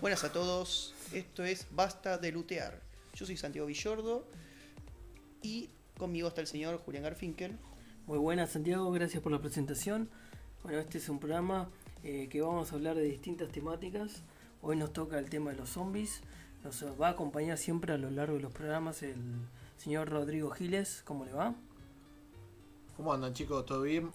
[0.00, 2.80] Buenas a todos, esto es Basta de Lutear.
[3.14, 4.24] Yo soy Santiago Villordo
[5.42, 7.58] y conmigo está el señor Julián Garfinkel.
[8.06, 10.08] Muy buenas Santiago, gracias por la presentación.
[10.62, 11.68] Bueno, este es un programa
[12.02, 14.22] eh, que vamos a hablar de distintas temáticas.
[14.62, 16.22] Hoy nos toca el tema de los zombies.
[16.64, 19.16] Nos va a acompañar siempre a lo largo de los programas el
[19.76, 21.02] señor Rodrigo Giles.
[21.04, 21.54] ¿Cómo le va?
[22.96, 23.64] ¿Cómo andan chicos?
[23.66, 24.10] ¿Todo bien?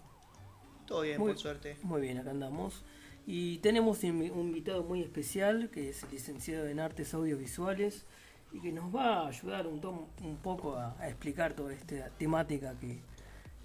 [0.85, 1.77] Todo bien, Muy- por suerte.
[1.81, 2.83] Muy bien, acá andamos.
[3.27, 8.05] Y tenemos un invitado muy especial, que es licenciado en Artes Audiovisuales,
[8.53, 12.09] y que nos va a ayudar un, tom- un poco a, a explicar toda esta
[12.11, 12.99] temática que,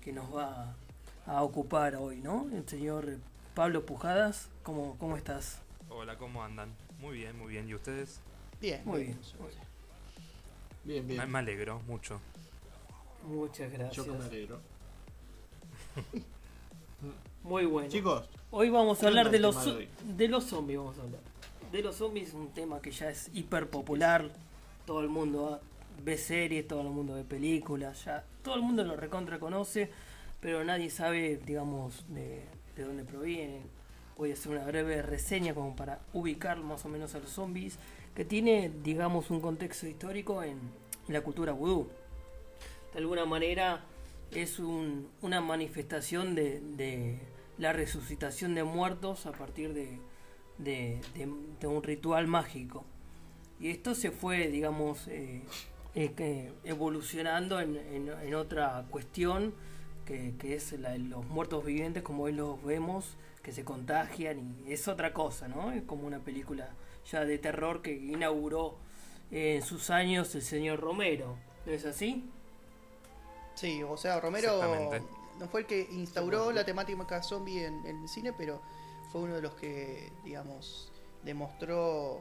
[0.01, 0.75] que nos va
[1.27, 2.49] a ocupar hoy, ¿no?
[2.53, 3.19] El señor
[3.55, 5.61] Pablo Pujadas, ¿cómo, cómo estás?
[5.91, 6.75] Hola, ¿cómo andan?
[6.99, 7.69] Muy bien, muy bien.
[7.69, 8.21] ¿Y ustedes?
[8.61, 9.27] Bien, Muy bien, bien.
[10.85, 11.31] Bien, Me, bien.
[11.31, 12.21] me alegro mucho.
[13.29, 13.97] Muchas gracias.
[13.97, 14.61] Yo que me alegro.
[17.43, 17.89] Muy bueno.
[17.89, 21.21] Chicos, Hoy vamos a ¿qué hablar de los, de de los zombies, vamos a hablar.
[21.73, 24.29] De los zombies es un tema que ya es hiper popular.
[24.87, 25.61] Todo el mundo
[26.05, 29.91] ve series, todo el mundo ve películas, ya todo el mundo lo recontra conoce,
[30.41, 32.43] pero nadie sabe, digamos, de,
[32.77, 33.63] de dónde provienen.
[34.19, 37.79] Voy a hacer una breve reseña como para ubicar más o menos a los zombies,
[38.15, 40.59] que tiene, digamos, un contexto histórico en,
[41.07, 41.89] en la cultura vudú.
[42.93, 43.81] De alguna manera
[44.35, 47.19] es un- una manifestación de, de
[47.59, 49.99] la resucitación de muertos a partir de,
[50.59, 52.85] de- un ritual mágico.
[53.61, 55.43] Y esto se fue, digamos, eh,
[56.65, 59.55] evolucionando en, en- otra cuestión,
[60.07, 64.73] que, que es la los muertos vivientes, como hoy los vemos, que se contagian, y
[64.73, 65.73] es otra cosa, ¿no?
[65.73, 66.71] Es como una película
[67.11, 68.77] ya de terror que inauguró
[69.31, 71.37] en sus años el señor Romero,
[71.67, 72.25] ¿no es así?
[73.61, 74.59] Sí, o sea, Romero
[75.39, 78.61] no fue el que instauró la temática zombie en, en el cine, pero
[79.11, 80.91] fue uno de los que, digamos,
[81.23, 82.21] demostró,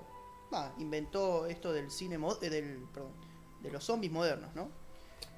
[0.80, 3.12] inventó esto del cine, mo- eh, del, perdón,
[3.62, 4.70] de los zombies modernos, ¿no?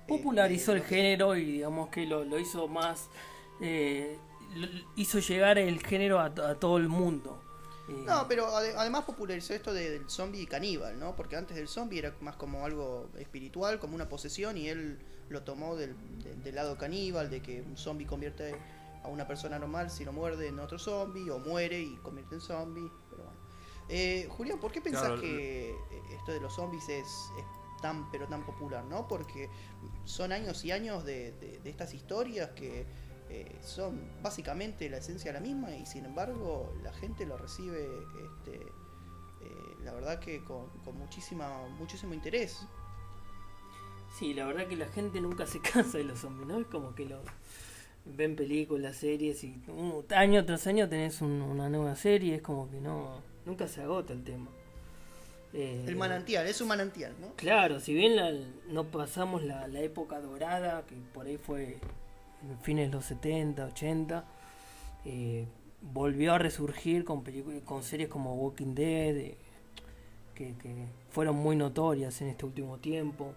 [0.08, 3.10] popularizó Eh, el que- género y digamos que lo, lo hizo más
[3.61, 4.17] eh,
[4.56, 7.42] lo- hizo llegar el género a, a todo el mundo
[7.88, 11.16] Eh, No, pero ade- además popularizó esto de- del zombie caníbal, ¿no?
[11.16, 15.00] Porque antes del zombie era más como algo espiritual, como una posesión, y él
[15.31, 15.95] lo tomó del,
[16.43, 18.55] del- lado caníbal, de que un zombie convierte
[19.03, 22.42] a una persona normal si lo muerde en otro zombie, o muere y convierte en
[22.42, 22.92] zombie.
[23.09, 23.39] Pero bueno.
[23.89, 25.75] Eh, Julián, ¿por qué pensás Claro, que eh,
[26.15, 27.05] esto de los zombies es,
[27.39, 27.45] es
[27.81, 29.08] tan pero tan popular, ¿no?
[29.08, 29.49] Porque
[30.05, 32.86] son años y años de, de- de estas historias que
[33.30, 37.87] eh, son básicamente la esencia de la misma y sin embargo la gente lo recibe,
[38.25, 38.58] este,
[39.42, 41.49] eh, la verdad que con, con muchísima,
[41.80, 42.67] muchísimo interés.
[44.17, 46.94] Sí la verdad que la gente nunca se cansa de los zombies no es como
[46.95, 47.22] que lo
[48.05, 52.70] ven películas series y uh, año tras año tenés un- una nueva serie es como
[52.70, 54.48] que no nunca se agota el tema
[55.54, 57.33] Eh, El manantial, es un manantial, ¿no?
[57.36, 58.32] Claro, si bien la-
[58.70, 61.78] no pasamos la, la época dorada, que por ahí fue
[62.49, 64.23] en fines de los 70, 80,
[65.04, 65.45] eh,
[65.82, 67.22] volvió a resurgir con,
[67.66, 69.38] con series como Walking Dead, eh,
[70.36, 73.33] que, que fueron muy notorias en este último tiempo.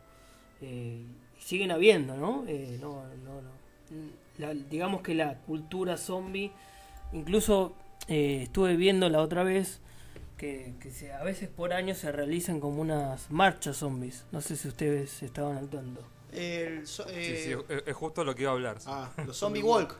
[0.65, 1.07] Eh,
[1.39, 2.45] y siguen habiendo, ¿no?
[2.49, 3.51] Eh, no, no, no.
[4.39, 6.51] La- digamos que la cultura zombie,
[7.13, 7.75] incluso
[8.09, 9.81] eh, estuve viendo la otra vez
[10.37, 14.25] que, que se- a veces por año se realizan como unas marchas zombies.
[14.33, 16.01] No sé si ustedes estaban al tanto.
[16.33, 18.79] El Sí, eh, sí, es, es justo lo que iba a hablar.
[18.87, 19.97] ah, los Zombie Walk.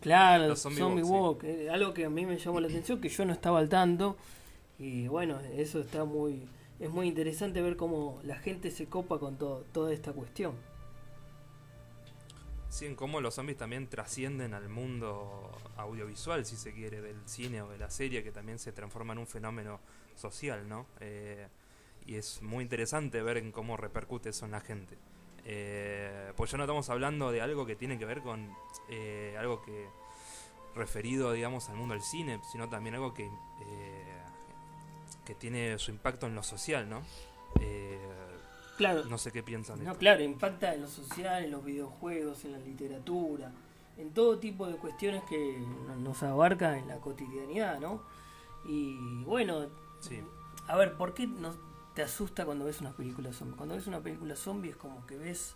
[0.00, 3.08] Claro, Los zombie, zombie walk, eh, algo que a mí me llamó la atención, que
[3.08, 4.16] yo no estaba al tanto.
[4.76, 6.48] Y bueno, eso está muy...
[6.82, 10.56] Es muy interesante ver cómo la gente se copa con todo, toda esta cuestión.
[12.68, 17.62] Sí, en cómo los zombies también trascienden al mundo audiovisual, si se quiere, del cine
[17.62, 19.78] o de la serie, que también se transforma en un fenómeno
[20.16, 20.86] social, ¿no?
[20.98, 21.46] Eh,
[22.04, 24.98] y es muy interesante ver en cómo repercute eso en la gente.
[25.44, 28.52] Eh, pues ya no estamos hablando de algo que tiene que ver con
[28.88, 29.86] eh, algo que
[30.74, 33.30] referido, digamos, al mundo del cine, sino también algo que,
[35.24, 37.02] que tiene su impacto en lo social, ¿no?
[37.60, 37.98] Eh,
[38.78, 39.98] Claro, no sé qué piensan no, esto.
[39.98, 43.52] claro, impacta en lo social, en los videojuegos, en la literatura,
[43.98, 48.02] en todo tipo de cuestiones que no- nos abarca en la cotidianidad, ¿no?
[48.66, 49.66] Y bueno,
[50.00, 50.20] Sí.
[50.66, 51.54] A ver, ¿por qué no
[51.94, 53.56] te asusta cuando ves una película zombie?
[53.56, 55.54] Cuando ves una película zombie es como que ves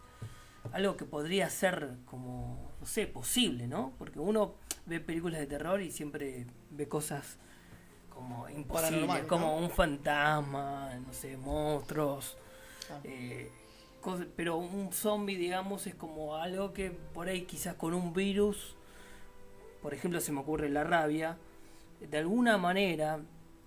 [0.73, 3.93] algo que podría ser como, no sé, posible, ¿no?
[3.99, 4.55] Porque uno
[4.85, 7.39] ve películas de terror y siempre ve cosas
[8.17, 9.57] como Paranormales, como ¿no?
[9.59, 12.37] un fantasma, no sé, monstruos.
[12.91, 12.99] Ah.
[13.05, 13.51] eh,
[14.01, 18.75] cosas- pero un zombie, digamos, es como algo que por ahí quizás con un virus,
[19.83, 21.37] por ejemplo, se me ocurre la rabia,
[22.01, 23.21] de alguna manera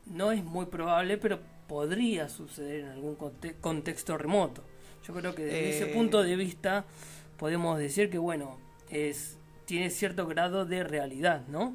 [0.06, 4.64] no es muy probable, pero podría suceder en algún conte- contexto remoto.
[5.06, 5.94] Yo creo que desde ese Eh.
[5.94, 6.86] punto de vista
[7.38, 8.58] podemos decir que, bueno,
[8.90, 11.74] es tiene cierto grado de realidad, ¿no?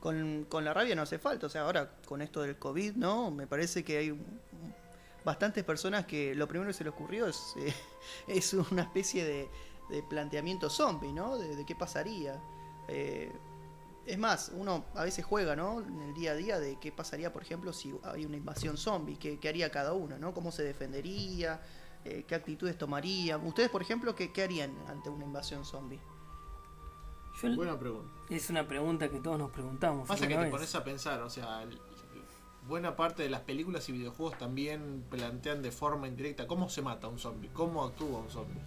[0.00, 3.30] Con, la rabia no hace falta, o sea, ahora con esto del COVID, ¿no?
[3.30, 4.18] Me parece que hay
[5.24, 7.74] bastantes personas que lo primero que se les ocurrió es, eh,
[8.28, 9.48] es una especie de,
[9.88, 11.36] de planteamiento zombie, ¿no?
[11.36, 12.40] De, qué pasaría.
[12.86, 13.32] Eh,
[14.06, 15.80] es más, uno a veces juega, ¿no?
[15.80, 19.18] En el día a día de qué pasaría, por ejemplo, si hay una invasión zombie,
[19.18, 20.32] qué, qué haría cada uno, ¿no?
[20.32, 21.60] ¿Cómo se defendería?
[22.04, 23.36] Eh, ¿Qué actitudes tomaría?
[23.36, 26.00] Ustedes, por ejemplo, ¿qué, qué harían ante una invasión zombie?
[27.42, 28.10] Yo- Buena pregunta.
[28.30, 30.08] es una pregunta que todos nos preguntamos.
[30.08, 30.50] Pasa que te vez.
[30.50, 31.64] pones a pensar, o sea,
[32.66, 37.08] buena parte de las películas y videojuegos también plantean de forma indirecta cómo se mata
[37.08, 38.60] un zombie, cómo actúa un zombie.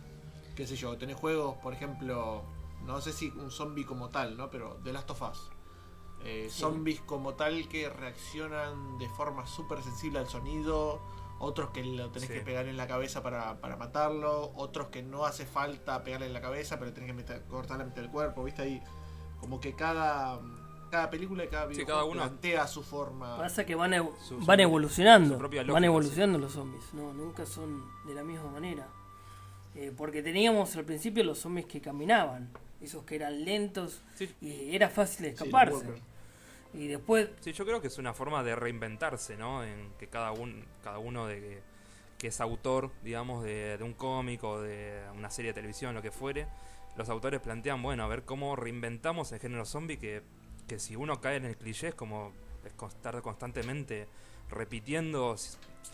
[0.56, 2.44] Qué sé yo, tenés juegos, por ejemplo,
[2.86, 4.50] no sé si un zombie como tal, ¿no?
[4.50, 5.50] Pero The Last of Us.
[6.24, 6.60] Eh, Sí.
[6.62, 11.00] Zombies como tal que reaccionan de forma súper sensible al sonido,
[11.42, 12.36] otros que lo tenés Sí.
[12.36, 16.34] que pegar en la cabeza para, para matarlo, otros que no hace falta pegarle en
[16.34, 18.62] la cabeza, pero tenés que meter, cortar la mitad del cuerpo, ¿viste?
[18.62, 18.82] Ahí
[19.40, 20.40] como que cada,
[20.92, 23.38] cada película y cada Sí, cada uno- plantea su forma.
[23.38, 25.40] Pasa que van, evo- Su- van evolucionando.
[25.40, 26.84] van evolucionando los zombies.
[26.94, 28.88] No, nunca son de la misma manera.
[29.74, 32.52] Eh, porque teníamos al principio los zombies que caminaban.
[32.82, 34.30] Esos que eran lentos Sí.
[34.42, 36.02] y era fácil escaparse.
[36.74, 39.64] Y después, Sí, yo creo que es una forma de reinventarse, ¿no?
[39.64, 41.62] En que cada, un, cada uno de
[42.18, 46.02] que, es autor, digamos, de, de un cómic o de una serie de televisión, lo
[46.04, 46.48] que fuere,
[46.96, 50.22] los autores plantean, bueno, a ver cómo reinventamos el género zombie, que,
[50.68, 52.32] que si uno cae en el cliché es como
[52.88, 54.08] estar constantemente
[54.52, 55.36] repitiendo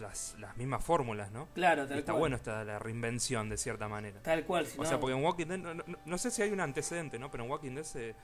[0.01, 1.47] las, las mismas fórmulas, ¿no?
[1.53, 2.19] claro, Y tal está cual.
[2.19, 4.21] bueno esta la reinvención de cierta manera.
[4.21, 4.65] Tal cual.
[4.67, 6.59] si O no- sea, porque en Walking Dead, no, no- no sé si hay un
[6.59, 7.31] antecedente, ¿no?
[7.31, 8.15] Pero en Walking Dead se,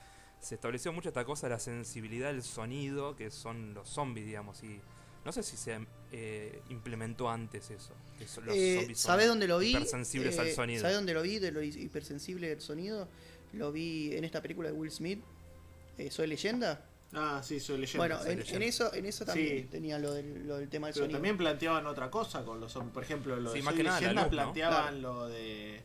[0.44, 4.62] se estableció mucho esta cosa de la sensibilidad del sonido, que son los zombies, digamos,
[4.64, 4.80] y
[5.26, 5.80] no sé si se
[6.12, 7.94] eh, implementó antes eso.
[8.20, 9.70] Que son- los Eh, zombies son ¿Sabés dónde lo vi?
[9.72, 10.82] hipersensibles al Eh, sonido.
[10.82, 13.08] ¿Sabés dónde lo vi de lo hi- hipersensible del sonido?
[13.54, 15.24] Lo vi en esta película de Will Smith,
[15.98, 16.86] eh, Soy Leyenda.
[17.16, 17.98] Ah, sí, soy leyenda.
[18.00, 18.58] bueno, soy en, leyenda.
[18.58, 19.64] en eso, en eso también Sí.
[19.70, 21.18] tenía lo del, lo del tema del Pero sonido.
[21.20, 22.94] también planteaban otra cosa con los zombies.
[22.94, 24.36] Por ejemplo, lo Sí, de más Soy que nada Leyenda luz, ¿no?
[24.38, 25.82] planteaban lo de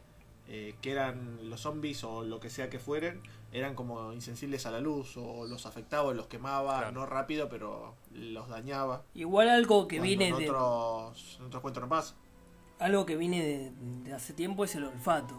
[0.48, 3.20] eh, que eran los zombies o lo que sea que fueren,
[3.52, 6.92] eran como insensibles a la luz o los afectaba o los quemaba, Claro.
[6.92, 9.02] no rápido, pero los dañaba.
[9.14, 12.14] Igual algo que Cuando viene en de otros, en otros cuentos no pasa.
[12.78, 13.72] algo que viene de,
[14.04, 15.38] de hace tiempo es el olfato.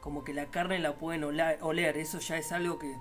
[0.00, 1.96] Como que la carne la pueden oler.
[1.96, 2.94] Eso ya es algo que.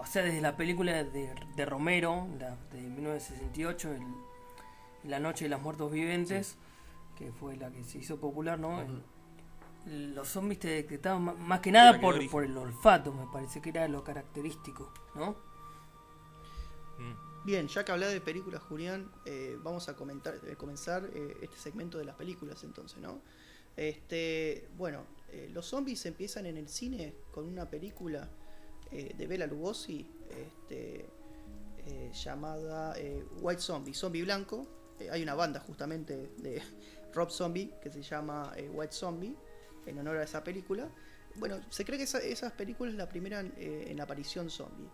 [0.00, 4.02] O sea, desde la película de, de Romero, la de 1968, el-
[5.10, 6.56] La Noche de los Muertos Vivientes,
[7.16, 8.80] que fue la que se hizo popular, ¿no?
[9.86, 13.70] Los zombies te detectaban más que nada que por, por el olfato, me parece que
[13.70, 15.36] era lo característico, ¿no?
[16.98, 17.46] Mm.
[17.46, 21.56] Bien, ya que hablé de películas, Julián, eh, vamos a comentar, eh, comenzar eh, este
[21.56, 23.22] segmento de las películas entonces, ¿no?
[23.76, 28.28] Este, bueno, eh, los zombies empiezan en el cine con una película
[28.90, 31.08] eh, de Bela Lugosi este,
[31.86, 34.66] eh, llamada eh, White Zombie, Zombie Blanco.
[34.98, 36.60] Eh, hay una banda justamente de
[37.14, 39.36] Rob Zombie que se llama eh, White Zombie
[39.88, 40.88] en honor a esa película.
[41.36, 44.88] Bueno, se cree que esa, esas películas la primera eh, en aparición zombie.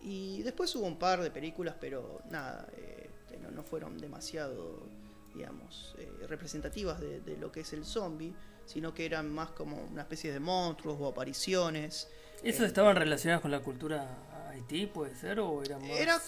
[0.00, 3.10] Y después hubo un par de películas, pero nada, eh,
[3.42, 4.86] no, no fueron demasiado,
[5.34, 9.82] digamos, eh, representativas de, de lo que es el zombie, sino que eran más como
[9.82, 12.08] una especie de monstruos o apariciones.
[12.42, 15.40] ¿Esos Eh, estaban relacionados con la cultura Haití, puede ser?
[15.40, 15.90] ¿O era más.?
[15.90, 16.20] Era,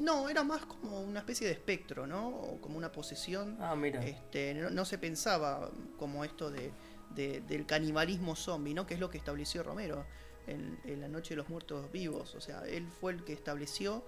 [0.00, 2.28] no, era más como una especie de espectro, ¿no?
[2.28, 3.56] O como una posesión.
[3.60, 4.02] Ah, mira.
[4.02, 6.70] Este, no, no se pensaba como esto de,
[7.18, 8.86] de- del canibalismo zombie, ¿no?
[8.86, 10.04] Que es lo que estableció Romero
[10.46, 12.34] en, en La Noche de los Muertos Vivos.
[12.34, 14.02] O sea, él fue el que estableció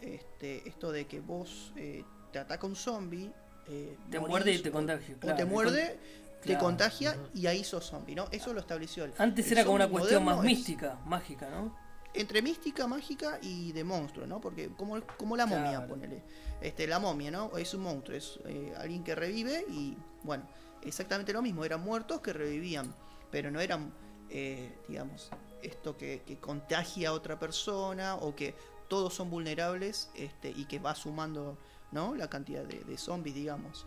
[0.00, 3.30] este, esto de que vos eh, te ataca un zombie.
[3.68, 5.16] eh, Te morís, muerde y te contagia.
[5.16, 5.98] O te con- muerde,
[6.40, 6.64] te claro.
[6.64, 8.26] contagia y ahí sos zombie, ¿no?
[8.30, 9.12] Eso lo estableció él.
[9.18, 11.76] Antes El era como una cuestión más mística, mágica, ¿no?
[12.14, 14.40] entre mística, mágica y de monstruo, ¿no?
[14.40, 15.88] Porque como, como la momia, Claro.
[15.88, 16.22] ponele.
[16.60, 17.56] Este, la momia, ¿no?
[17.58, 20.48] Es un monstruo, es eh, alguien que revive y, bueno,
[20.82, 22.94] exactamente lo mismo, eran muertos que revivían,
[23.30, 23.92] pero no eran,
[24.30, 25.30] eh, digamos,
[25.62, 28.54] esto que, que contagia a otra persona o que
[28.88, 31.58] todos son vulnerables este, y que va sumando,
[31.92, 32.14] ¿no?
[32.14, 33.86] La cantidad de, de zombies, digamos.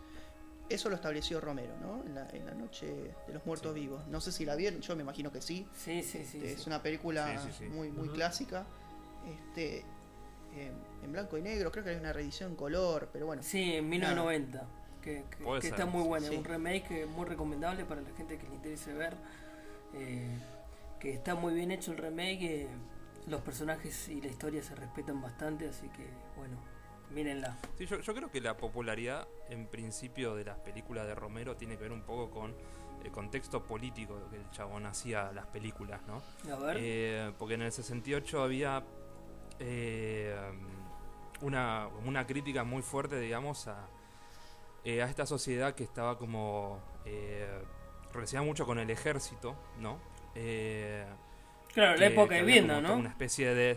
[0.68, 2.02] Eso lo estableció Romero, ¿no?
[2.04, 2.86] En la, en la noche
[3.26, 4.06] de los muertos vivos.
[4.06, 5.66] No sé si la vieron, yo me imagino que sí.
[5.76, 6.38] Sí, sí, sí.
[6.38, 6.46] Este, sí.
[6.60, 8.64] Es una película Sí, muy muy clásica.
[9.28, 9.84] Este,
[10.54, 10.72] en,
[11.02, 13.42] en blanco y negro, creo que hay una reedición en color, pero bueno.
[13.42, 14.66] Sí, en 1990.
[15.02, 16.28] Que, que- que ser, está muy buena.
[16.28, 16.36] sí.
[16.36, 19.16] Un remake muy recomendable para la gente que le interese ver.
[19.94, 20.38] eh,
[21.00, 22.42] que está muy bien hecho el remake.
[22.42, 22.68] eh,
[23.26, 25.68] los personajes y la historia se respetan bastante.
[25.68, 26.06] Así que,
[26.36, 26.56] bueno,
[27.10, 27.56] mírenla.
[27.78, 31.76] Sí, yo, yo creo que la popularidad, en principio, de las películas de Romero tiene
[31.76, 32.54] que ver un poco con
[33.04, 36.22] el contexto político que el chabón hacía las películas, ¿no?
[36.52, 36.76] A ver.
[36.80, 38.82] Eh, porque en el 68 había
[39.58, 40.34] eh,
[41.40, 43.88] una, una crítica muy fuerte, digamos, a,
[44.84, 47.46] eh, a esta sociedad que estaba como eh,
[48.12, 49.98] relacionada mucho con el ejército, ¿no?
[50.34, 51.04] Eh,
[51.72, 52.94] claro, la que- época que de Vietnam, ¿no?
[52.96, 53.76] Una especie de...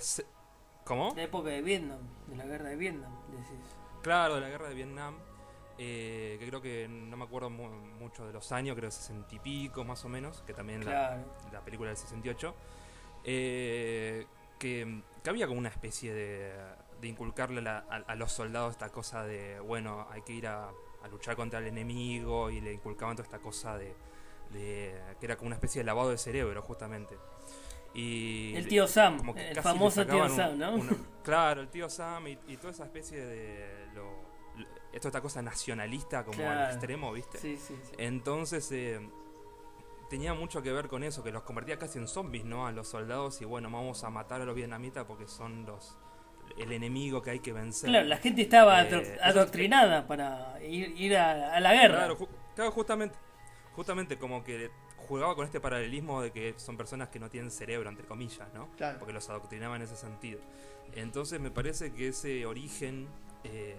[0.84, 1.14] ¿Cómo?
[1.16, 3.76] La época de Vietnam, de la guerra de Vietnam, decís.
[4.04, 5.16] Claro, de la guerra de Vietnam.
[5.78, 7.68] eh, que creo que no me acuerdo mu-
[8.00, 11.24] mucho de los años, creo sesenta y pico más o menos, que también la, Claro.
[11.52, 12.56] la película del 68,
[13.26, 14.26] eh,
[14.60, 16.54] que, que había como una especie de,
[17.02, 20.48] de inculcarle a, la- a- a los soldados esta cosa de, bueno, hay que ir
[20.48, 20.70] a,
[21.06, 23.96] a luchar contra el enemigo y le inculcaban toda esta cosa de,
[24.52, 27.16] de- que era como una especie de lavado de cerebro justamente.
[27.94, 30.78] Y El tío Sam, como que el famoso tío un- Sam, ¿no?
[31.24, 33.88] claro, el tío Sam y, y toda esa especie de...
[33.94, 34.26] Lo,
[34.92, 37.38] esto esta cosa nacionalista como al extremo, ¿viste?
[37.38, 37.92] Sí, sí, sí.
[37.98, 39.00] Entonces eh,
[40.10, 42.66] tenía mucho que ver con eso, que los convertía casi en zombies, ¿no?
[42.66, 45.98] A los soldados y bueno, vamos a matar a los vietnamitas porque son los
[46.58, 47.90] el enemigo que hay que vencer.
[47.90, 51.98] Claro, la gente estaba Eh, adoctrinada para ir, ir a, a la guerra.
[51.98, 53.16] Claro, ju- claro, justamente,
[53.76, 57.90] justamente como que jugaba con este paralelismo de que son personas que no tienen cerebro,
[57.90, 58.70] entre comillas, ¿no?
[58.78, 58.98] Claro.
[59.00, 60.40] Porque los adoctrinaba en ese sentido.
[60.96, 63.08] Entonces me parece que ese origen
[63.44, 63.76] eh,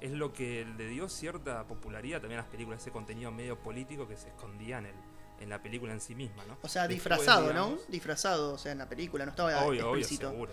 [0.00, 4.08] es lo que le dio cierta popularidad también a las películas, ese contenido medio político
[4.08, 4.94] que se escondía en, el,
[5.40, 6.56] en la película en sí misma, ¿no?
[6.62, 7.66] O sea, Después, disfrazado, ¿no?
[7.66, 10.30] digamos, Disfrazado, o sea, en la película, no estaba Obvio, obvio, explícito.
[10.30, 10.52] seguro.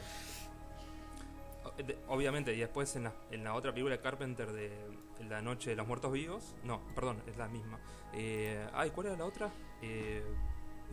[2.08, 4.72] Obviamente, y después en la, en la otra película de Carpenter de
[5.30, 7.80] La Noche de los Muertos Vivos, no, perdón, es la misma.
[8.14, 9.52] Eh, ay, ¿cuál era la otra?
[9.82, 10.24] Eh,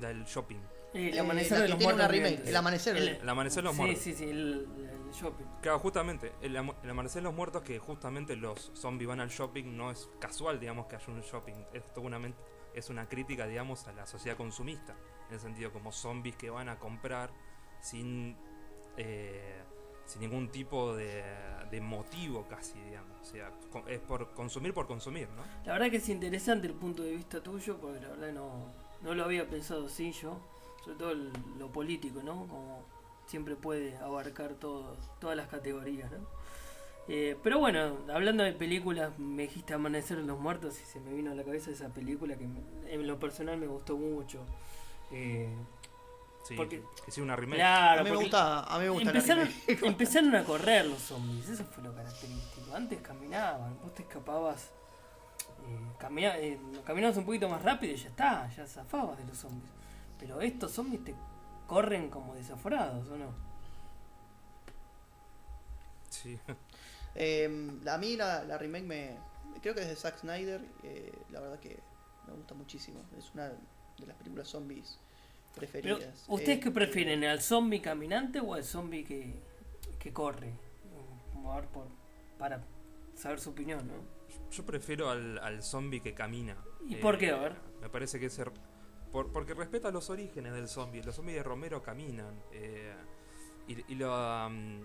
[0.01, 0.59] la del shopping.
[0.95, 4.03] El amanecer de los muertos el amanecer de- El amanecer de los sí, muertos.
[4.03, 4.69] Sí, sí, el,
[5.07, 5.47] el shopping.
[5.63, 9.31] Claro, justamente, el, am- el amanecer de los muertos que justamente los zombies van al
[9.31, 11.55] shopping no es casual, digamos, que haya un shopping.
[11.73, 12.21] Es, toda una,
[12.75, 14.95] es una crítica, digamos, a la sociedad consumista.
[15.29, 17.31] En el sentido, como zombies que van a comprar
[17.81, 18.37] sin,
[18.99, 19.63] eh,
[20.07, 21.23] sin ningún tipo de,
[21.81, 23.21] motivo casi, digamos.
[23.23, 23.51] O sea,
[23.89, 25.43] es por consumir por consumir, ¿no?
[25.65, 29.15] La verdad que es interesante el punto de vista tuyo, porque la verdad no, no
[29.15, 30.39] lo había pensado así yo.
[30.85, 31.15] Sobre todo
[31.59, 32.47] lo político, ¿no?
[32.49, 32.85] Como
[33.27, 36.19] siempre puede abarcar todo, todas las categorías, ¿no?
[37.09, 41.13] Eh, pero bueno, hablando de películas, me dijiste Amanecer en los Muertos y se me
[41.13, 44.41] vino a la cabeza esa película que en lo personal me gustó mucho.
[45.11, 45.49] Eh,
[46.45, 47.59] Sí, Porque- que, sea una remake.
[47.61, 49.19] claro, a mí me gusta, a mí me gusta la
[49.87, 52.75] empezaron, a correr los zombies, eso fue lo característico.
[52.75, 54.71] Antes caminaban, vos te escapabas,
[55.65, 59.37] eh, camina- eh, caminabas un poquito más rápido y ya está, ya zafabas de los
[59.39, 59.71] zombies.
[60.19, 61.15] Pero estos zombies te
[61.69, 63.33] corren como desaforados, ¿o no?
[66.11, 66.39] Sí.
[67.15, 69.17] Eh, a mí la, la remake me.
[69.61, 70.65] Creo que es de Zack Snyder.
[70.83, 71.79] eh, la verdad que
[72.27, 73.01] me gusta muchísimo.
[73.19, 74.99] Es una de las películas zombies
[75.55, 76.25] Pero, preferidas.
[76.29, 79.35] ¿Ustedes Eh, qué prefieren, al zombie caminante o al zombie que,
[79.99, 80.53] que corre?
[81.35, 81.87] Vamos a ver por,
[82.39, 82.65] para
[83.15, 83.95] saber su opinión, ¿no?
[84.51, 86.57] Yo prefiero al, al zombie que camina.
[86.89, 87.31] ¿Y por qué?
[87.31, 87.55] A ver.
[87.81, 88.39] Me parece que es...
[88.39, 88.53] er-
[89.11, 91.03] por- porque respeta los orígenes del zombie.
[91.03, 92.35] Los zombies de Romero caminan.
[92.53, 92.95] eh,
[93.69, 94.11] y y lo,
[94.47, 94.81] um,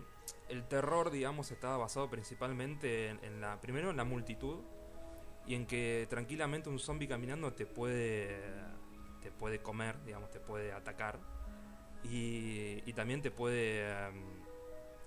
[0.50, 3.60] el terror, digamos, estaba basado principalmente en, en la...
[3.62, 4.60] Primero en la multitud.
[5.46, 8.38] Y en que tranquilamente un zombie caminando te puede...
[9.28, 11.20] Te puede comer, digamos, te puede atacar.
[12.02, 13.86] Y, y también te puede...
[14.08, 14.24] um,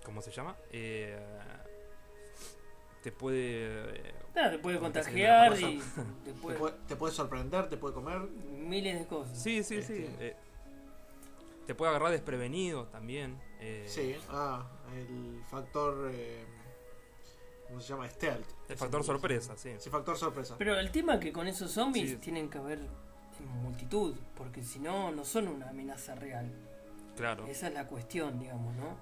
[0.05, 0.55] ¿Cómo se llama?
[0.69, 1.17] Eh,
[3.01, 3.97] te puede...
[3.97, 5.79] eh, Claro, te puede contagiar viene y
[6.23, 8.19] te Te puede, puede, te puede sorprender, te puede comer.
[8.19, 9.35] miles de cosas.
[9.41, 10.03] Sí, sí, sí.
[10.05, 10.35] Este- eh,
[11.65, 13.41] te puede agarrar desprevenido también.
[13.59, 16.11] eh, Sí, ah, el factor.
[16.13, 16.45] eh,
[17.69, 18.07] ¿Cómo se llama?
[18.07, 18.45] Stealth.
[18.69, 19.71] El factor sorpresa, sí.
[19.79, 20.55] Sí, factor sorpresa.
[20.59, 22.17] Pero el tema es que con esos zombies Sí.
[22.17, 22.87] tienen que haber
[23.45, 26.51] multitud, porque si no, no son una amenaza real.
[27.15, 27.45] Claro.
[27.47, 28.97] Esa es la cuestión, digamos, ¿no?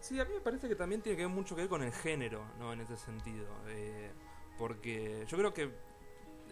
[0.00, 1.92] Sí, a mí me parece que también tiene que ver mucho que ver con el
[1.92, 2.72] género, ¿no?
[2.72, 3.46] En ese sentido.
[3.68, 4.10] eh,
[4.58, 5.72] porque yo creo que,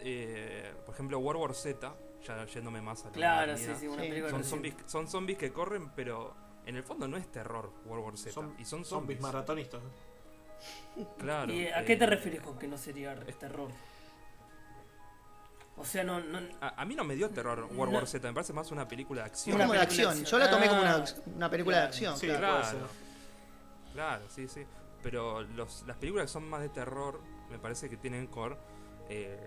[0.01, 1.95] eh, por ejemplo, World War Z,
[2.27, 4.09] ya yéndome más a la Claro, sí, modernidad, sí, una Sí.
[4.09, 6.35] película son, zombies, son zombies que corren, pero
[6.67, 8.33] en el fondo no es terror World War Z.
[8.33, 9.21] Son y son zombies zombies.
[9.21, 9.83] maratonistas.
[11.19, 11.53] Claro.
[11.53, 13.71] ¿Y a qué te eh, refieres con que no sería terror?
[15.81, 17.99] O sea, no, no A, a mí no me dio terror World No.
[17.99, 19.57] War Z, me parece más una película de acción.
[19.57, 20.25] Una como de acción.
[20.25, 21.05] Yo la tomé como una, Ah,
[21.37, 22.17] una película de acción.
[22.17, 22.63] Sí, claro.
[23.93, 24.25] Claro.
[24.29, 24.63] sí, sí.
[25.03, 27.21] Pero los, las películas que son más de terror,
[27.51, 28.57] me parece que tienen core.
[29.09, 29.39] eh,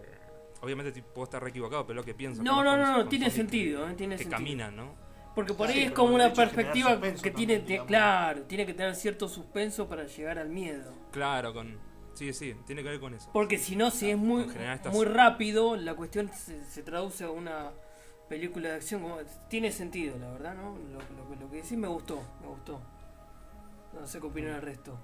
[0.62, 2.42] obviamente puedo estar re equivocado, pero es lo que pienso.
[2.42, 4.38] No, no, no, no, tiene sentido, que, eh, tiene que sentido.
[4.40, 4.96] caminan, ¿no?
[5.36, 8.74] Porque por Sí, ahí es como una perspectiva suspenso que también, tiene, claro, tiene que
[8.74, 10.94] tener cierto suspenso para llegar al miedo.
[11.12, 11.78] Claro, con.
[12.14, 13.30] Sí, sí, tiene que ver con eso.
[13.34, 17.24] Porque si no, si es muy, general estas- muy rápido, la cuestión se, se traduce
[17.24, 17.72] a una
[18.30, 19.02] película de acción.
[19.02, 19.18] Como,
[19.50, 20.78] tiene sentido, la verdad, ¿no?
[20.78, 22.80] Lo, lo, lo que decís me gustó, me gustó.
[24.00, 24.98] No sé qué opinan el resto.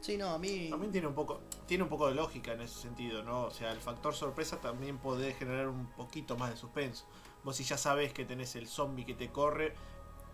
[0.00, 0.68] Sí, no, a mí.
[0.70, 3.42] También tiene un poco tiene un poco de lógica en ese sentido, ¿no?
[3.44, 7.06] O sea, el factor sorpresa también puede generar un poquito más de suspenso.
[7.44, 9.74] Vos si ya sabes que tenés el zombie que te corre,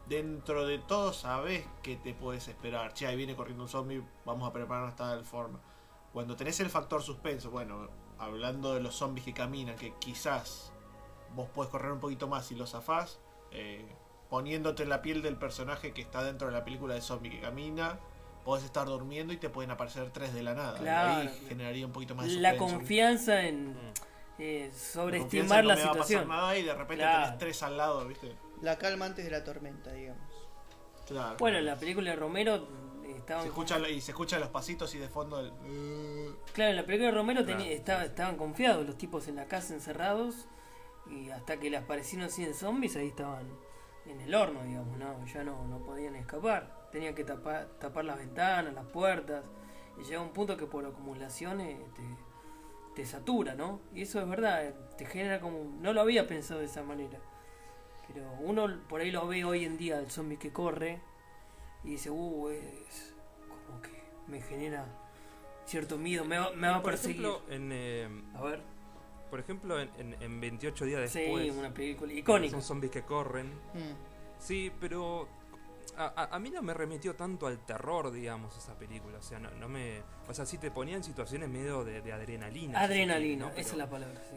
[0.09, 2.93] dentro de todo sabes que te puedes esperar.
[2.95, 5.61] Che, ahí viene corriendo un zombie, vamos a prepararnos tal forma.
[6.13, 10.73] Cuando tenés el factor suspenso, bueno, hablando de los zombies que caminan, que quizás
[11.35, 13.19] vos podés correr un poquito más y los zafás,
[13.51, 13.85] eh,
[14.31, 17.41] poniéndote en la piel del personaje que está dentro de la película de zombie que
[17.41, 17.99] camina,
[18.45, 20.79] podés estar durmiendo y te pueden aparecer tres de la nada.
[20.79, 21.21] Claro.
[21.23, 22.77] ahí generaría un poquito más de La suspenso.
[22.77, 23.77] confianza en Mm.
[24.39, 26.29] eh, La sobreestimar confianza la no me va a pasar situación.
[26.29, 27.25] nada y de repente Claro.
[27.25, 28.37] tenés tres al lado, ¿viste?
[28.65, 30.23] La calma antes de la tormenta, digamos.
[31.07, 31.37] Claro.
[31.39, 32.55] Bueno, en la película de Romero
[33.05, 33.43] eh, estaban.
[33.43, 35.53] se escucha, y se escuchan los pasitos y de fondo el...
[36.55, 39.45] Claro, en la película de Romero tenía- Claro, estaba- estaban confiados los tipos en la
[39.47, 40.47] casa encerrados
[41.11, 43.47] y hasta que les aparecieron 100 zombies ahí estaban
[44.07, 46.89] en el horno, digamos, no, ya no, no podían escapar.
[46.91, 49.45] Tenían que tapar, tapar las ventanas, las puertas
[50.01, 52.03] y llega un punto que por acumulación eh, te,
[53.03, 53.81] te satura, ¿no?
[53.93, 55.65] Y eso es verdad, eh, te genera como...
[55.81, 57.19] No lo había pensado de esa manera.
[58.09, 61.01] Pero uno por ahí lo ve hoy en día, el zombie que corre
[61.83, 63.15] y dice, uh, es
[63.67, 63.91] como que
[64.29, 64.87] me genera
[65.67, 67.23] cierto miedo, me va, me va a por perseguir.
[67.25, 68.63] ejemplo, en, eh, A ver,
[69.31, 71.51] por ejemplo, en, en- en 28 días sí, después.
[71.57, 72.53] una película icónica.
[72.53, 73.47] Son zombies que corren.
[73.75, 74.39] Mm.
[74.39, 75.27] Sí, pero
[75.97, 79.19] a, a- a mí no me remitió tanto al terror, digamos, esa película.
[79.19, 80.03] O sea, no, no me.
[80.29, 82.79] O sea, sí te ponía en situaciones medio de, de adrenalina.
[82.81, 83.51] si se quiere, Adrenalina, ¿no?
[83.53, 84.37] esa es la palabra, sí.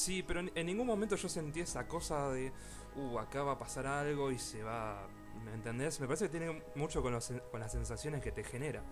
[0.00, 0.22] Sí.
[0.22, 2.52] Pero en, en ningún momento yo sentí esa cosa de.
[2.96, 5.06] Uh, acá va a pasar algo y se va.
[5.44, 6.00] ¿Me entendés?
[6.00, 8.82] Me parece que tiene mucho con, los- con las sensaciones que te genera.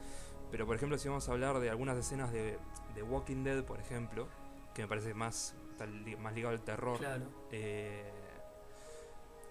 [0.51, 2.59] Pero por ejemplo, si vamos a hablar de algunas escenas de,
[2.95, 4.29] de Walking Dead, por ejemplo,
[4.75, 5.55] que me parece más,
[6.19, 6.99] más ligado al terror.
[6.99, 7.27] Claro.
[7.51, 8.11] eh,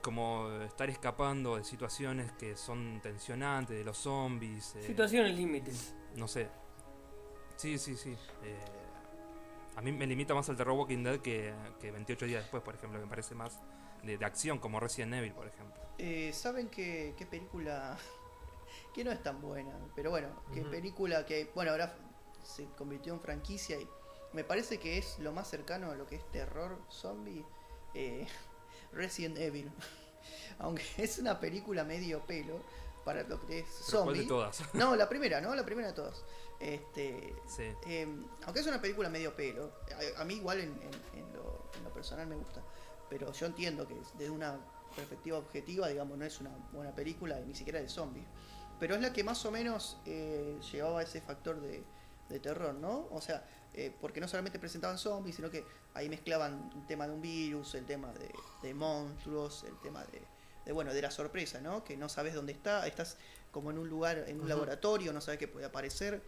[0.02, 4.76] como estar escapando de situaciones que son tensionantes, de los zombies.
[4.78, 5.94] eh, Situaciones límites.
[6.16, 6.48] no sé.
[7.58, 8.16] Sí, sí, sí.
[8.44, 8.58] eh,
[9.78, 12.74] a mí me limita más al terror Walking Dead que, que 28 días después, por
[12.76, 13.60] ejemplo, que me parece más
[14.04, 15.80] de, de acción, como Resident Evil, por ejemplo.
[16.00, 17.98] Eh, ¿Saben qué, qué película
[18.94, 19.72] que no es tan buena?
[19.96, 21.96] Pero bueno, qué película que, bueno, ahora
[22.44, 23.88] se convirtió en franquicia y
[24.34, 27.46] me parece que es lo más cercano a lo que es terror zombie.
[27.94, 28.28] eh,
[28.94, 29.72] Resident Evil.
[30.60, 32.62] Aunque es una película medio pelo
[33.08, 34.28] para lo que es Pero ¿cuál de zombie.
[34.28, 34.62] todas?
[34.74, 35.56] No, la primera, ¿no?
[35.56, 36.24] La primera de todas.
[36.60, 37.64] Este, sí.
[37.88, 38.06] eh,
[38.44, 39.72] aunque es una película medio pelo,
[40.18, 42.62] a, a mí igual en, en- en lo, en lo personal me gusta,
[43.10, 44.60] pero yo entiendo que desde una
[44.96, 48.26] perspectiva objetiva, digamos, no es una buena película, ni siquiera de zombies,
[48.80, 51.84] pero es la que más o menos eh, llevaba ese factor de,
[52.30, 53.08] de terror, ¿no?
[53.12, 57.14] O sea, eh, porque no solamente presentaban zombies, sino que ahí mezclaban el tema de
[57.14, 58.30] un virus, el tema de,
[58.64, 60.22] de monstruos, el tema de,
[60.68, 61.84] de, bueno, de la sorpresa, ¿no?
[61.84, 63.18] Que no sabes dónde está, estás
[63.52, 66.22] como en un lugar, en un laboratorio, no sabes qué puede aparecer,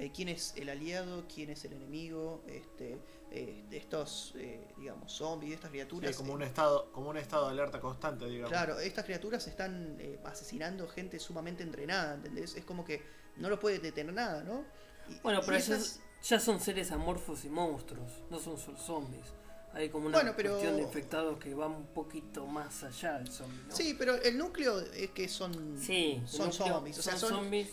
[0.00, 2.98] eh, quién es el aliado, quién es el enemigo, este,
[3.30, 6.10] eh, de estos, eh, digamos, zombies, de estas criaturas.
[6.10, 8.50] Sí, como eh, un estado como un estado de alerta constante, digamos.
[8.50, 12.56] Claro, estas criaturas están eh, asesinando gente sumamente entrenada, ¿entendés?
[12.56, 13.00] Es como que
[13.36, 14.64] no lo puede detener nada, ¿no?
[15.08, 19.26] Y- Bueno, pero esas- ya, ya son seres amorfos y monstruos, no son solo zombies.
[19.74, 23.28] Hay como una Bueno, pero- cuestión de infectados que va un poquito más allá del
[23.28, 23.74] zombie, ¿no?
[23.74, 27.70] Sí, pero el núcleo es que son, Sí, son zombies, o sea, son, zombies,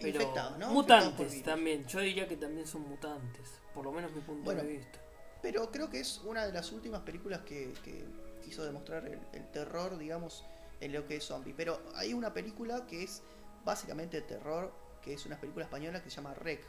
[0.00, 0.70] pero infectados, ¿no?
[0.70, 1.84] Mutantes también.
[1.86, 4.62] Yo diría que también son mutantes, por lo menos mi punto Bueno.
[4.62, 5.00] de vista.
[5.42, 8.04] Pero creo que es una de las últimas películas que, que
[8.44, 10.44] quiso demostrar el, el terror, digamos,
[10.80, 11.54] en lo que es zombie.
[11.56, 13.22] Pero hay una película que es
[13.64, 16.64] básicamente terror, que es una película española que se llama Rec.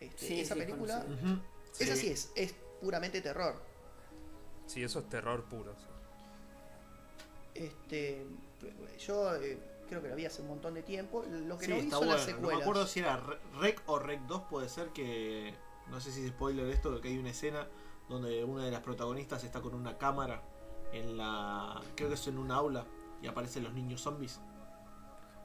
[0.00, 1.04] Este, Sí, esa sí, película,
[1.78, 3.60] esa sí es, es puramente terror.
[4.66, 5.74] Sí, eso es terror puro.
[5.76, 5.86] sí.
[7.54, 8.26] Este,
[8.98, 11.24] yo eh, creo que la vi hace un montón de tiempo.
[11.28, 12.12] Lo que Sí, no vi son bueno.
[12.14, 12.62] las No me secuelas.
[12.62, 15.54] acuerdo si era Re- Rec o Rec 2, puede ser que.
[15.88, 17.66] No sé si es spoiler esto, que hay una escena
[18.08, 20.42] donde una de las protagonistas está con una cámara
[20.92, 21.80] en la.
[21.94, 22.84] Creo que es en un aula
[23.22, 24.40] y aparecen los niños zombies.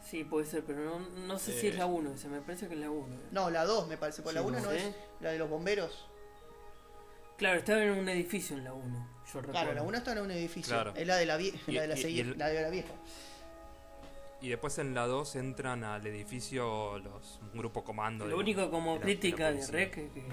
[0.03, 1.69] Sí, puede ser, pero no, no sé si Eh.
[1.69, 3.15] es la 1, se me parece que es la 1.
[3.31, 4.87] No, la 2 me parece, porque Sí, la 1 no no sé.
[4.89, 6.07] es la de los bomberos.
[7.41, 9.51] Claro, estaba en un edificio en la 1, yo recuerdo.
[9.51, 10.73] Claro, la 1 está en un edificio.
[10.75, 10.93] Claro.
[10.95, 12.61] Es la de la, vie- Y- la, de la, y- y segui- el- la de
[12.61, 12.93] la vieja.
[14.41, 18.25] Y después en la 2 entran al edificio los un grupo comando.
[18.25, 19.65] Lo de- único como de crítica de.
[19.65, 20.23] Rec que, que-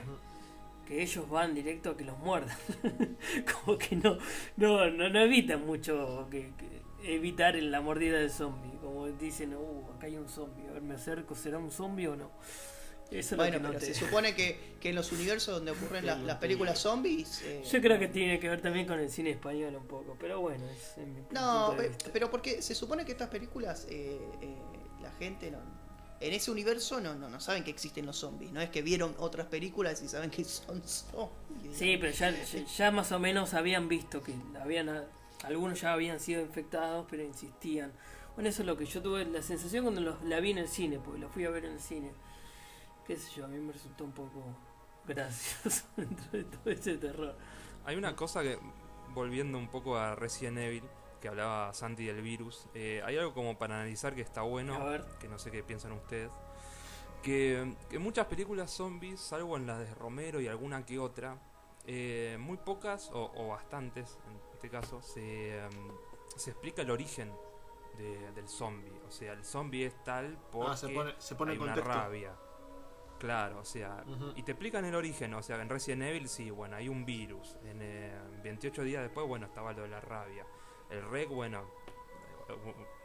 [0.87, 2.57] que ellos van directo a que los muerdan.
[3.64, 4.18] como que no,
[4.57, 8.77] no, no, no evitan mucho que, que evitar la mordida del zombie.
[8.83, 12.16] Como dicen, uh, acá hay un zombie, a ver, me acerco, ¿será un zombie o
[12.16, 12.31] no?
[13.11, 15.71] Eso es lo Bueno, no pero te- se supone que, que en los universos donde
[15.71, 17.40] ocurren las, las películas zombies.
[17.42, 20.40] eh, Yo creo que tiene que ver también con el cine español un poco, pero
[20.40, 24.57] bueno, es en mi No, pe- pero porque se supone que estas películas, eh, eh,
[25.01, 25.59] la gente no.
[26.21, 28.51] En ese universo no, no, no saben que existen los zombies.
[28.53, 31.77] No es que vieron otras películas y saben que son zombies.
[31.79, 35.05] Sí, pero ya, ya, ya más o menos habían visto que habían
[35.44, 37.92] algunos ya habían sido infectados, pero insistían.
[38.35, 40.68] Bueno, eso es lo que yo tuve la sensación cuando los- la vi en el
[40.68, 42.11] cine, porque la fui a ver en el cine.
[43.09, 44.44] Qué sé yo, a mí me resultó un poco
[45.07, 47.35] gracioso dentro de todo ese terror.
[47.85, 48.59] Hay una cosa que,
[49.14, 50.85] volviendo un poco a Resident Evil,
[51.21, 54.85] que hablaba Santi del virus, eh, hay algo como para analizar que está bueno, A
[54.85, 55.05] ver.
[55.18, 56.31] que no sé qué piensan ustedes,
[57.23, 61.37] que, que muchas películas zombies, salvo en las de Romero y alguna que otra,
[61.87, 65.61] eh, muy pocas o, o bastantes, en este caso, se,
[66.37, 67.33] se explica el origen
[67.97, 68.92] de- del zombie.
[69.09, 72.37] O sea, el zombie es tal porque Ah, se pone, se pone hay una rabia.
[73.19, 74.05] Claro, o sea,
[74.37, 77.57] y te explican el origen, o sea, en Resident Evil sí, bueno, hay un virus.
[77.65, 78.13] En eh,
[78.45, 80.47] 28 días después, bueno, estaba lo de la rabia.
[80.89, 81.65] El rec, bueno,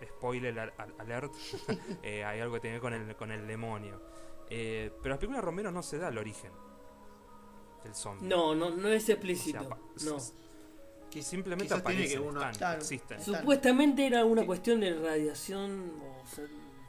[0.01, 1.33] eh, spoiler al- al- alert,
[2.03, 4.01] eh, hay algo que tiene con el, con el demonio.
[4.49, 6.51] Eh, pero películas de Romero no se da el origen
[7.83, 8.27] del zombie.
[8.27, 9.67] No, no, no es O sea, explícito.
[10.05, 10.17] No.
[11.09, 12.77] Que simplemente Quizás tiene aparecen, que una- están, Claro.
[12.81, 13.17] existen.
[13.19, 13.35] Están.
[13.39, 16.45] Supuestamente era una cuestión de radiación o sea,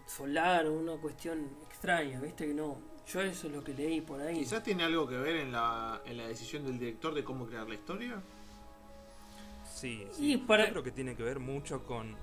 [0.06, 2.78] solar o una cuestión extraña, viste que no.
[3.06, 4.38] Yo eso es lo que leí por ahí.
[4.38, 7.68] Quizás tiene algo que ver en la, en la decisión del director de cómo crear
[7.68, 8.22] la historia.
[9.72, 10.36] Sí, Y sí.
[10.38, 12.16] para- Yo creo que tiene que ver mucho con,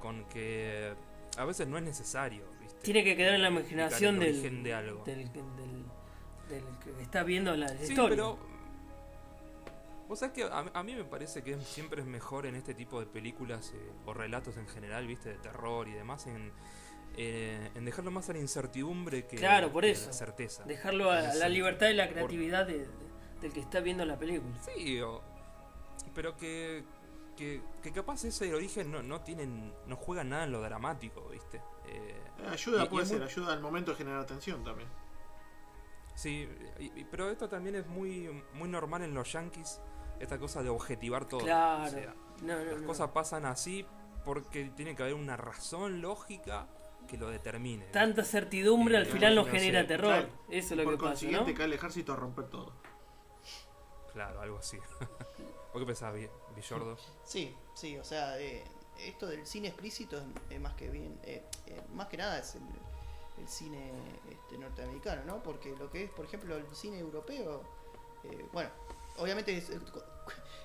[0.00, 0.92] con que
[1.36, 2.80] a veces no es necesario, ¿viste?
[2.82, 5.04] Tiene que quedar en la imaginación el del, origen de algo.
[5.04, 5.84] del, del-
[6.48, 8.10] del que está viendo la Sí, historia.
[8.10, 8.38] pero.
[10.08, 12.98] Vos sabés que a, a mí me parece que siempre es mejor en este tipo
[13.00, 16.52] de películas eh, o relatos en general, viste, de terror y demás, en,
[17.16, 20.62] eh, en dejarlo más a la incertidumbre que, Claro, por que a la certeza.
[20.64, 24.04] Dejarlo a, a la libertad y la Por- creatividad de- de- del que está viendo
[24.04, 24.54] la película.
[24.62, 25.22] Sí, o-
[26.14, 26.84] pero que,
[27.36, 31.60] que, que capaz ese origen no, no tienen, no juega nada en lo dramático, viste.
[31.86, 32.14] Eh,
[32.50, 34.88] Ayuda, Y- puede ser, muy- ayuda al momento de generar tensión también.
[36.14, 39.80] Sí, y- y- pero esto también es muy, muy normal en los yankees,
[40.18, 41.40] esta cosa de objetivar todo.
[41.40, 41.84] Claro.
[41.84, 42.86] O sea, No, no, las no.
[42.86, 43.86] cosas pasan así
[44.24, 46.66] porque tiene que haber una razón lógica
[47.10, 47.84] que lo determine.
[47.86, 50.12] Tanta certidumbre al Eh, final no genera terror.
[50.12, 50.28] claro.
[50.48, 51.10] Eso es lo por que pasa, ¿no?
[51.10, 52.72] consiguiente cae el ejército a romper todo.
[54.12, 54.78] Claro, algo así.
[55.72, 56.96] ¿Vos qué pensás, Vi- Villordo?
[57.24, 58.64] Sí, sí, o sea, eh,
[58.98, 62.62] esto del cine explícito es, más que bien, eh, eh, más que nada es el,
[63.38, 63.90] el cine
[64.30, 65.42] este, norteamericano, ¿no?
[65.42, 67.62] Porque lo que es, por ejemplo, el cine europeo,
[68.24, 68.70] eh, bueno,
[69.18, 69.70] obviamente es,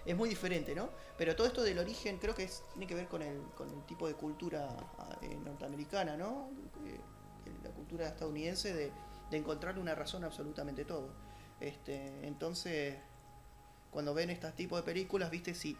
[0.05, 0.89] es muy diferente, ¿no?
[1.17, 3.85] Pero todo esto del origen creo que es, tiene que ver con el, con el
[3.85, 4.75] tipo de cultura
[5.21, 6.49] eh, norteamericana, ¿no?
[6.85, 6.99] Eh,
[7.63, 8.91] la cultura estadounidense de,
[9.31, 11.09] de encontrar una razón a absolutamente todo.
[11.59, 12.97] Este, entonces,
[13.91, 15.77] cuando ven este tipo de películas, viste, si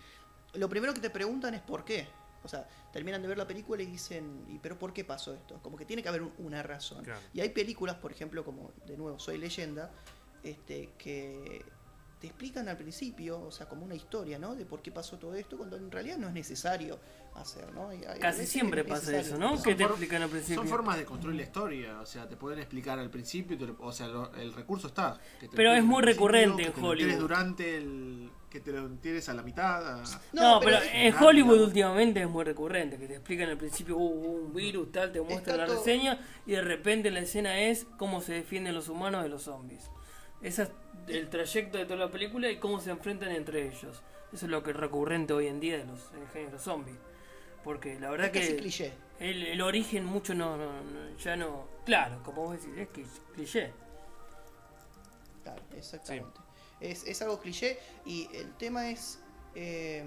[0.54, 2.08] lo primero que te preguntan es por qué.
[2.44, 5.60] O sea, terminan de ver la película y dicen, ¿y pero por qué pasó esto?
[5.64, 7.04] Como que tiene que haber un- una razón.
[7.04, 7.20] Claro.
[7.34, 9.92] Y hay películas, por ejemplo, como de nuevo Soy leyenda,
[10.44, 11.66] este, que
[12.20, 14.56] te explican al principio, o sea, como una historia, ¿no?
[14.56, 16.98] De por qué pasó todo esto, cuando en realidad no es necesario
[17.36, 17.90] hacer, ¿no?
[17.90, 19.56] Hay Casi siempre es pasa eso, ¿no?
[19.56, 20.56] Son Que te explican al principio.
[20.56, 23.66] Son formas de construir la historia, o sea, te pueden explicar al principio, y te
[23.78, 25.20] o sea, lo- el recurso está.
[25.40, 27.18] que te Pero lo es muy recurrente en te Hollywood.
[27.20, 28.30] durante el.
[28.50, 30.00] que te lo enteres a la mitad.
[30.00, 34.02] a- No, pero, en Hollywood últimamente es muy recurrente, que te explican al principio "Uh,
[34.06, 37.86] hubo un virus, tal, te muestran la todo- reseña y de repente la escena es
[37.98, 39.92] cómo se defienden los humanos de los zombies.
[40.42, 40.70] Ese es
[41.08, 44.02] el trayecto de toda la película y cómo se enfrentan entre ellos.
[44.34, 46.96] Eso es lo que es recurrente hoy en día de los en el género zombie.
[47.64, 48.94] Porque la verdad es casi que cliché.
[49.20, 51.68] el, el origen mucho no, no- no- ya no...
[51.86, 53.72] Claro, como vos decís, es que cliché.
[55.44, 56.40] Claro, exactamente.
[56.80, 59.20] Es, es algo cliché y el tema es
[59.56, 60.04] eh,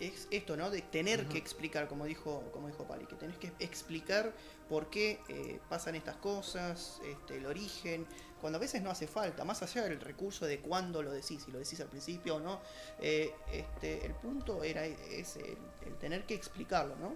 [0.00, 0.70] es esto, ¿no?
[0.70, 4.32] De tener que explicar, como dijo como dijo Pali, que tenés que explicar
[4.68, 8.06] por qué eh, pasan estas cosas, este, el origen,
[8.40, 11.50] cuando a veces no hace falta, más allá del recurso de cuándo lo decís, si
[11.50, 12.60] lo decís al principio o no,
[13.00, 17.14] eh, este, el punto era es el, el tener que explicarlo, ¿no?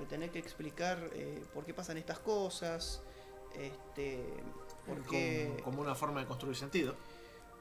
[0.00, 3.00] El tener que explicar eh, por qué pasan estas cosas,
[3.54, 4.24] este,
[4.86, 5.48] por qué...
[5.52, 6.94] como, como una forma de construir sentido.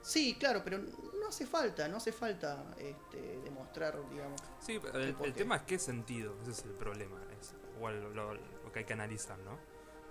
[0.01, 4.41] Sí, claro, pero no hace falta, no hace falta este, demostrar, digamos.
[4.59, 8.09] Sí, el, por el tema es qué sentido, ese es el problema, es igual lo,
[8.09, 9.57] lo- lo que hay que analizar, ¿no?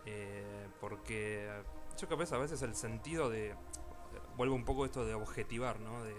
[0.07, 1.49] Eh, porque
[1.97, 3.55] yo capaz a veces el sentido de...
[4.37, 6.03] vuelvo un poco a esto de objetivar, ¿no?
[6.05, 6.15] De,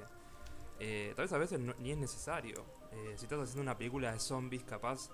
[0.80, 2.66] eh, tal vez a veces no- ni es necesario.
[2.92, 5.10] Eh, si estás haciendo una película de zombies, capaz,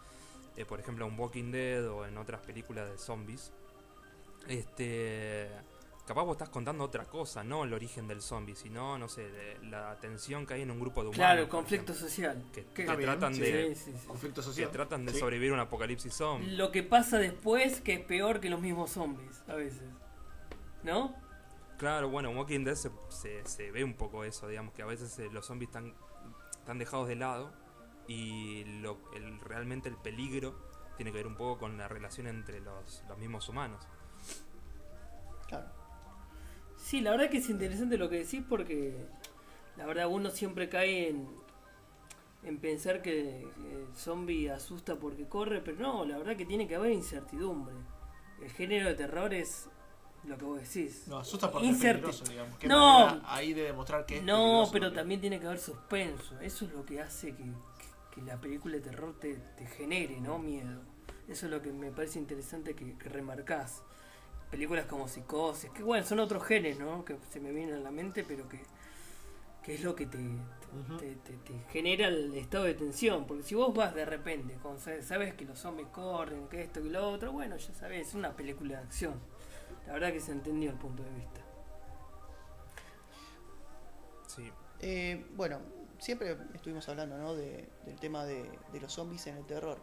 [0.58, 3.52] eh, por ejemplo, en Walking Dead o en otras películas de zombies,
[4.48, 5.50] este,
[6.06, 9.60] capaz vos estás contando otra cosa, no el origen del zombie, sino, no sé, de
[9.70, 11.18] la tensión que hay en un grupo de humanos.
[11.18, 12.44] Claro, el conflicto ejemplo, social.
[12.52, 14.08] que, Que- que bien, tratan sí, de, Sí, sí, sí.
[14.08, 14.72] Conflicto que social.
[14.72, 15.20] tratan de Sí.
[15.20, 16.52] sobrevivir a un apocalipsis zombie.
[16.56, 19.84] Lo que pasa después que es peor que los mismos zombies, a veces.
[20.84, 21.16] ¿No?
[21.78, 24.86] Claro, bueno, en Walking Dead se, se, se ve un poco eso, digamos, que a
[24.86, 25.94] veces eh, los zombies están,
[26.60, 27.54] están dejados de lado
[28.08, 30.56] y lo, el, realmente el peligro
[30.98, 33.88] tiene que ver un poco con la relación entre los, los mismos humanos.
[35.48, 35.68] Claro.
[36.76, 39.08] Sí, la verdad que es interesante lo que decís porque
[39.78, 41.30] la verdad uno siempre cae en,
[42.44, 46.76] en pensar que el zombie asusta porque corre, pero no, la verdad que tiene que
[46.76, 47.76] haber incertidumbre.
[48.42, 49.70] El género de terror es
[50.30, 51.04] lo que vos decís.
[51.08, 52.58] No, asusta porque es peligroso, digamos.
[52.58, 53.22] ¿Qué No.
[53.26, 56.40] ahí de demostrar que es No, pero también tiene que haber suspenso.
[56.40, 57.52] Eso es lo que hace que, que-
[58.16, 60.40] que la película de terror te, te genere, ¿no?
[60.40, 60.82] Miedo.
[61.28, 63.84] Eso es lo que me parece interesante que, que remarcás.
[64.50, 67.06] Películas como Psicosis, que bueno, son otros genes, ¿no?
[67.06, 68.60] Que se me vienen a la mente, pero que,
[69.64, 73.28] que es lo que te, te, te- te- te genera el estado de tensión.
[73.28, 76.90] Porque si vos vas de repente, con, sabes que los zombies corren, que esto, que
[76.90, 79.14] lo otro, bueno, ya sabes, es una película de acción.
[79.90, 81.42] La verdad que se entendió el punto de vista.
[84.28, 85.60] Sí, Eh, bueno,
[85.98, 87.34] siempre estuvimos hablando ¿no?
[87.34, 89.80] de, del tema de, de los zombies en el terror,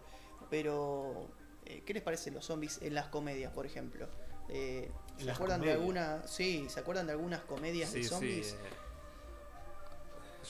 [0.48, 1.26] pero
[1.64, 4.08] eh, ¿qué les parece los zombies en las comedias, por ejemplo?
[4.48, 8.08] Eh, ¿En ¿Se acuerdan de alguna, sí, se acuerdan de algunas comedias sí, de sí.
[8.08, 8.52] zombies?
[8.52, 8.56] eh,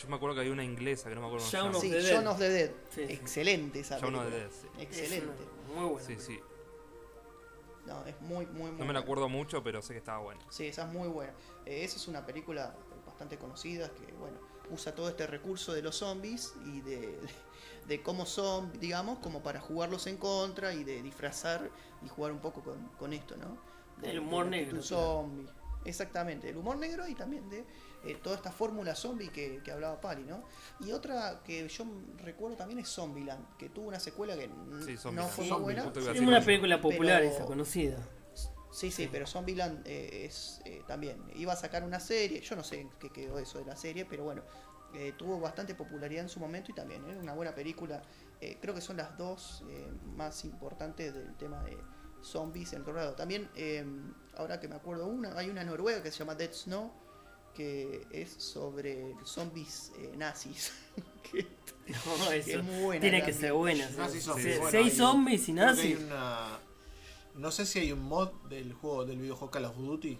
[0.02, 1.90] yo me acuerdo que hay una inglesa que no me acuerdo Shaun of Sí.
[1.90, 3.12] Shaun of the Dead, Sí, sí.
[3.14, 4.68] excelente esa Shaun of the Dead, sí.
[4.82, 6.06] excelente, muy buena.
[6.06, 6.38] Sí, sí.
[7.86, 9.00] No, es muy, muy, muy No me la buena.
[9.00, 10.40] acuerdo mucho, pero sé que estaba buena.
[10.50, 11.32] Sí, esa es muy buena.
[11.64, 12.74] Eh, esa es una película
[13.06, 14.38] bastante conocida que, bueno,
[14.70, 17.18] usa todo este recurso de los zombies y de,
[17.88, 21.70] de cómo son, digamos, como para jugarlos en contra y de disfrazar
[22.04, 23.56] y jugar un poco con, con esto, ¿no?
[24.02, 25.26] De- El humor negro, claro.
[25.88, 27.64] Exactamente, el humor negro y también de
[28.04, 30.44] eh, toda esta fórmula zombie que, que hablaba Pali, ¿no?
[30.80, 31.84] Y otra que yo
[32.18, 34.44] recuerdo también es Zombieland, que tuvo una secuela que
[34.84, 35.30] Sí, no Zombieland.
[35.32, 35.82] fue Sí, muy buena.
[35.84, 37.98] a Es una película popular Pero- esa, conocida.
[38.72, 41.16] Sí, sí, pero Zombieland eh, es eh, también.
[41.34, 44.04] Iba a sacar una serie, yo no sé en qué quedó eso de la serie,
[44.04, 44.42] pero bueno,
[44.94, 48.02] eh, tuvo bastante popularidad en su momento y también es una buena película.
[48.40, 51.78] Eh, creo que son las dos eh, más importantes del tema de
[52.20, 53.14] zombies en Colorado.
[53.14, 53.82] También, eh,
[54.36, 56.90] ahora que me acuerdo, una, hay una noruega que se llama Dead Snow,
[57.54, 60.72] que es sobre zombies eh, nazis.
[61.30, 61.46] que,
[61.88, 62.58] No, que eso.
[62.58, 63.00] es muy buena.
[63.00, 63.88] Tiene que ser buena.
[63.96, 64.28] Nazis sí.
[64.28, 65.98] zombies, Sí, bueno, si hay hay- zombies y nazis.
[65.98, 66.58] una-
[67.36, 70.18] No sé si hay un mod del juego del videojuego Call of Duty.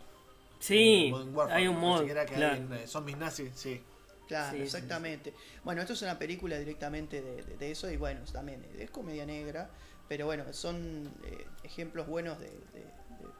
[0.58, 2.00] Sí, Warfare, hay un mod.
[2.00, 2.54] Siquiera que claro.
[2.54, 3.82] hay en, eh, zombies nazis, sí.
[4.28, 5.34] Claro, Sí, sí, exactamente.
[5.62, 9.24] Bueno, esto es una película directamente de, de- de eso y bueno, también es comedia
[9.26, 9.70] negra,
[10.08, 12.50] pero bueno, son eh, ejemplos buenos de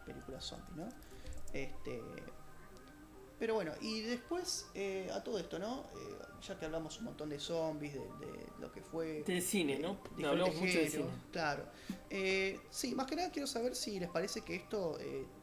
[0.06, 0.88] películas zombies, ¿no?
[1.52, 2.00] Este,
[3.38, 5.80] pero bueno, y después eh, a todo esto, ¿no?
[5.94, 9.24] Eh, ya que hablamos un montón de zombies, de, de lo que fue...
[9.24, 9.98] De cine, eh, ¿no?
[10.16, 11.10] diferentes Hablamos mucho de cine.
[11.32, 11.66] Claro.
[12.08, 14.98] Eh, sí, más que nada quiero saber si les parece que esto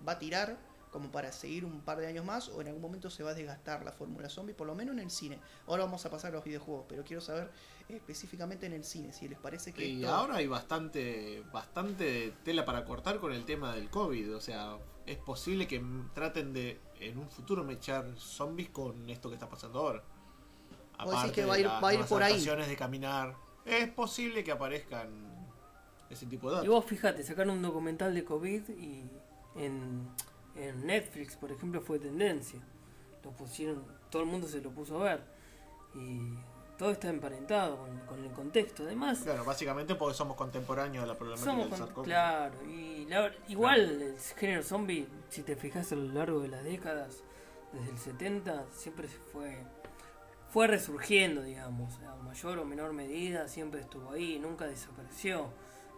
[0.08, 0.58] va a tirar
[0.92, 3.34] como para seguir un par de años más o en algún momento se va a
[3.34, 5.40] desgastar la fórmula zombie, por lo menos en el cine.
[5.66, 7.52] Ahora vamos a pasar a los videojuegos, pero quiero saber
[7.90, 12.66] específicamente en el cine, si les parece que Y esto- ahora hay bastante, bastante tela
[12.66, 14.36] para cortar con el tema del COVID.
[14.36, 19.36] O sea, es posible que traten de en un futuro mechar zombies con esto que
[19.36, 20.04] está pasando ahora.
[21.06, 22.32] Decís que de va a ir- las va a ir nuevas por ahí.
[22.32, 23.36] adaptaciones de caminar.
[23.66, 25.10] Es posible que aparezcan
[26.10, 26.70] ese tipo de Y datos.
[26.70, 29.04] vos fíjate, sacaron un documental de COVID y
[29.56, 30.08] en,
[30.56, 32.62] en Netflix, por ejemplo, fue tendencia.
[33.24, 35.24] Lo pusieron, todo el mundo se lo puso a ver.
[35.96, 36.36] Y
[36.78, 38.84] todo está emparentado con, con el contexto.
[38.84, 42.56] Además, Claro, básicamente porque somos contemporáneos a la problemática somos del claro.
[42.70, 47.24] Y la- igual el género zombie, si te fijas a lo largo de las décadas,
[47.72, 49.66] desde el 70, siempre se fue
[50.50, 55.48] fue resurgiendo, digamos, a mayor o menor medida, siempre estuvo ahí, nunca desapareció.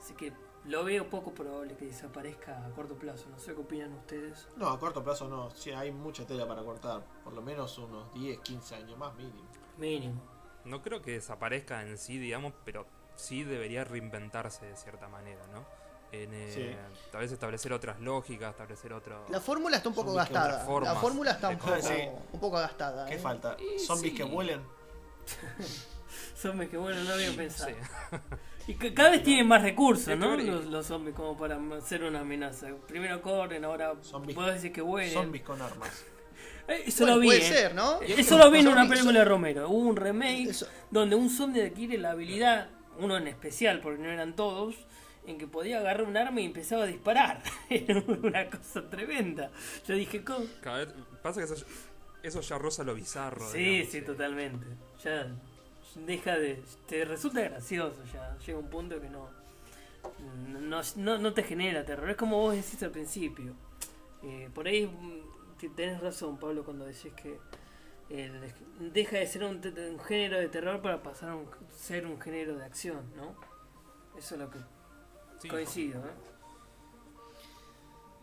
[0.02, 0.32] Así que
[0.64, 3.28] lo veo poco probable que desaparezca a corto plazo.
[3.30, 4.48] No sé qué opinan ustedes.
[4.56, 5.52] No, a corto plazo no.
[5.52, 7.04] Sí, hay mucha tela para cortar.
[7.26, 9.46] Por lo menos unos 10, 15 años más mínimo.
[9.78, 10.22] Mínimo.
[10.66, 15.66] No creo que desaparezca en sí, digamos, pero sí debería reinventarse de cierta manera, ¿no?
[16.12, 16.76] En, eh, Sí.
[17.12, 19.26] Tal vez establecer otras lógicas, establecer otro...
[19.30, 20.66] La fórmula está un poco Zombies gastada.
[20.84, 21.82] La fórmula está un poco.
[21.82, 21.94] Sí.
[22.34, 23.06] un poco gastada.
[23.06, 23.20] ¿Qué ¿eh?
[23.20, 23.58] falta?
[23.86, 24.18] ¿Zombies sí.
[24.18, 24.62] que vuelen?
[26.36, 27.72] Zombies que bueno, no había pensado.
[27.72, 28.18] Sí.
[28.68, 30.36] Y ca- cada vez tienen más recursos, ¿no?
[30.38, 32.68] Los, los zombies como para hacer una amenaza.
[32.88, 35.14] Primero corren, ahora Zombies- puedo decir que vuelen.
[35.14, 36.04] Zombies con armas.
[36.68, 37.28] Eh, Eso Bueno, lo vi.
[37.28, 37.44] puede eh.
[37.48, 38.02] ser, ¿no?
[38.02, 39.70] Eso lo vi en una película de Romero.
[39.70, 44.10] Hubo un remake Eso- donde un zombie adquiere la habilidad, uno en especial, porque no
[44.10, 44.76] eran todos,
[45.28, 47.42] en que podía agarrar un arma y empezaba a disparar.
[47.70, 49.52] Era una cosa tremenda.
[49.88, 50.46] Yo dije, ¿cómo?
[50.62, 51.66] Cada vez- pasa que eso,
[52.24, 53.48] eso ya roza lo bizarro.
[53.52, 54.02] Sí, digamos, sí, eh.
[54.02, 54.66] totalmente.
[55.04, 55.28] Ya
[56.06, 56.62] deja de.
[56.88, 58.38] Te resulta gracioso ya.
[58.46, 59.30] Llega un punto que no.
[60.60, 62.10] No, no, no te genera terror.
[62.10, 63.54] Es como vos decís al principio.
[64.24, 64.90] Eh, por ahí
[65.58, 67.40] tenés razón, Pablo, cuando decís que
[68.10, 72.06] eh, deja de ser un, te- un género de terror para pasar a un- ser
[72.06, 73.36] un género de acción, ¿no?
[74.18, 74.60] Eso es lo que
[75.42, 76.12] Sí, coincido, ¿eh?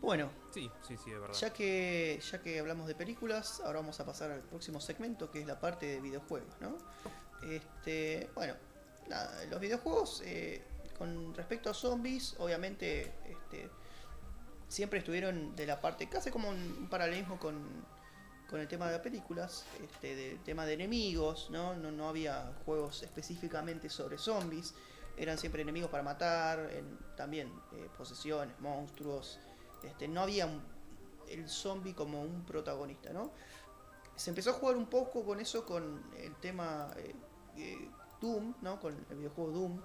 [0.01, 1.35] Bueno, Sí, sí, sí, es verdad.
[1.37, 5.39] ya que, ya que hablamos de películas, ahora vamos a pasar al próximo segmento, que
[5.41, 6.77] es la parte de videojuegos, ¿no?
[7.41, 8.55] Este, bueno,
[9.07, 10.61] nada, los videojuegos, eh,
[10.97, 13.69] con respecto a zombies, obviamente, este,
[14.73, 17.63] siempre estuvieron de la parte, casi como un, paralelismo con,
[18.49, 21.75] con el tema de las películas, este, del tema de enemigos, ¿no?
[21.75, 21.91] ¿no?
[21.91, 24.73] No había juegos específicamente sobre zombies,
[25.15, 26.71] eran siempre enemigos para matar,
[27.15, 29.39] también eh, posesiones, monstruos,
[29.83, 30.49] este, no había
[31.29, 33.31] el zombie como un protagonista, ¿no?
[34.15, 37.13] Se empezó a jugar un poco con eso, con el tema eh,
[37.57, 38.79] eh, Doom, ¿no?
[38.79, 39.81] Con el videojuego Doom.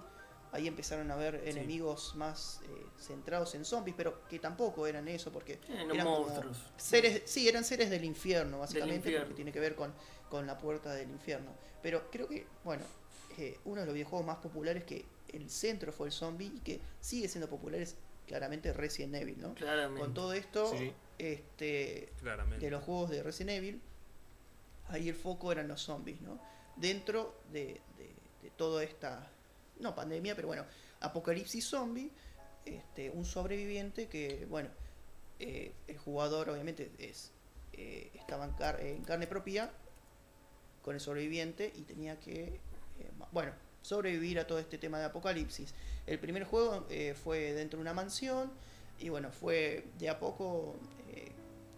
[0.51, 1.49] Ahí empezaron a haber Sí.
[1.51, 6.19] enemigos más eh, centrados en zombies, pero que tampoco eran eso, porque Eran eran como
[6.21, 6.57] monstruos.
[6.77, 9.25] seres, sí, eran seres del infierno, básicamente, infierno.
[9.25, 9.93] porque tiene que ver con,
[10.29, 11.51] con la puerta del infierno.
[11.83, 12.83] Pero creo que, bueno,
[13.37, 16.81] eh, uno de los videojuegos más populares que el centro fue el zombie y que
[16.99, 19.53] sigue siendo popular es claramente Resident Evil, ¿no?
[19.53, 19.99] Claramente.
[20.01, 20.91] Con todo esto, Sí.
[21.19, 22.65] este, Claramente.
[22.65, 23.81] de los juegos de Resident Evil,
[24.87, 26.39] ahí el foco eran los zombies, ¿no?
[26.75, 29.31] Dentro de, de, de toda esta,
[29.79, 30.65] no pandemia, pero bueno,
[31.01, 32.11] apocalipsis zombie,
[32.65, 34.69] este, un sobreviviente que, bueno,
[35.39, 37.31] eh, el jugador obviamente es
[37.73, 39.71] eh, estaba en, car- en carne propia
[40.81, 42.59] con el sobreviviente y tenía que,
[42.99, 45.73] eh, bueno, sobrevivir a todo este tema de apocalipsis.
[46.05, 46.85] El primer juego
[47.23, 48.51] fue dentro de una mansión
[48.99, 50.75] y bueno, fue de a poco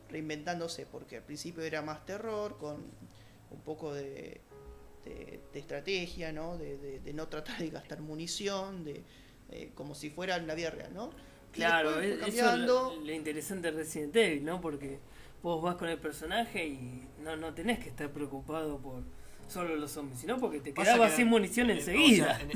[0.10, 2.84] reinventándose porque al principio era más terror con
[3.52, 4.42] un poco de,
[5.06, 6.58] de- de estrategia, ¿no?
[6.58, 9.04] De, de- de no tratar de gastar munición, de
[9.52, 11.10] eh, como si fuera en la vida real, ¿no?
[11.54, 12.94] Y Claro, es- cambiando.
[12.96, 14.62] lo, lo interesante de Resident Evil, ¿no?
[14.62, 15.00] Porque
[15.44, 19.02] vos vas con el personaje y no, no tenés que estar preocupado por
[19.50, 22.38] solo los zombies, sino porque te quedabas que, sin munición o enseguida.
[22.38, 22.52] sea, en,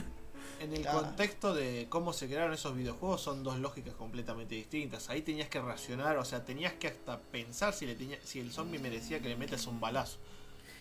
[0.61, 1.01] en el Claro.
[1.01, 5.09] contexto de cómo se crearon esos videojuegos son dos lógicas completamente distintas.
[5.09, 8.53] Ahí tenías que racionar, o sea, tenías que hasta pensar si le tenía, si el
[8.53, 10.17] zombie merecía que le metas un balazo.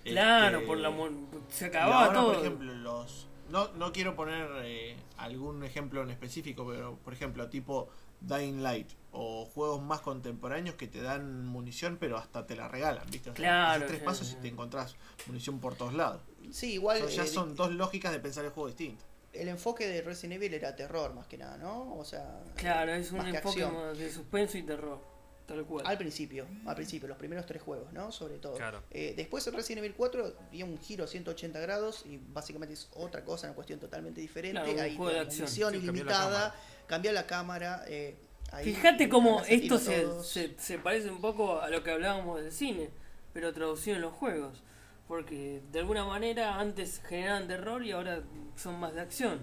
[0.04, 2.32] Claro, Este, por la mon- se acababa ahora, todo.
[2.34, 7.48] por ejemplo, los no, no quiero poner eh, algún ejemplo en específico, pero por ejemplo,
[7.50, 7.88] tipo
[8.20, 13.04] Dying Light o juegos más contemporáneos que te dan munición, pero hasta te la regalan,
[13.10, 13.30] ¿viste?
[13.30, 14.36] O sea, Claro, haces tres sí, pasos sí.
[14.38, 16.22] y te encontrás munición por todos lados.
[16.50, 19.04] Sí, igual Eso ya eh, son dos lógicas de pensar el juego distinto.
[19.34, 21.96] el enfoque de Resident Evil era terror más que nada, ¿no?
[21.96, 23.64] O sea, Claro, es un más que enfoque
[23.98, 25.00] de suspenso y terror.
[25.46, 25.86] Tal cual.
[25.86, 28.10] Al principio, al principio, los primeros tres juegos, ¿no?
[28.10, 28.54] Sobre todo.
[28.54, 28.82] Claro.
[28.90, 33.48] Eh, después Resident Evil 4 dio un giro 180 grados y básicamente es otra cosa,
[33.48, 34.58] una cuestión totalmente diferente.
[34.62, 35.42] Claro, un Ahí juego de con acción.
[35.44, 36.54] munición Sí, cambió la ilimitada,
[36.86, 37.84] cambió la cámara.
[37.88, 38.16] eh,
[38.52, 40.26] ahí Fíjate cómo esto se, todos.
[40.26, 42.88] se, se parece un poco a lo que hablábamos del cine,
[43.34, 44.62] pero traducido en los juegos.
[45.06, 48.22] Porque de alguna manera antes generaban terror y ahora
[48.56, 49.40] son más de acción.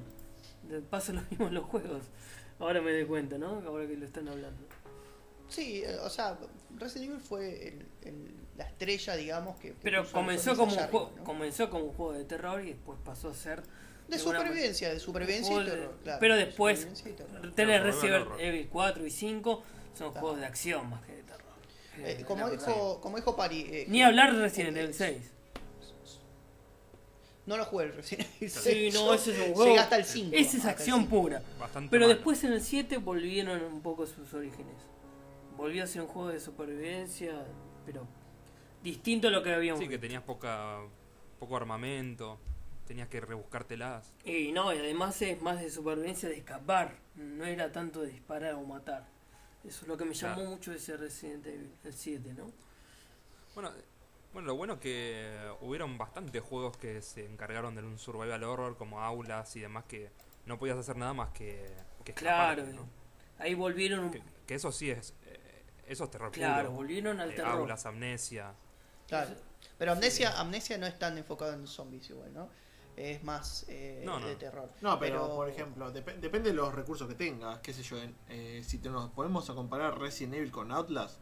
[0.68, 2.06] De paso lo mismo en los juegos.
[2.58, 3.62] Ahora me doy cuenta, ¿no?
[3.68, 4.66] Ahora que lo están hablando.
[5.52, 6.38] Sí, eh, o sea,
[6.78, 9.70] Resident Evil fue el- el- la estrella, digamos, que...
[9.70, 11.24] que Pero comenzó como, un juego, ¿no?
[11.24, 13.62] comenzó como un juego de terror y después pasó a ser...
[14.08, 16.20] De supervivencia, de supervivencia y terror, claro.
[16.20, 16.86] pero después-
[17.56, 18.28] Claro, Resident.
[18.40, 19.64] Evil 4 y 5
[19.98, 20.12] son Claro.
[20.22, 21.42] juegos de acción más que de terror.
[21.98, 23.62] Eh, Eh, como, dijo, como dijo Pari...
[23.62, 25.18] eh, Ni que- hablar de Resident Evil 6.
[27.46, 29.80] No lo jugué el Resident Evil Sí, 6, no, yo ese es un juego.
[29.80, 30.36] hasta el 5.
[30.36, 31.10] Esa es acción 5.
[31.10, 31.42] pura.
[31.60, 32.14] Bastante Pero malo.
[32.16, 34.76] después en el 7 volvieron un poco a sus orígenes.
[35.62, 37.46] Volvió a ser un juego de supervivencia,
[37.86, 38.08] pero
[38.82, 40.80] distinto a lo que habíamos Sí, que tenías poca,
[41.40, 42.40] poco armamento,
[42.88, 44.12] tenías que rebuscártelas.
[44.26, 48.56] Y no, y además es más de supervivencia de escapar, no era tanto de disparar
[48.56, 49.06] o matar.
[49.64, 50.50] Eso es lo que me llamó Claro.
[50.50, 52.52] mucho ese Resident Evil, el 7, ¿no?
[53.54, 53.84] Bueno, eh,
[54.34, 55.30] bueno, lo bueno es que
[55.62, 60.10] hubieron bastantes juegos que se encargaron de un survival horror como aulas y demás que
[60.48, 61.68] no podías hacer nada más que,
[62.04, 62.90] que Claro, ¿no?
[63.38, 64.12] ahí volvieron un...
[64.12, 65.40] que, que eso sí es eh,
[65.92, 66.78] eso es terror Claro, puro.
[66.78, 67.52] volvieron al Eh, terror.
[67.60, 68.54] aulas, amnesia.
[69.08, 69.32] Claro.
[69.78, 72.50] Pero Amnesia, Amnesia no es tan enfocado en zombies igual, ¿no?
[72.96, 74.28] Es más eh, No, no.
[74.28, 74.70] de terror.
[74.82, 77.98] No, pero, por ejemplo, dep- depende de los recursos que tengas, qué sé yo.
[77.98, 81.20] en- eh, si te nos ponemos a comparar Resident Evil con Outlast,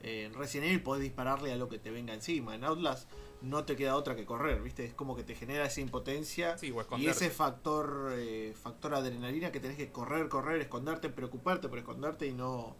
[0.00, 2.54] Eh, En Resident Evil podés dispararle a lo que te venga encima.
[2.54, 3.10] En Outlast
[3.42, 4.84] no te queda otra que correr, ¿viste?
[4.84, 9.58] Es como que te genera esa impotencia Sí, y ese factor eh, factor adrenalina que
[9.58, 12.76] tenés que correr, correr, esconderte, preocuparte por esconderte y no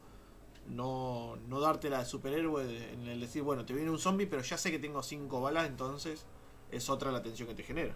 [0.69, 4.43] no no darte la de superhéroe en el decir, bueno, te viene un zombie, pero
[4.43, 6.25] ya sé que tengo cinco balas, entonces
[6.71, 7.95] es otra la tensión que te genera.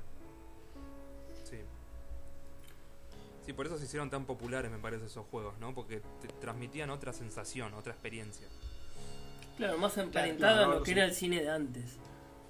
[1.44, 1.58] Sí.
[3.44, 5.74] Sí, por eso se hicieron tan populares, me parece, esos juegos, ¿no?
[5.74, 8.46] Porque te transmitían otra sensación, otra experiencia.
[9.56, 10.92] Claro, más Claro, emparentado a lo que sí.
[10.92, 11.96] era el cine de antes,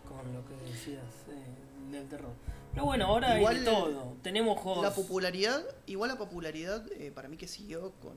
[0.09, 2.31] con lo que decías eh, del terror.
[2.73, 4.17] Pero bueno, ahora Igual, hay de todo.
[4.23, 4.83] Tenemos juegos.
[4.83, 8.17] La popularidad, igual la popularidad eh, para mí que siguió con.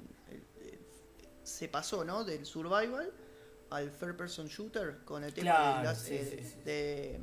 [1.45, 2.23] Se pasó, ¿no?
[2.23, 3.11] Del survival
[3.69, 5.99] al third person shooter con el tema Claro, de las.
[6.01, 6.61] sí, eh, sí, sí.
[6.65, 7.19] de.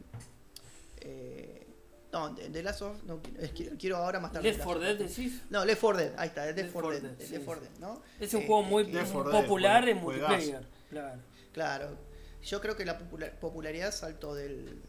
[1.00, 1.66] eh,
[2.12, 3.02] no, de, de Last of.
[3.04, 4.44] No, que quiero ahora más tarde.
[4.48, 5.42] Left Last 4 of Dead decís.
[5.50, 7.62] No, Left 4 Dead, ahí está, Left, Left 4 4 Dead, Dead, Left sí, 4
[7.64, 7.68] sí.
[7.70, 8.02] Dead, ¿no?
[8.20, 10.66] Es un Eh, juego muy que- Left 4 Dead, popular en multiplayer.
[10.90, 11.20] Claro.
[11.52, 11.96] Claro,
[12.42, 14.80] yo creo que la popula- popularidad saltó del,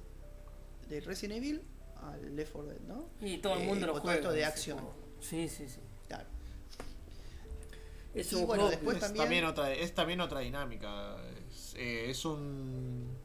[0.90, 1.62] del Resident Evil
[2.02, 3.10] al Left 4 Dead, ¿no?
[3.22, 4.20] Y todo el Eh, mundo lo con todo juega.
[4.22, 4.80] esto de acción.
[5.22, 5.80] Sí, sí, sí.
[6.10, 6.26] Claro.
[8.14, 11.16] Es Y un bueno, juego después es, también- también otra, es también otra dinámica.
[11.50, 13.18] Es, eh, es un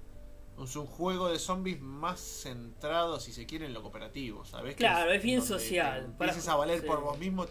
[0.62, 4.44] es un juego de zombies más centrado, si se quiere, en lo cooperativo.
[4.44, 4.74] ¿sabes?
[4.74, 6.86] Que Claro, es bien te social, para- Empieces a valer sí.
[6.86, 7.46] por vos mismo.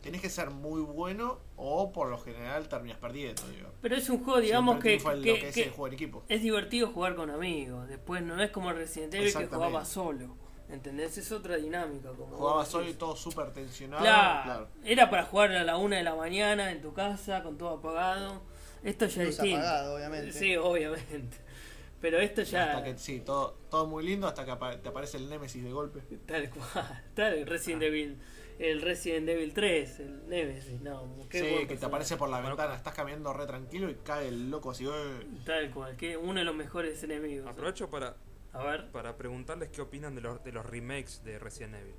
[0.00, 3.42] Tenés que ser muy bueno o por lo general terminas perdiendo.
[3.48, 3.68] Digo.
[3.82, 6.22] Pero es un juego, digamos, que, que- que es que el juego en equipo.
[6.28, 7.88] es divertido jugar con amigos.
[7.88, 10.36] Después no es como Resident Evil que jugaba solo.
[10.68, 11.16] ¿Entendés?
[11.18, 12.10] Es otra dinámica.
[12.10, 14.02] Como Jugaba solo y todo súper tensionado.
[14.02, 14.68] Claro, claro.
[14.84, 18.42] era para jugar a la una de la mañana en tu casa con todo apagado.
[18.82, 19.56] Esto ya es distinto.
[19.58, 20.32] apagada, obviamente.
[20.32, 21.36] Sí, obviamente.
[22.00, 22.72] Pero esto ya.
[22.72, 25.70] Hasta que, sí, todo, todo muy lindo hasta que apa- te aparece el Nemesis de
[25.72, 26.00] golpe.
[26.26, 27.02] Tal cual.
[27.14, 27.86] Tal Resident Ah.
[27.86, 28.18] Evil.
[28.58, 31.06] El Resident Evil 3, el Nemesis, no.
[31.28, 34.28] Qué sí, que te aparece por la Bueno, ventana, estás caminando re tranquilo y cae
[34.28, 34.86] el loco así.
[34.86, 35.26] "Eh".
[35.44, 37.46] Tal cual, que uno de los mejores enemigos.
[37.50, 38.16] Aprovecho para,
[38.56, 41.94] A ver, para preguntarles qué opinan de los, de los remakes de Resident Evil.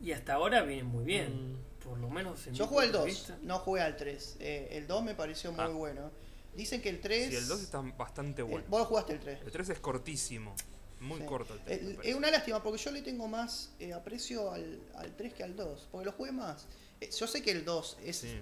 [0.00, 1.52] y hasta ahora vienen muy bien.
[1.52, 1.56] Mm.
[1.84, 3.38] Por lo menos en Yo jugué el punto 2, de vista.
[3.42, 4.36] no jugué al 3.
[4.40, 5.68] Eh, el 2 me pareció muy Ah.
[5.68, 6.10] bueno.
[6.56, 7.30] Dicen que el 3.
[7.30, 8.66] Sí, el 2 está bastante el- bueno.
[8.68, 9.40] vos jugaste el 3.
[9.44, 10.54] El 3 es cortísimo.
[11.00, 11.26] Muy Sí.
[11.26, 11.78] corto el 3.
[11.78, 12.14] El- me es parece.
[12.16, 15.88] una lástima porque yo le tengo más eh, aprecio al, al 3 que al 2.
[15.92, 16.66] Porque lo jugué más.
[17.00, 18.40] Eh, yo sé que el 2 es, Sí.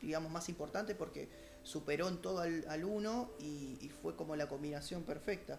[0.00, 1.28] digamos, más importante porque
[1.64, 5.58] superó en todo al, al 1 y, y fue como la combinación perfecta.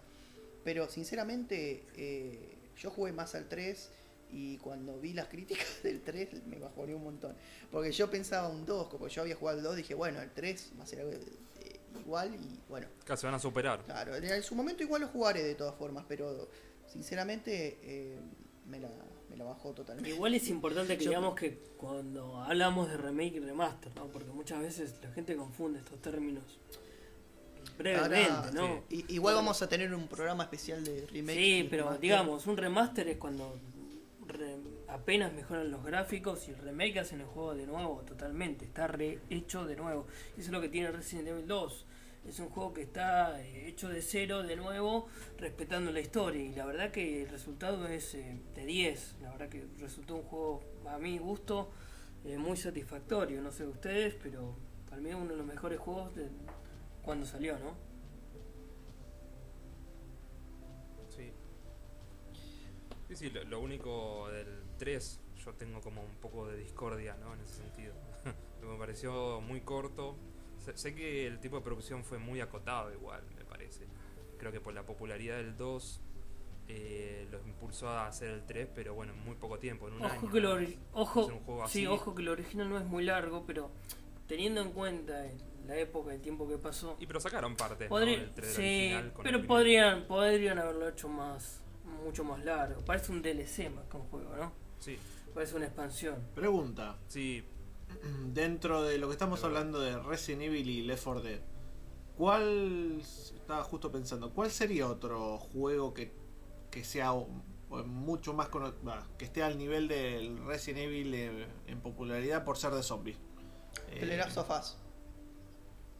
[0.65, 3.89] Pero sinceramente, eh, yo jugué más al 3
[4.31, 7.35] y cuando vi las críticas del 3 me bajoné un montón.
[7.71, 10.71] Porque yo pensaba un 2, como yo había jugado el 2, dije, bueno, el 3
[10.77, 12.87] va a ser algo, eh, igual y bueno.
[13.15, 13.83] Se van a superar.
[13.85, 16.49] Claro, en su momento igual lo jugaré de todas formas, pero
[16.91, 18.17] sinceramente eh,
[18.65, 18.89] me, la,
[19.29, 20.09] me la bajó totalmente.
[20.09, 24.07] Igual es importante que Yo- digamos que cuando hablamos de remake y remaster, ¿no?
[24.07, 26.43] Porque muchas veces la gente confunde estos términos
[27.77, 28.83] brevemente, Ahora, ¿no?
[28.89, 31.37] I- igual vamos a tener un programa especial de remake.
[31.37, 32.01] Sí, y pero remaster.
[32.01, 33.57] digamos, un remaster es cuando
[34.27, 34.57] re-
[34.87, 39.65] apenas mejoran los gráficos y el remake hacen el juego de nuevo totalmente, está rehecho
[39.65, 40.07] de nuevo.
[40.37, 41.85] Eso es lo que tiene Resident Evil 2.
[42.27, 45.07] Es un juego que está eh, hecho de cero de nuevo,
[45.37, 46.41] respetando la historia.
[46.43, 49.17] Y la verdad que el resultado es eh, de 10.
[49.21, 51.69] La verdad que resultó un juego, a mi gusto,
[52.25, 53.41] eh, muy satisfactorio.
[53.41, 54.55] No sé ustedes, pero
[54.89, 56.29] para mí es uno de los mejores juegos de
[57.05, 57.73] cuando salió, ¿no?
[61.09, 61.31] Sí.
[63.07, 67.33] Sí, sí, lo, lo único del 3, yo tengo como un poco de discordia, ¿no?
[67.33, 67.93] En ese sentido.
[68.61, 70.15] me pareció muy corto.
[70.59, 73.85] Sé, sé que el tipo de producción fue muy acotado igual, me parece.
[74.39, 76.01] Creo que por la popularidad del 2
[76.67, 80.05] eh, los impulsó a hacer el 3, pero bueno, en muy poco tiempo, en un
[80.05, 80.31] Ojo año.
[80.31, 80.57] que lo
[80.93, 81.87] ojo, Hacer un juego sí, así.
[81.87, 83.69] ojo que lo original no es muy largo, pero
[84.27, 85.37] teniendo en cuenta el-
[85.67, 89.13] la época, el tiempo que pasó, Y pero sacaron parte podría- del 3 sí, original
[89.13, 91.61] con pero podrían, podrían haberlo hecho más,
[92.03, 92.83] mucho más largo.
[92.85, 94.51] Parece un DLC más que un juego, ¿no?
[94.79, 94.97] Sí,
[95.33, 96.15] Parece una expansión.
[96.33, 96.97] Pregunta.
[97.07, 97.43] sí,
[98.33, 101.39] Dentro de lo que estamos hablando de Resident Evil y Left 4 Dead,
[102.17, 102.99] ¿cuál.
[103.01, 106.11] Estaba justo pensando, ¿cuál sería otro juego que,
[106.71, 107.11] que sea
[107.85, 108.49] mucho más.
[109.17, 113.17] que esté al nivel del Resident Evil eh, en popularidad por ser de zombies?
[113.91, 114.77] El Eh, Last of Us.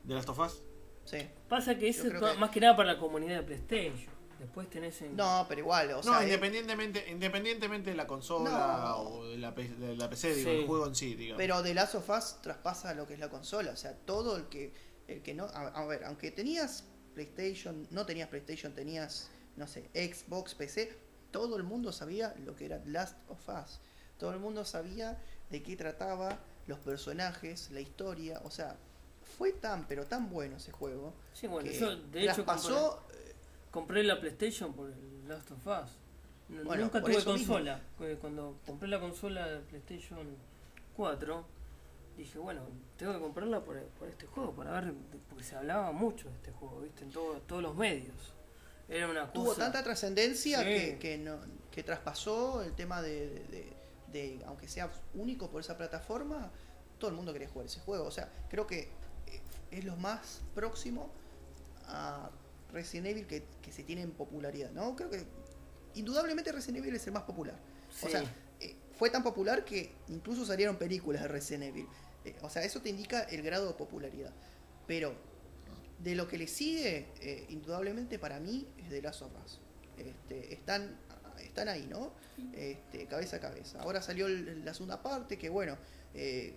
[0.06, 0.62] ¿De Last of Us?
[1.06, 1.18] Sí.
[1.50, 4.16] Pasa que eso es que- más que nada para la comunidad de PlayStation.
[4.40, 5.16] Después tenés en...
[5.16, 8.98] No, pero igual, o no, sea, eh, independientemente, independientemente de la consola No.
[8.98, 10.56] o de la, de la PC, digo, Sí.
[10.58, 11.38] el juego en sí, digamos.
[11.38, 14.48] pero The Last of Us traspasa lo que es la consola, o sea, todo el
[14.50, 14.74] que
[15.08, 16.84] el que no a, a ver, aunque tenías
[17.14, 20.92] PlayStation, no tenías PlayStation, tenías no sé, Xbox, PC,
[21.32, 23.80] todo el mundo sabía lo que era Last of Us.
[24.18, 25.18] Todo el mundo sabía
[25.50, 28.76] de qué trataba, los personajes, la historia, o sea,
[29.38, 31.14] fue tan, pero tan bueno ese juego.
[31.34, 33.04] Sí, bueno, que yo de hecho compré, traspasó,
[33.72, 35.92] compré la PlayStation por el Last of Us.
[36.64, 37.32] Bueno, Nunca tuve mismo.
[37.34, 37.82] consola.
[38.22, 40.36] Cuando compré la consola de PlayStation
[40.96, 41.46] 4,
[42.18, 42.62] dije, bueno,
[42.98, 44.94] tengo que comprarla por, por este juego, para ver,
[45.30, 47.04] porque se hablaba mucho de este juego, ¿viste?
[47.04, 48.16] En todo- todos los medios.
[48.88, 49.62] Era una tuvo cosa...
[49.64, 50.66] tanta trascendencia Sí.
[50.66, 51.38] que, que, no,
[51.72, 53.74] que traspasó el tema de, de- de-
[54.38, 56.52] de- aunque sea único por esa plataforma,
[57.00, 58.06] todo el mundo quería jugar ese juego.
[58.06, 58.88] O sea, creo que
[59.72, 61.12] es lo más próximo
[61.88, 62.30] a
[62.72, 64.96] Resident Evil que, que se tiene en popularidad, ¿no?
[64.96, 65.24] Creo que
[65.96, 67.56] indudablemente Resident Evil es el más popular.
[68.04, 68.22] O sea,
[68.60, 71.88] eh, fue tan popular que incluso salieron películas de Resident Evil.
[72.26, 74.34] Eh, o sea, eso te indica el grado de popularidad.
[74.88, 75.14] Pero
[76.00, 79.60] de lo que le sigue, eh, indudablemente para mí es de Last of Us.
[79.98, 80.98] Este, están,
[81.42, 82.12] están ahí, ¿no?
[82.54, 83.80] Este, cabeza a cabeza.
[83.82, 85.78] Ahora salió el- la segunda parte, que bueno,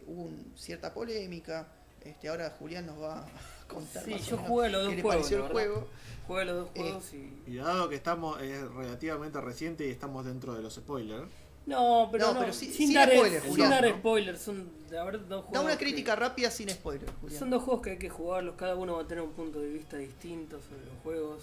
[0.07, 1.69] hubo un- cierta polémica.
[2.05, 3.27] Este, ahora Julián nos va a
[3.69, 5.53] contar Sí, más yo jugué los qué dos juegos, el verdad.
[5.53, 5.89] juego.
[6.27, 7.43] Jugué los dos Eh, juegos y...
[7.47, 11.29] Y dado que estamos es relativamente reciente y estamos dentro de los spoilers,
[11.67, 13.97] No, pero, No, no, pero sí- sin, sin dar, spoiler, sin Julián, dar ¿no?
[13.97, 17.39] spoilers, son la verdad dos juegos Da una que- crítica rápida sin spoiler, Julián.
[17.39, 19.69] Son dos juegos que hay que jugarlos, cada uno va a tener un punto de
[19.69, 21.43] vista distinto sobre los juegos.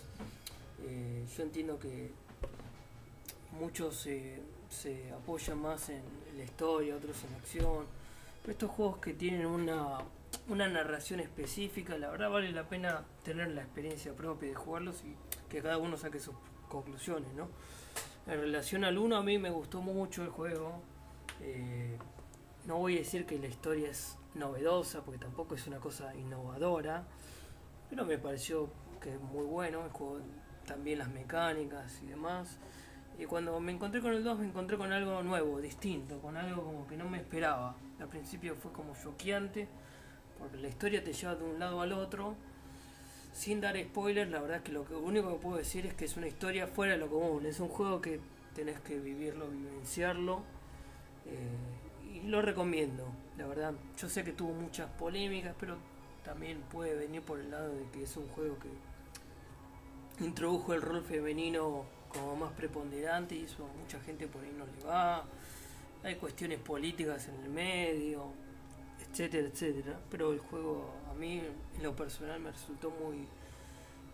[0.87, 2.11] Eh, yo entiendo que
[3.59, 4.39] muchos se,
[4.69, 6.01] se apoyan más en
[6.37, 7.85] la historia, otros en la acción.
[8.41, 9.99] Pero estos juegos que tienen una,
[10.47, 15.15] una narración específica, la verdad vale la pena tener la experiencia propia de jugarlos y
[15.49, 16.35] que cada uno saque sus
[16.69, 17.49] conclusiones, ¿no?
[18.27, 20.81] En relación al uno, a mí me gustó mucho el juego.
[21.41, 21.97] Eh,
[22.65, 27.03] no voy a decir que la historia es novedosa, porque tampoco es una cosa innovadora,
[27.89, 28.69] pero me pareció
[28.99, 30.19] que es muy bueno el juego,
[30.65, 32.57] también las mecánicas y demás.
[33.17, 36.63] Y cuando me encontré con el 2 me encontré con algo nuevo, distinto, con algo
[36.63, 37.75] como que no me esperaba.
[37.99, 39.69] Al principio fue como choqueante,
[40.39, 42.35] porque la historia te lleva de un lado al otro.
[43.33, 46.05] Sin dar spoilers, la verdad es que lo que- único que puedo decir es que
[46.05, 47.45] es una historia fuera de lo común.
[47.45, 48.19] Es un juego que
[48.53, 50.43] tenés que vivirlo, vivenciarlo.
[51.27, 53.03] eh, y lo recomiendo,
[53.37, 53.73] la verdad.
[53.97, 55.75] Yo sé que tuvo muchas polémicas, pero
[56.23, 58.69] también puede venir por el lado de que es un juego que
[60.23, 64.65] introdujo el rol femenino como más preponderante y eso a mucha gente por ahí no
[64.65, 65.25] le va.
[66.03, 68.27] Hay cuestiones políticas en el medio,
[69.15, 69.99] etcétera, etcétera.
[70.09, 71.39] Pero el juego a mí
[71.77, 73.27] en lo personal me resultó muy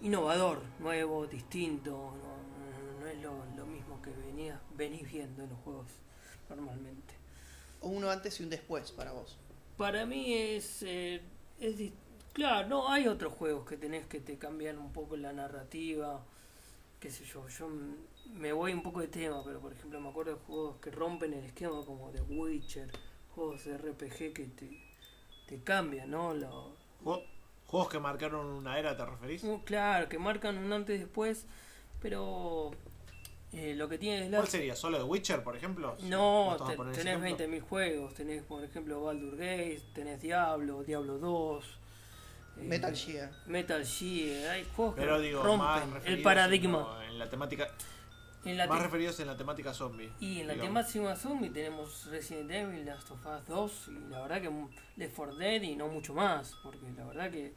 [0.02, 1.92] innovador, nuevo, distinto.
[1.92, 5.88] No, no- es lo, lo mismo que venía, venís viendo en los juegos
[6.50, 7.16] normalmente.
[7.82, 9.38] O uno antes y un después para vos.
[9.78, 11.22] Para mí es, eh,
[11.60, 11.76] es
[12.34, 16.24] claro, no hay otros juegos que tenés que te cambian un poco la narrativa,
[17.00, 17.70] qué sé yo, yo
[18.36, 21.34] me voy un poco de tema, pero por ejemplo me acuerdo de juegos que rompen
[21.34, 22.92] el esquema como The Witcher,
[23.36, 24.70] juegos de RPG que te,
[25.52, 26.34] te cambian, ¿no?
[26.34, 26.72] Lo-
[27.04, 27.26] Jue-
[27.68, 29.44] juegos que marcaron una era, ¿te referís?
[29.44, 31.46] uh, claro, que marcan un antes y después,
[32.02, 32.72] pero
[33.52, 34.76] eh, lo que tiene es ¿Cuál sería?
[34.78, 35.98] ¿Solo de Witcher, por ejemplo?
[36.04, 37.46] No, ¿Vamos a te- tenés ejemplo?
[37.48, 41.66] 20.000 juegos, tenés por ejemplo Baldur Gate, tenés Diablo, Diablo 2,
[42.58, 43.32] eh, Metal Gear.
[43.48, 47.04] Metal Gear, hay juegos Pero que digo, rompen el paradigma.
[47.10, 47.68] En la temática,
[48.44, 50.12] En la más referidos en la temática zombie.
[50.20, 54.42] y en la temática zombie tenemos Resident Evil, Last of Us 2 y la verdad
[54.42, 54.52] que
[54.98, 57.54] Left 4 Dead y no mucho más, porque la verdad que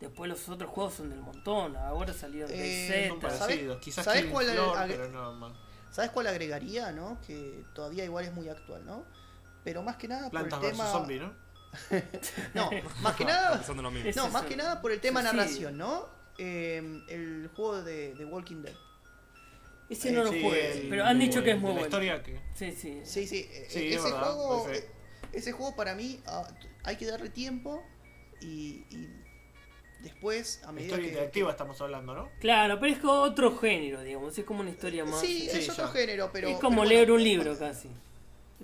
[0.00, 3.20] después los otros juegos son del montón, ahora salieron Eh, de Z.
[3.20, 3.78] parecidos.
[3.80, 5.54] Quizás ¿sabés Killing cuál Floor, pero no.
[5.90, 7.18] ¿Sabes cuál agregaría, no?
[7.26, 9.04] Que todavía igual es muy actual, ¿no?
[9.62, 10.90] Pero más que nada Plantas por el vs tema.
[10.92, 11.32] zombie, ¿no?
[12.54, 12.70] No,
[13.02, 13.62] más que nada.
[14.16, 16.06] No, más que nada por el tema narración, ¿no?
[16.38, 18.74] Eh, el juego de, de Walking Dead.
[19.90, 21.86] Ese no lo Sí, jugué, pero han dicho que es muy la bueno.
[21.86, 22.38] historia que...
[22.54, 23.00] Sí, sí.
[23.04, 23.46] Sí, sí.
[23.50, 24.70] eh, Sí, ese verdad, juego.
[24.70, 24.84] eh,
[25.32, 26.48] Ese juego para mí ah,
[26.84, 27.82] hay que darle tiempo
[28.40, 29.08] y, y
[30.02, 31.10] después a medida Historia que.
[31.12, 32.28] interactiva estamos hablando, ¿no?
[32.40, 35.20] Claro, pero es como otro género, digamos, es como una historia más.
[35.20, 35.92] Sí, Sí, es otro ya.
[35.92, 36.48] género, pero.
[36.48, 37.88] es como pero leer bueno, un libro casi.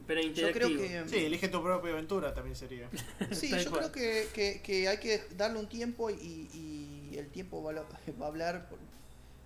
[0.07, 0.81] Pero Yo interactivo.
[0.81, 1.09] creo que.
[1.11, 2.89] Sí, elige tu propia aventura también sería.
[3.33, 3.91] Sí, yo cual.
[3.91, 6.14] creo que, que- que hay que darle un tiempo y,
[7.12, 7.75] y el tiempo va a,
[8.21, 8.79] va a hablar, por-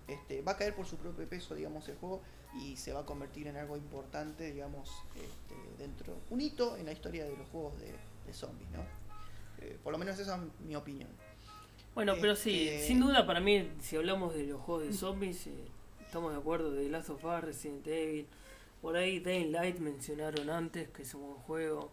[0.07, 2.21] este, va a caer por su propio peso, digamos, el juego
[2.61, 6.91] y se va a convertir en algo importante, digamos, este, dentro, un hito en la
[6.93, 7.91] historia de los juegos de,
[8.25, 8.81] de zombies, ¿no?
[9.61, 11.09] Eh, por lo menos esa es mi opinión.
[11.93, 15.47] Bueno, pero sí, Este- sin duda para mí, si hablamos de los juegos de zombies,
[15.47, 15.53] eh,
[16.05, 18.27] estamos de acuerdo de Last of Us, Resident Evil.
[18.81, 21.91] Por ahí Dying Light mencionaron antes, que es un buen juego,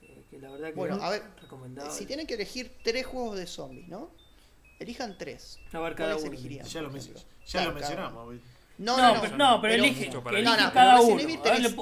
[0.00, 1.92] eh, que la verdad que Bueno, a ver, recomendable.
[1.92, 4.10] Si tienen que elegir tres juegos de zombies, ¿no?
[4.82, 5.58] Elijan tres.
[5.72, 6.32] A ver cada ¿Cuáles uno.
[6.32, 6.66] elegirían?
[6.66, 7.12] Ya lo, ya
[7.50, 8.34] Claro, lo mencionamos.
[8.78, 9.20] No, No, no, no.
[9.20, 10.56] pero, no, pero pero- elige, para elige.
[10.56, 11.20] No, no, cada uno.
[11.20, 11.30] El,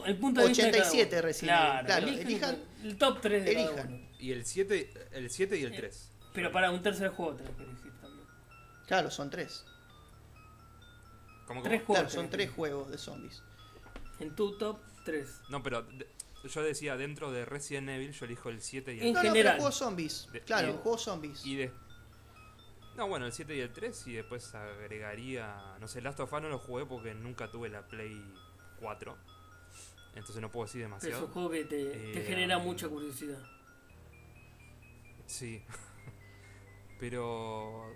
[0.07, 1.23] el punto de vista de cada 87 uno.
[1.23, 3.93] Resident Evil, Claro, claro, elijan elijan- el top 3 de cada elijan.
[3.95, 4.09] uno.
[4.19, 6.11] Y el 7, el 7 y el Eh, 3.
[6.35, 8.27] Pero para un tercer juego tenés que elegir también.
[8.87, 9.65] Claro, son tres.
[11.47, 11.63] ¿Cómo, cómo?
[11.63, 12.13] Tres Claro, juegos.
[12.13, 12.57] son que tres elegir.
[12.57, 13.43] juegos de zombies.
[14.19, 15.41] En tu top, tres.
[15.49, 15.87] No, pero
[16.45, 19.29] yo decía dentro de Resident Evil yo elijo el 7 y el En No, no,
[19.31, 19.53] general.
[19.55, 20.29] pero juegos zombies.
[20.33, 21.45] De- Claro, y- juegos zombies.
[21.47, 21.73] Y de...
[23.01, 25.79] No, bueno, el 7 y el 3 y después agregaría...
[25.81, 28.23] No sé, Last of Us no lo jugué porque nunca tuve la Play
[28.79, 29.17] 4.
[30.17, 31.27] Entonces no puedo decir Pero es demasiado.
[31.29, 33.43] un juego que te, te Eh, genera um, mucha curiosidad.
[35.25, 35.65] Sí.
[37.01, 37.91] Pero...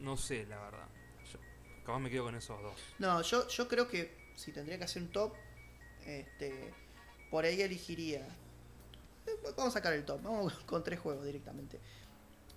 [0.00, 0.86] No sé, la verdad.
[1.32, 1.38] Yo,
[1.86, 2.78] capaz me quedo con esos dos.
[2.98, 5.32] No, yo, yo creo que si tendría que hacer un top,
[6.04, 6.74] este,
[7.30, 8.20] por ahí elegiría.
[9.26, 11.80] eh, Vamos a sacar el top, vamos con tres juegos directamente.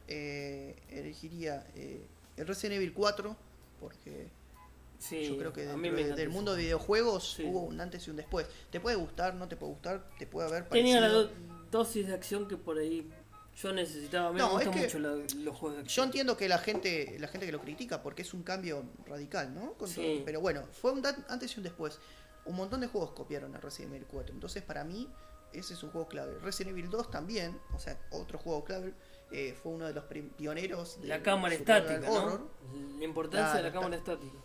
[0.08, 2.06] Eh, elegiría eh,
[2.38, 3.36] el Resident Evil 4,
[3.80, 4.28] porque
[5.00, 6.76] Sí, yo creo que dentro de- del mundo de juego.
[7.18, 7.44] videojuegos Sí.
[7.44, 8.48] hubo un antes y un después.
[8.72, 11.28] Te puede gustar, no te puede gustar, te puede haber Tenía la parecido.
[11.28, 13.10] do- dosis de acción que por ahí
[13.58, 14.30] yo necesitaba.
[14.30, 16.06] No, me gustan es que mucho la- los juegos de Yo acción.
[16.08, 19.74] entiendo que la gente, la gente que lo critica porque es un cambio radical, ¿no?
[19.74, 19.96] Con Sí.
[19.96, 20.26] todo.
[20.26, 22.00] Pero bueno, fue un antes y un después.
[22.46, 24.34] Un montón de juegos copiaron a Resident Evil 4.
[24.34, 25.10] Entonces, para mí,
[25.52, 26.38] ese es un juego clave.
[26.40, 28.94] Resident Evil 2 también, o sea, otro juego clave,
[29.32, 30.04] eh, fue uno de los
[30.38, 32.00] pioneros de La cámara estática.
[32.98, 34.38] La importancia de la cámara está- estática.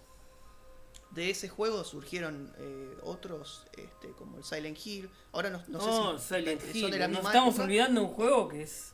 [1.10, 5.10] De ese juego surgieron eh, otros, este, como el Silent Hill.
[5.32, 6.90] Ahora no, no sé No, si Silent son Hill.
[6.92, 7.64] de la Nos estamos época.
[7.64, 8.92] olvidando un juego que es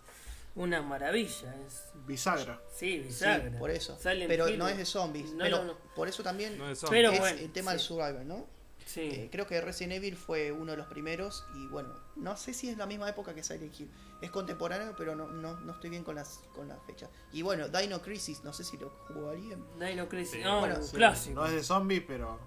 [0.54, 1.54] una maravilla.
[1.66, 2.62] Es, Bisagra.
[2.74, 3.58] sí, Sí, bisagra.
[3.58, 3.98] por eso.
[3.98, 5.30] Silent pero Hill, no es de zombies.
[5.32, 5.78] No, pero no, no.
[5.94, 6.98] por eso también No es zombie.
[6.98, 8.46] Pero es bueno, el tema del survival, ¿no?
[8.86, 9.00] Sí.
[9.02, 12.70] Eh, creo que Resident Evil fue uno de los primeros y bueno, no sé si
[12.70, 13.90] es la misma época que Silent Hill.
[14.22, 17.10] Es contemporáneo, pero no, no, no estoy bien con las con la fecha.
[17.32, 19.62] Y bueno, Dino Crisis, no sé si lo jugó alguien.
[19.78, 20.36] Dino Crisis.
[20.36, 20.40] Sí.
[20.42, 21.34] No, Bueno, Sí, clásico.
[21.40, 22.38] No es de zombies, pero.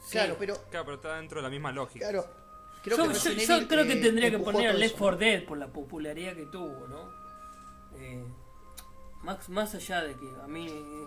[0.00, 0.12] Sí.
[0.12, 2.08] Claro, pero Claro, pero está dentro de la misma lógica.
[2.08, 2.24] claro,
[2.84, 4.94] creo yo, que yo- Resident yo Evil, creo que eh, tendría que poner a Left
[4.94, 4.98] eso.
[4.98, 7.10] 4 Dead por la popularidad que tuvo, ¿no?
[7.96, 8.24] Eh,
[9.24, 11.06] más, más allá de que a mí eh,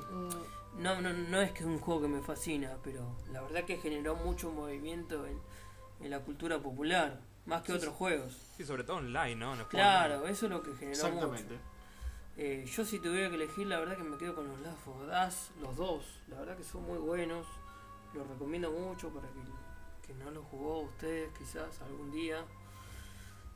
[0.78, 3.78] no, no, no es que es un juego que me fascina, pero la verdad que
[3.78, 5.40] generó mucho movimiento en,
[6.02, 8.34] en la cultura popular, más que Sí, otros juegos.
[8.58, 9.48] Sí, sobre todo online, ¿no?
[9.56, 10.32] Los juegos Claro, online.
[10.32, 11.44] eso es lo que generó mucho.
[12.38, 15.28] Eh, yo si tuviera que elegir, la verdad que me quedo con los Last of
[15.28, 16.06] Us, los dos.
[16.30, 17.46] La verdad que son muy buenos.
[18.14, 22.44] Los recomiendo mucho para que, que no lo jugó ustedes quizás algún día.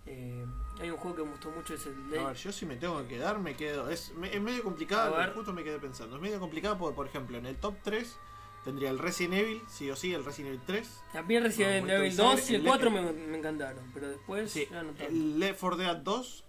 [0.08, 0.46] Eh,
[0.80, 2.20] hay un juego que me gustó mucho, es el de...
[2.20, 3.90] A ver, yo si me tengo que quedar, me quedo.
[3.90, 6.16] Es, me- es medio complicado, justo me quedé pensando.
[6.18, 8.18] Es medio complicado porque, por ejemplo, en el top 3
[8.64, 11.02] tendría el Resident Evil, sí o sí, el Resident Evil 3.
[11.14, 12.42] También Resident No, Evil interesante.
[12.42, 15.78] 2 y el El 4 me, me encantaron, pero después Sí, no el Left 4
[15.78, 16.44] Dead 2.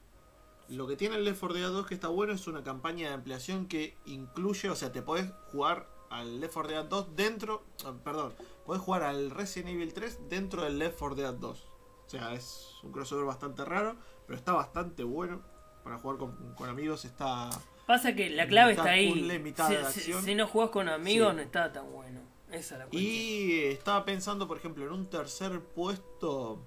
[0.71, 3.15] Lo que tiene el Left 4 Dead 2 que está bueno es una campaña de
[3.15, 7.95] ampliación que incluye, o sea, te podés jugar al Left 4 Dead 2 dentro, ah,
[8.05, 8.35] perdón,
[8.65, 11.65] podés jugar al Resident Evil 3 dentro del Left 4 Dead 2.
[12.07, 13.97] O sea, es un crossover bastante raro,
[14.27, 15.43] pero está bastante bueno
[15.83, 17.05] para jugar con, con amigos.
[17.05, 17.51] Está
[17.87, 19.13] Pasa que la clave está ahí.
[19.13, 20.25] puzzle, mitad si, de si- acción.
[20.25, 21.37] si no jugás con amigos Sí.
[21.37, 22.21] no está tan bueno.
[22.51, 23.03] Esa es la cuestión.
[23.03, 26.63] Y eh, estaba pensando, por ejemplo, en un tercer puesto.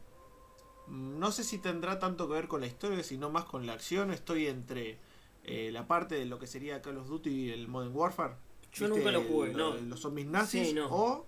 [0.87, 4.11] No sé si tendrá tanto que ver con la historia, sino más con la acción.
[4.11, 4.97] Estoy entre
[5.43, 8.33] eh, la parte de lo que sería Call of Duty y el Modern Warfare.
[8.73, 9.73] Yo nunca lo jugué, El- no.
[9.75, 10.67] Los zombies nazis.
[10.69, 10.87] Sí, no.
[10.89, 11.27] O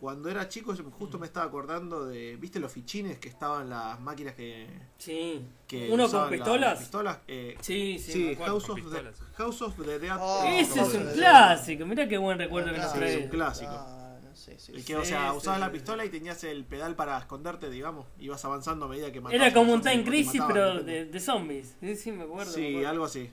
[0.00, 2.36] cuando era chico, justo me estaba acordando de.
[2.36, 4.66] ¿Viste los fichines que estaban las máquinas que.
[4.98, 5.44] Sí.
[5.68, 6.78] que ¿Uno con las pistolas?
[6.78, 7.18] pistolas?
[7.28, 8.12] Eh, Sí, sí.
[8.12, 8.36] sí.
[8.36, 9.24] House, Con of the, pistolas, sí.
[9.36, 10.16] House of the Dead.
[10.18, 11.86] Oh, Ese es un the clásico.
[11.86, 13.14] Mira qué buen recuerdo que nos Sí, trae.
[13.18, 13.70] es un clásico.
[13.72, 14.84] Ah, no sé, sí, El sí.
[14.86, 15.72] que, o sea, Sí, usabas sí, la sí.
[15.74, 18.06] pistola y tenías el pedal para esconderte, digamos.
[18.18, 21.20] Ibas avanzando a medida que matabas Era como un Time Crisis, mataban, pero de, de
[21.20, 21.76] zombies.
[21.80, 22.50] Sí, sí, me acuerdo.
[22.52, 22.88] me Sí, acuerdo.
[22.88, 23.30] algo así.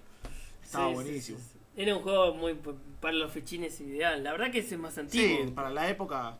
[0.63, 1.37] Estaba Sí, sí, buenísimo.
[1.39, 1.59] sí, sí.
[1.77, 2.57] Era un juego muy
[2.99, 4.23] para los fichines ideal.
[4.23, 5.53] La verdad que ese es más Sí, antiguo.
[5.55, 6.37] para la época.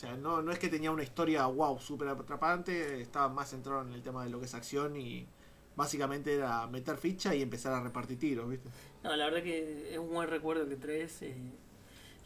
[0.00, 3.00] O sea, no, no es que tenía una historia wow, súper atrapante.
[3.02, 5.28] Estaba más centrado en el tema de lo que es acción y
[5.76, 8.70] básicamente era meter ficha y empezar a repartir tiros, ¿viste?
[9.02, 11.22] No, la verdad que es un buen recuerdo que traes.
[11.22, 11.34] eh.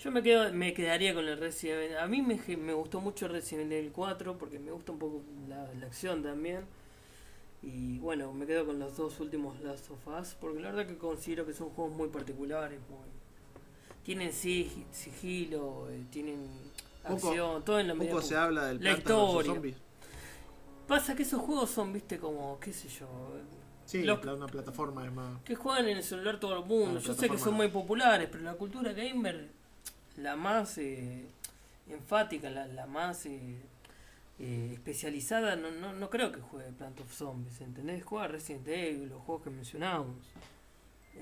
[0.00, 1.98] Yo me quedo, me quedaría con el Resident Evil.
[1.98, 5.72] A mí me, me gustó mucho Resident Evil 4 porque me gusta un poco la,
[5.74, 6.62] la acción también.
[7.62, 10.98] Y bueno, me quedo con los dos últimos Last of Us porque la verdad que
[10.98, 12.80] considero que son juegos muy particulares.
[12.90, 13.00] Muy...
[14.04, 16.46] Tienen sig- sigilo, eh, tienen
[17.08, 19.52] Poco- acción, todo en la medida Poco se habla del La historia.
[19.54, 19.76] Zombies.
[20.88, 23.06] Pasa que esos juegos son, viste, como, qué sé yo,
[23.86, 25.40] Sí, una plataforma además.
[25.44, 27.00] que juegan en el celular todo el mundo.
[27.00, 29.48] Yo sé que son muy populares, pero la cultura gamer,
[30.16, 31.26] la más eh,
[31.88, 33.56] enfática, la, la más eh,
[34.38, 38.04] eh, especializada, no, no, no creo que juegue Plant of Zombies, ¿entendés?
[38.04, 40.16] Juega Resident Evil, los juegos que mencionábamos.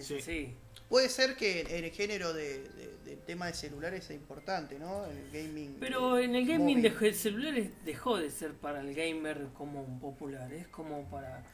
[0.00, 0.16] Sí.
[0.18, 0.54] así.
[0.88, 5.06] Puede ser que en el género de, de- del tema de celulares sea importante, ¿no?
[5.06, 5.76] En el gaming.
[5.80, 6.82] Pero eh, en el gaming móvil.
[6.82, 11.08] dejó, el celular es- dejó de ser para el gamer como un popular, es como
[11.10, 11.44] para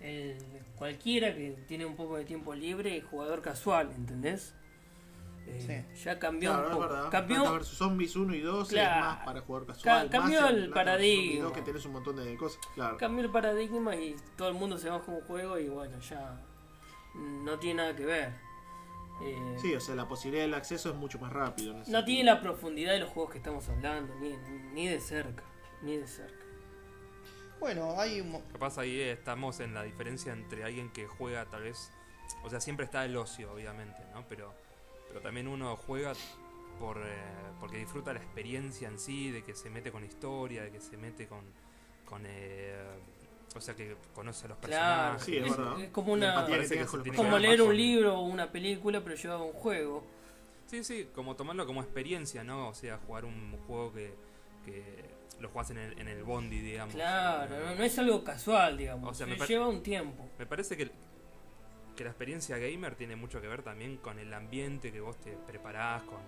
[0.00, 0.36] el
[0.76, 4.54] cualquiera que tiene un poco de tiempo libre, jugador casual, ¿entendés?
[5.48, 6.88] Eh, Ya cambió Claro, un poco.
[6.88, 7.10] verdad.
[7.10, 8.94] Cambió, Zombies 1 y 2 Claro.
[8.94, 10.10] es más para jugar casual.
[10.10, 11.22] Ca- cambió más el paradigma.
[11.22, 12.60] Zombies 2 que tenés un montón de cosas.
[12.74, 12.96] Claro.
[12.96, 16.40] cambió el paradigma y todo el mundo se baja un juego y bueno, ya
[17.16, 18.32] no tiene nada que ver.
[19.22, 21.72] Eh, Sí, o sea, la posibilidad del acceso es mucho más rápido.
[21.74, 22.04] no sentido.
[22.04, 24.36] tiene la profundidad de los juegos que estamos hablando, ni,
[24.74, 25.42] ni de cerca,
[25.82, 26.44] ni de cerca.
[27.58, 31.62] Bueno, hay un mo- Capaz ahí estamos en la diferencia entre alguien que juega tal
[31.62, 31.90] vez,
[32.44, 34.26] o sea, siempre está el ocio, obviamente, ¿no?
[34.28, 34.52] Pero,
[35.08, 36.12] pero también uno juega
[36.78, 37.16] por, eh,
[37.58, 40.98] porque disfruta la experiencia en sí, de que se mete con historia, de que se
[40.98, 41.40] mete con,
[42.04, 42.76] con eh,
[43.56, 45.22] o sea, que conoce a los Claro, personajes.
[45.24, 45.80] Sí, es es, verdad.
[45.80, 49.46] es como una que que como leer un libro o una película pero llevado a
[49.46, 50.04] un juego.
[50.66, 52.68] Sí, sí, como tomarlo como experiencia, ¿no?
[52.68, 54.14] O sea, jugar un juego que,
[54.64, 54.82] que
[55.40, 56.94] lo jugás en el, en el bondi, digamos.
[56.94, 59.10] Claro, Eh, no, no es algo casual, digamos.
[59.10, 60.28] O sea, se me lleva un tiempo.
[60.38, 60.90] Me parece que,
[61.94, 65.32] que la experiencia gamer tiene mucho que ver también con el ambiente que vos te
[65.46, 66.18] preparás, con,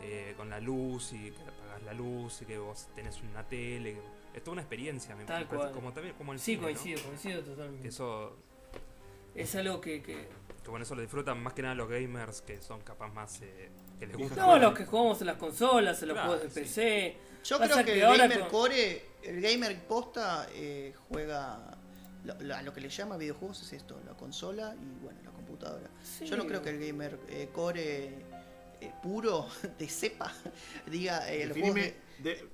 [0.00, 3.94] eh, con la luz y que apagás la luz y que vos tenés una tele.
[3.94, 5.72] que- es toda una experiencia, me Tal parece, cual.
[5.72, 6.62] como también como el Sí, cine, ¿no?
[6.64, 7.82] coincido, coincido totalmente.
[7.82, 8.36] Que eso,
[9.34, 10.28] Es algo que, que...
[10.62, 13.70] que con eso lo disfrutan más que nada los gamers que son capaz más eh,
[13.98, 14.36] que les gusta.
[14.36, 14.60] No, jugar.
[14.62, 16.60] los que jugamos en las consolas, en los Claro, juegos de sí.
[16.60, 17.16] PC.
[17.44, 21.76] Yo creo que, que el ahora gamer con- core, el gamer posta eh, juega
[22.24, 25.30] lo, lo- a lo que le llama videojuegos es esto, la consola y bueno, la
[25.30, 25.90] computadora.
[26.02, 26.24] Sí.
[26.26, 28.04] Yo no creo que el gamer eh, core
[28.80, 29.46] eh, puro
[29.78, 30.32] de cepa
[30.86, 32.48] diga eh, los juegos Definime, de- de-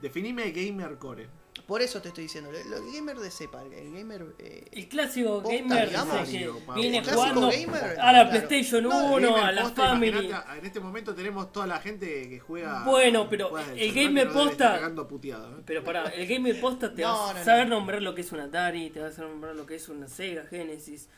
[0.00, 1.28] definime gamer core.
[1.66, 5.42] por eso te estoy diciendo, el, el gamer de cepa, el, gamer eh, El clásico
[5.42, 8.30] Posta, gamer digamos, que viene jugando gamer, a la claro.
[8.30, 10.30] PlayStation No, 1, Gamer a la posta, Family.
[10.58, 12.84] En este momento tenemos toda la gente que juega.
[12.84, 15.62] Bueno, pero juega el gamer posta- ¿eh?
[15.66, 17.76] Pero para, el gamer posta te No, va a no, saber no.
[17.76, 20.08] nombrar lo que es un Atari, te va a saber nombrar lo que es una
[20.08, 21.08] Sega Genesis.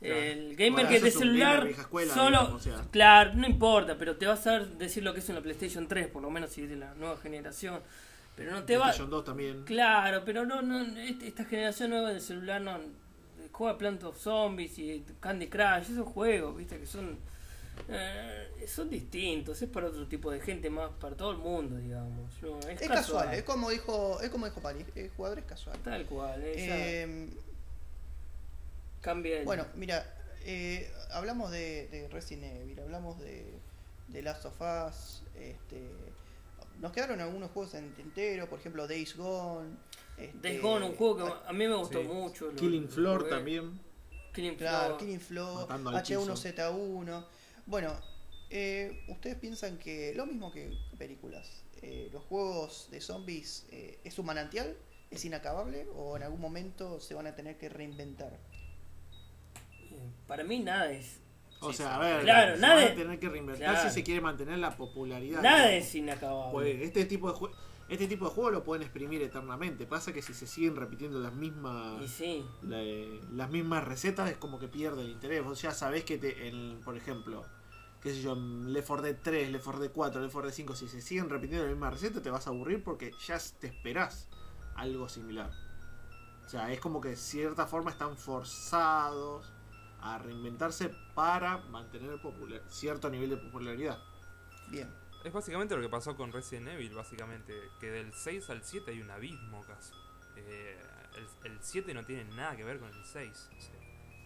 [0.00, 0.16] Claro.
[0.16, 2.84] El gamer Bueno, que de es un celular gamer vieja escuela, solo, digamos, o sea.
[2.90, 6.08] claro, no importa, pero te va a saber decir lo que es una PlayStation 3,
[6.08, 7.80] por lo menos si es de la nueva generación.
[8.36, 9.64] Pero no te va, PlayStation 2 también.
[9.64, 12.78] claro, pero no, no, este- esta generación nueva del celular no
[13.52, 17.18] juega Plant of Zombies y Candy Crush, esos juegos, viste que son
[17.88, 22.30] eh, son distintos, es para otro tipo de gente más, para todo el mundo, digamos.
[22.42, 25.78] No, es, es casual, es como dijo, es como dijo Pali, el jugador es casual.
[25.82, 27.28] Tal cual, eh, Eh,
[29.00, 30.04] cambia el- Bueno, mira,
[30.44, 33.52] eh, hablamos de, de Resident Evil, hablamos de,
[34.08, 35.88] de Last of Us, este,
[36.82, 39.76] nos quedaron algunos juegos en el tintero, por ejemplo Days Gone.
[40.18, 42.08] Este, Days Gone, un juego que a mí me gustó Sí.
[42.08, 42.46] mucho.
[42.50, 43.80] lo- Killing lo Floor también.
[44.34, 44.98] Killing Claro, Floor.
[44.98, 47.26] Killing Floor, Matando al H1Z1.
[47.66, 47.94] Bueno,
[48.50, 51.64] eh, ¿ustedes piensan que lo mismo que películas?
[51.82, 54.76] eh, ¿Los juegos de zombies eh, es un manantial?
[55.10, 55.86] ¿Es inacabable?
[55.96, 58.38] ¿O en algún momento se van a tener que reinventar?
[60.26, 61.18] Para mí nada es.
[61.62, 63.88] O Sí, sea, a ver, Claro, nada van a tener que reinventar claro.
[63.88, 65.40] si se quiere mantener la popularidad.
[65.42, 65.86] Nada digamos.
[65.88, 66.52] es inacabable.
[66.52, 67.50] Pues este tipo de jue-
[67.88, 69.86] este tipo de juegos lo pueden exprimir eternamente.
[69.86, 72.82] Pasa que si se siguen repitiendo las mismas sí, la-
[73.32, 75.44] las mismas recetas es como que pierde el interés.
[75.44, 77.44] Vos ya sabés que te, el- por ejemplo,
[78.00, 80.56] qué sé yo, en Left 4 Dead 3, Left 4 Dead 4, Left 4 Dead
[80.56, 83.68] 5, si se siguen repitiendo la misma receta te vas a aburrir porque ya te
[83.68, 84.28] esperás
[84.74, 85.50] algo similar.
[86.44, 89.51] O sea, es como que de cierta forma están forzados
[90.02, 93.98] a reinventarse para mantener popular, cierto nivel de popularidad.
[94.68, 94.88] Bien.
[95.24, 99.00] Es básicamente lo que pasó con Resident Evil, básicamente, que del 6 al 7 hay
[99.00, 99.92] un abismo casi.
[100.36, 100.76] Eh,
[101.44, 103.50] el, el 7 no tiene nada que ver con el 6.
[103.56, 103.74] o sea,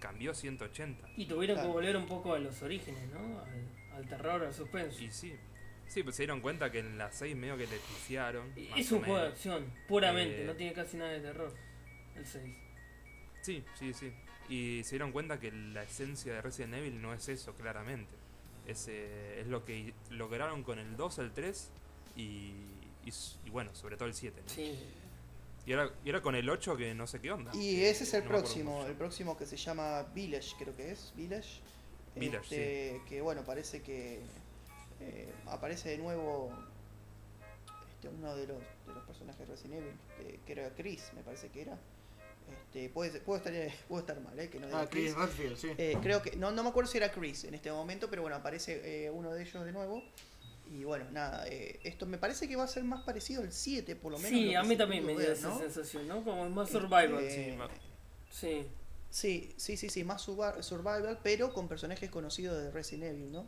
[0.00, 1.06] cambió 180.
[1.16, 1.68] y tuvieron Claro.
[1.68, 3.40] que volver un poco a los orígenes, ¿no?
[3.40, 5.02] Al, al terror, al suspenso.
[5.02, 5.34] Y sí,
[5.86, 8.52] sí, pues se dieron cuenta que en la 6 medio que le pifiaron.
[8.56, 11.52] Es un juego de acción, puramente, Eh, no tiene casi nada de terror.
[12.14, 12.56] El 6.
[13.42, 14.12] Sí, sí, sí.
[14.48, 18.12] Y se dieron cuenta que la esencia de Resident Evil no es eso, claramente.
[18.66, 21.68] Es, eh, es lo que lograron con el 2, el 3
[22.16, 22.52] y,
[23.04, 24.40] y, s- y bueno, sobre todo el 7.
[24.42, 24.48] ¿no?
[24.48, 24.78] Sí.
[25.66, 27.50] Y, ahora, y ahora con el 8 que no sé qué onda.
[27.54, 30.92] Y que ese es el no próximo, el próximo que se llama Village, creo que
[30.92, 31.60] es, Village.
[32.14, 32.44] Village,
[32.96, 34.20] Este, Que bueno, parece que
[35.00, 36.50] eh, aparece de nuevo
[37.90, 41.22] este, uno de los, de los personajes de Resident Evil, eh, que era Chris, me
[41.22, 41.78] parece que era.
[42.48, 43.52] Este, puede, puedo, estar,
[43.88, 45.16] puedo estar mal, eh, que no diga Ah, Chris Chris.
[45.16, 45.68] Redfield, sí.
[45.78, 48.36] Eh, creo que, no, no me acuerdo si era Chris en este momento, pero bueno,
[48.36, 50.02] aparece eh, uno de ellos de nuevo.
[50.68, 53.94] Y bueno, nada, eh, esto me parece que va a ser más parecido al 7,
[53.96, 54.30] por lo menos.
[54.38, 55.58] Sí, lo a mí también me dio ver, esa ¿no?
[55.60, 56.24] sensación, ¿no?
[56.24, 57.22] Como más survival.
[57.22, 57.56] Este,
[58.30, 58.66] sí,
[59.10, 59.54] Sí.
[59.56, 63.46] Sí, sí, sí, más survi- survival, pero con personajes conocidos de Resident Evil, ¿no?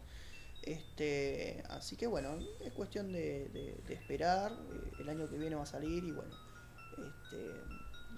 [0.63, 4.53] Este, así que bueno, es cuestión de, de- de esperar.
[4.99, 6.35] El año que viene va a salir y bueno,
[6.93, 7.53] este,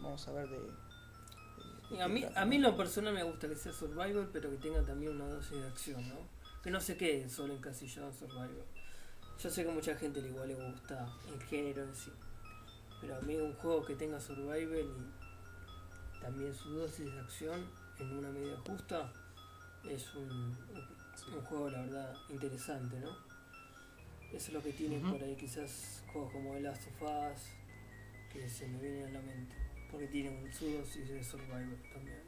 [0.01, 3.73] vamos a ver de, a mí, a mí en lo personal me gusta que sea
[3.73, 6.17] Survivor, pero que tenga también una dosis de acción, ¿no?
[6.63, 8.65] Que no se quede solo encasillado en Survivor.
[9.43, 12.13] Yo sé que a mucha gente le igual le gusta el género en sí.
[13.01, 17.67] Pero a mí un juego que tenga Survivor y también su dosis de acción
[17.99, 19.13] en una medida justa
[19.89, 21.01] es un, un-
[21.45, 23.09] juego, la verdad, interesante, ¿no?
[24.33, 27.43] Eso es lo que tiene por ahí quizás juegos como The Last of Us,
[28.33, 29.55] que se me vienen a la mente.
[29.91, 32.21] Porque tienen su dosis de Survivor también.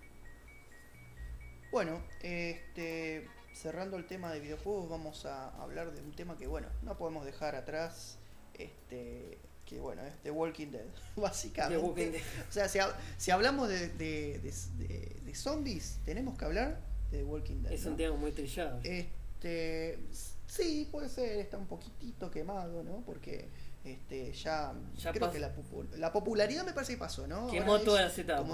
[1.70, 6.68] Bueno, este, cerrando el tema de videojuegos, vamos a hablar de un tema que, bueno,
[6.82, 8.18] no podemos dejar atrás,
[8.54, 10.84] este, que bueno, es The Walking Dead,
[11.16, 11.78] básicamente.
[11.78, 12.22] The Walking Dead.
[12.48, 16.78] O sea, si, ha- si hablamos de, de- de- de- de zombies, tenemos que hablar
[17.10, 17.72] de The Walking Dead.
[17.72, 17.92] Es ¿no?
[17.92, 18.80] un tema muy trillado.
[18.84, 19.98] Este,
[20.46, 23.02] sí, puede ser, está un poquitito quemado, ¿no?
[23.06, 23.48] Porque
[23.85, 25.53] este, ya, Ya creo que la,
[25.99, 27.49] la popularidad me parece que pasó, ¿no?
[27.49, 28.47] Quemó todas las etapas.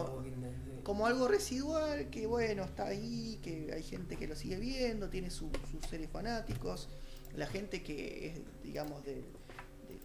[0.84, 5.30] como- algo residual que bueno está ahí que hay gente que lo sigue viendo tiene
[5.30, 6.88] su- sus series fanáticos
[7.34, 10.00] la gente que es digamos de, de-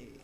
[0.00, 0.20] de-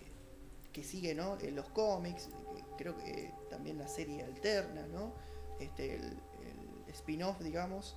[0.73, 5.15] que sigue no en los cómics que creo que también la serie alterna no
[5.59, 7.97] este el, el spin-off digamos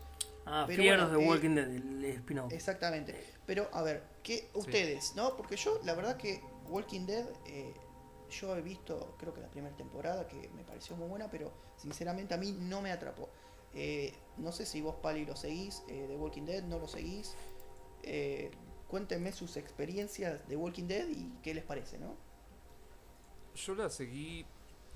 [0.50, 2.54] Ah, pero bueno, the eh, Walking Dead, el spin-off.
[2.54, 7.74] exactamente pero a ver que ustedes no porque yo la verdad que Walking Dead eh,
[8.30, 12.34] yo he visto, creo que la primera temporada, que me pareció muy buena, pero sinceramente
[12.34, 13.30] a mí no me atrapó.
[13.74, 17.36] Eh, no sé si vos, Pali, lo seguís, eh, de Walking Dead, no lo seguís.
[18.04, 18.52] Eh,
[18.88, 22.16] cuéntenme sus experiencias de Walking Dead y qué les parece, ¿no?
[23.56, 24.46] Yo la seguí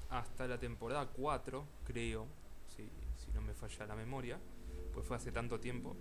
[0.10, 2.28] hasta la temporada 4, creo,
[2.76, 2.84] si,
[3.18, 4.40] si no me falla la memoria,
[4.94, 5.96] pues fue hace tanto tiempo.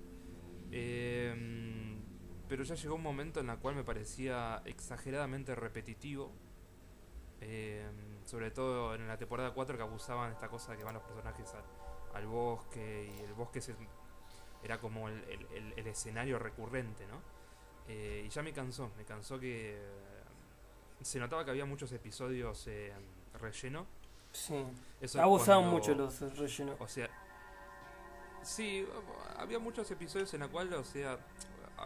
[0.71, 2.01] Em,
[2.49, 6.33] pero ya llegó un momento en el cual me parecía exageradamente repetitivo.
[7.41, 10.95] Em, sobre todo en la temporada 4 que abusaban de esta cosa de que van
[10.95, 11.65] los personajes al,
[12.15, 13.75] al bosque y el bosque se-
[14.63, 17.21] era como el, el- el- el escenario recurrente, ¿no?
[17.89, 19.81] Eh, y ya me cansó, me cansó que eh,
[21.01, 22.93] se notaba que había muchos episodios eh,
[23.41, 23.87] relleno.
[24.33, 24.63] Sí.
[25.01, 26.77] Eso Abusaban cuando- mucho los rellenos.
[26.79, 27.09] O sea,
[28.43, 28.87] sí,
[29.37, 31.19] había muchos episodios en la cual, o sea,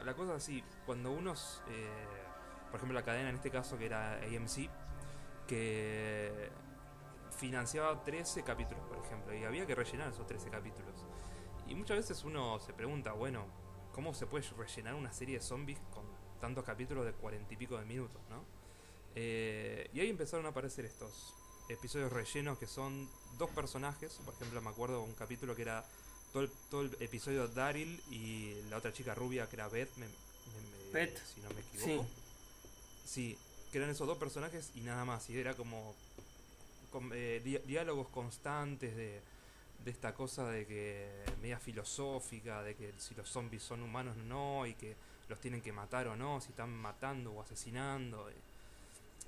[0.04, 1.88] la cosa así, cuando unos, eh,
[2.70, 4.68] por ejemplo, la cadena en este caso que era AMC,
[5.46, 6.50] que
[7.36, 11.04] financiaba 13 capítulos, por ejemplo, y había que rellenar esos 13 capítulos.
[11.66, 13.46] Y muchas veces uno se pregunta, bueno,
[13.92, 16.04] ¿cómo se puede rellenar una serie de zombies con
[16.40, 18.44] tantos capítulos de cuarenta y pico de minutos, no?
[19.14, 21.34] Eh, y ahí empezaron a aparecer estos
[21.68, 24.20] episodios rellenos que son dos personajes.
[24.24, 25.84] Por ejemplo, me acuerdo un capítulo que era
[26.34, 30.06] todo el, todo el episodio Daryl y la otra chica rubia que era Beth, me-
[30.06, 31.16] me- me- Beth.
[31.32, 32.04] si no me equivoco.
[32.04, 32.08] Sí.
[33.06, 33.38] Sí,
[33.70, 35.30] que eran esos dos personajes y nada más.
[35.30, 35.94] Y era como
[36.90, 39.20] con- eh, di- diálogos constantes de,
[39.84, 41.08] de esta cosa de que
[41.40, 44.96] media filosófica, de que si los zombies son humanos o no, y que
[45.28, 48.28] los tienen que matar o no, si están matando o asesinando.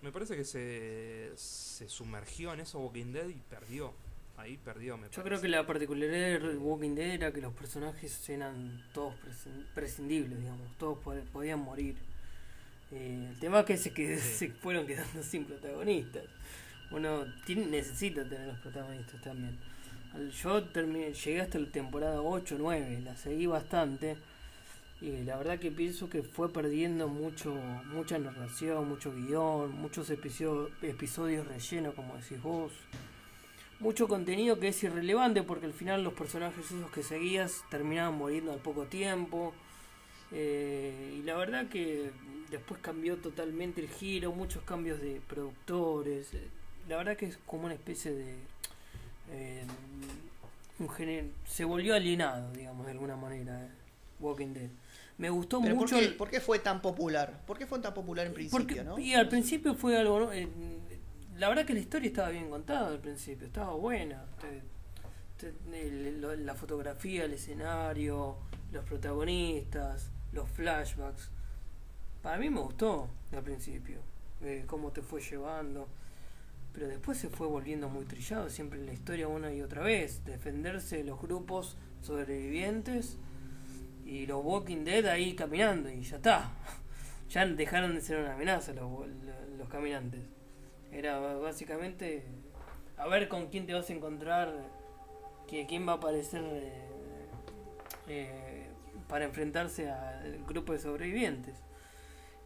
[0.03, 3.93] Me parece que se, se sumergió en eso Walking Dead y perdió.
[4.39, 5.23] Ahí perdió, me Yo parece.
[5.23, 10.39] creo que la particularidad de Walking Dead era que los personajes eran todos prescin- prescindibles,
[10.39, 11.97] digamos, todos pod- podían morir.
[12.93, 14.47] Eh, el tema es que se, que Sí.
[14.47, 16.25] se fueron quedando sin protagonistas.
[16.91, 19.59] Uno tiene, necesita tener los protagonistas también.
[20.43, 24.17] Yo terminé, llegué hasta la temporada 8, 9, la seguí bastante.
[25.01, 27.55] Y la verdad que pienso que fue perdiendo mucho
[27.93, 32.73] mucha narración, mucho guion, muchos episodio- episodios rellenos, como decís vos
[33.81, 38.53] mucho contenido que es irrelevante porque al final los personajes esos que seguías terminaban muriendo
[38.53, 39.53] al poco tiempo.
[40.33, 42.11] Eh, y la verdad que
[42.51, 46.33] después cambió totalmente el giro, muchos cambios de productores.
[46.35, 46.49] eh,
[46.89, 48.35] La verdad que es como una especie de...
[49.31, 49.65] eh,
[50.79, 53.69] un género, se volvió alienado, digamos, de alguna manera, eh,
[54.21, 54.69] Walking Dead.
[55.19, 55.97] Me gustó Pero ¿por mucho...
[55.99, 57.41] qué, el- por qué fue tan popular?
[57.47, 58.99] ¿Por qué fue tan popular en principio, porque, no?
[58.99, 60.21] Y al principio fue algo.
[60.21, 60.33] ¿no?
[61.39, 64.25] La verdad que la historia estaba bien contada al principio, estaba buena.
[65.37, 65.53] Te-
[66.13, 68.37] lo- la fotografía, el escenario,
[68.73, 71.31] los protagonistas, los flashbacks.
[72.23, 73.99] Para mí me gustó al principio,
[74.41, 75.89] eh, cómo te fue llevando.
[76.73, 80.25] Pero después se fue volviendo muy trillado, siempre la historia una y otra vez.
[80.25, 83.19] Defenderse de los grupos sobrevivientes
[84.07, 86.51] y los Walking Dead ahí caminando y ya está.
[87.29, 88.89] Ya dejaron de ser una amenaza los,
[89.59, 90.21] los caminantes.
[90.97, 92.25] Era básicamente
[92.97, 94.51] a ver con quién te vas a encontrar,
[95.47, 96.89] que, quién va a aparecer eh,
[98.09, 98.71] eh,
[99.09, 101.55] para enfrentarse al grupo de sobrevivientes.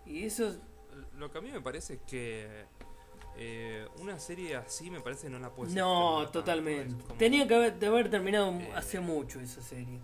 [0.04, 0.58] Y eso es-
[1.16, 2.64] Lo que a mí me parece es que
[3.36, 7.02] eh, una serie así me parece no la puedes No, totalmente.
[7.04, 8.72] como- Tenía que haber, de haber terminado Eh.
[8.74, 10.00] hace mucho esa serie.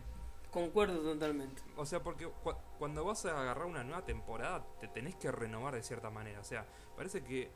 [0.52, 1.60] Concuerdo totalmente.
[1.76, 5.74] O sea, porque cu- cuando vas a agarrar una nueva temporada, te tenés que renovar
[5.74, 6.40] de cierta manera.
[6.40, 6.64] O sea,
[6.96, 7.50] parece que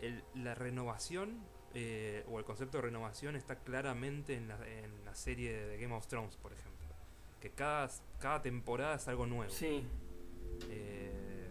[0.00, 1.38] el- la renovación
[1.74, 5.92] eh, o el concepto de renovación está claramente en la, en la serie de Game
[5.94, 6.72] of Thrones, por ejemplo.
[7.40, 7.90] Que cada,
[8.20, 9.52] cada temporada es algo nuevo.
[9.52, 9.84] Sí.
[10.70, 11.50] Eh,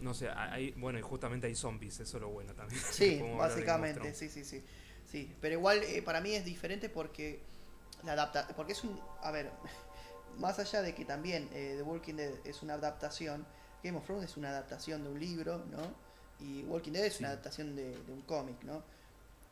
[0.00, 2.80] no sé, hay, bueno, y justamente hay zombies, eso es lo bueno también.
[2.90, 4.64] Sí, básicamente, sí, sí, sí.
[5.04, 7.40] Sí, pero igual eh, para mí es diferente porque
[8.02, 9.50] la adapta porque es un, a ver,
[10.38, 13.46] más allá de que también eh, The Walking Dead es una adaptación,
[13.84, 16.05] Game of Thrones es una adaptación de un libro, ¿no?
[16.40, 17.22] Y Walking Dead es Sí.
[17.22, 18.82] una adaptación de, de un cómic, ¿no?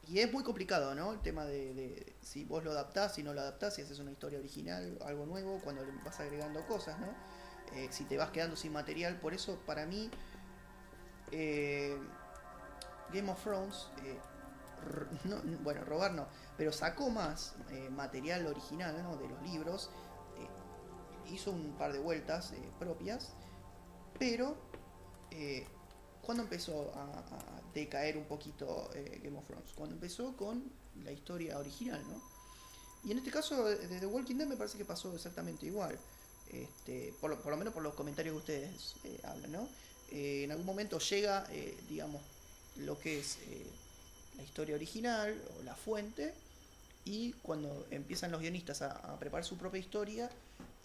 [0.07, 1.13] Y es muy complicado, ¿no?
[1.13, 4.11] El tema de, de si vos lo adaptás, si no lo adaptás, si haces una
[4.13, 7.07] historia original, algo nuevo, cuando le vas agregando cosas, ¿no?
[7.73, 10.11] Eh, si te vas quedando sin material, por eso para mí
[11.33, 11.99] eh,
[13.13, 14.19] Game of Thrones, eh,
[15.25, 16.27] no- bueno, robar no,
[16.59, 17.55] pero sacó más
[17.91, 19.17] material original ¿no?
[19.17, 19.91] de los libros,
[21.27, 23.33] hizo un par de vueltas propias,
[24.19, 24.57] pero
[26.25, 27.23] cuando empezó a,
[27.75, 29.73] decaer un poquito eh, Game of Thrones?
[29.75, 30.63] Cuando empezó con
[31.03, 32.23] la historia original, ¿no?
[33.05, 35.99] Y en este caso de de The Walking Dead me parece que pasó exactamente igual.
[36.51, 39.69] Este, por, lo, menos por los comentarios que ustedes eh, hablan, ¿no?
[40.13, 41.47] Eh, en algún momento llega,
[41.89, 42.23] digamos,
[42.77, 43.39] lo que es
[44.37, 46.33] la historia original o la fuente,
[47.05, 50.31] y cuando empiezan los guionistas a, a preparar su propia historia,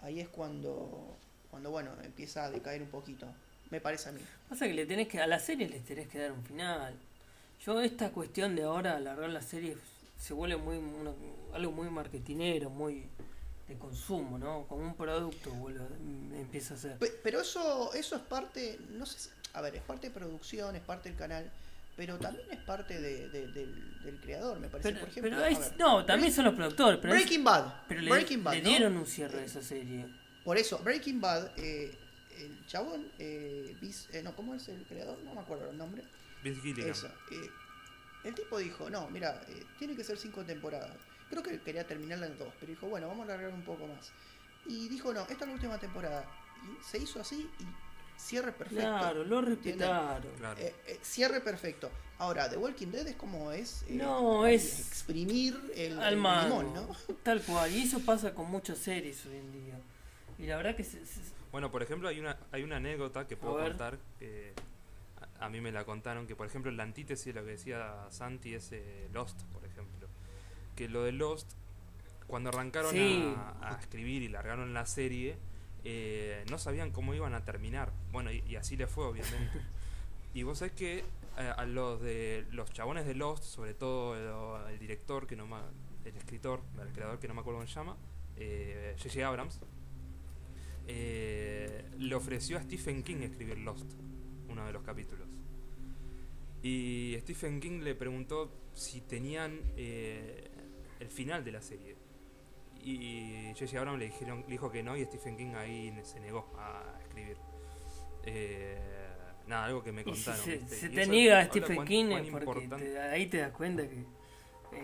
[0.02, 1.18] ahí es cuando,
[1.50, 3.28] cuando, bueno, empieza a decaer un poquito.
[3.72, 4.22] Me parece a mí.
[4.48, 6.94] Pasa que le tenés que, a la serie les tenés que dar un final.
[7.66, 9.76] Yo esta cuestión de ahora alargar la serie
[10.20, 11.14] se vuelve muy una-
[11.54, 13.06] algo muy marketinero, muy
[13.68, 14.66] de consumo, ¿no?
[14.68, 16.98] Como un producto vuelve, a- empieza a ser.
[16.98, 20.76] Pe- Pero eso, eso es parte, no sé, si- a ver, es parte de producción,
[20.76, 21.52] es parte del canal,
[21.96, 24.90] pero también es parte de- de- del, del creador, me parece.
[24.90, 27.74] Pero, Por ejemplo, pero ver, no, también son los productores, pero, es- Breaking Bad.
[27.88, 28.70] pero le, Breaking Bad, le ¿no?
[28.70, 30.08] dieron un cierre a esa serie.
[30.44, 31.96] Por eso, Breaking Bad, eh,
[32.40, 35.18] el chabón, eh, Vince- eh, no, ¿cómo es el creador?
[35.24, 36.04] No me acuerdo el nombre.
[36.44, 36.90] Vince Gilligan.
[36.92, 37.08] Eso.
[37.32, 37.50] eh,
[38.24, 40.92] el tipo dijo, no, mira, eh, tiene que ser cinco temporadas.
[41.30, 44.12] Creo que quería terminarla en dos, pero dijo, bueno, vamos a alargar un poco más.
[44.66, 46.26] Y dijo, no, esta es la última temporada.
[46.66, 47.66] Y se hizo así y
[48.20, 48.82] cierre perfecto.
[48.84, 50.34] Claro, lo respetaron.
[50.38, 50.60] Claro.
[50.60, 51.90] Eh, eh, cierre perfecto.
[52.18, 53.84] Ahora, The Walking Dead es como es.
[53.84, 56.62] eh, No, es- Exprimir el, Al el mango.
[56.62, 57.16] limón, ¿no?
[57.24, 57.72] Tal cual.
[57.74, 59.80] Y eso pasa con muchas series hoy en día.
[60.38, 61.22] Y la verdad que se- se-
[61.52, 63.98] Bueno, por ejemplo, hay una, hay una anécdota que puedo contar.
[64.20, 64.54] Que
[65.40, 66.28] a, a mí me la contaron.
[66.28, 70.08] Que, por ejemplo, la antítesis de lo que decía Santi es eh, Lost, por ejemplo.
[70.76, 71.52] Que lo de Lost,
[72.28, 73.34] cuando arrancaron Sí.
[73.36, 75.38] a, a escribir y largaron la serie,
[75.84, 77.92] eh, no sabían cómo iban a terminar.
[78.12, 79.60] Bueno, y, y así le fue, obviamente.
[80.34, 81.00] y vos sabés que
[81.38, 84.16] eh, a los de los chabones de Lost, sobre todo
[84.68, 85.70] el, el director, que no ma-
[86.06, 87.98] el escritor, el creador que no me acuerdo cómo se llama,
[88.38, 89.28] eh, J.J.
[89.28, 89.60] Abrams,
[90.92, 93.94] eh, le ofreció a Stephen King escribir Lost,
[94.50, 95.28] uno de los capítulos.
[96.64, 100.50] Y Stephen King le preguntó si tenían eh,
[101.00, 101.96] el final de la serie.
[102.84, 103.78] Y J.J.
[103.78, 107.38] Abrams le, dijeron, le dijo que no y Stephen King ahí se negó a escribir.
[108.24, 108.78] Eh,
[109.48, 110.44] nada, algo que me si contaron.
[110.44, 110.76] se, ¿viste?
[110.76, 113.84] se Y te niega a Stephen cuán- King cuán porque te- ahí te das cuenta
[113.88, 114.04] que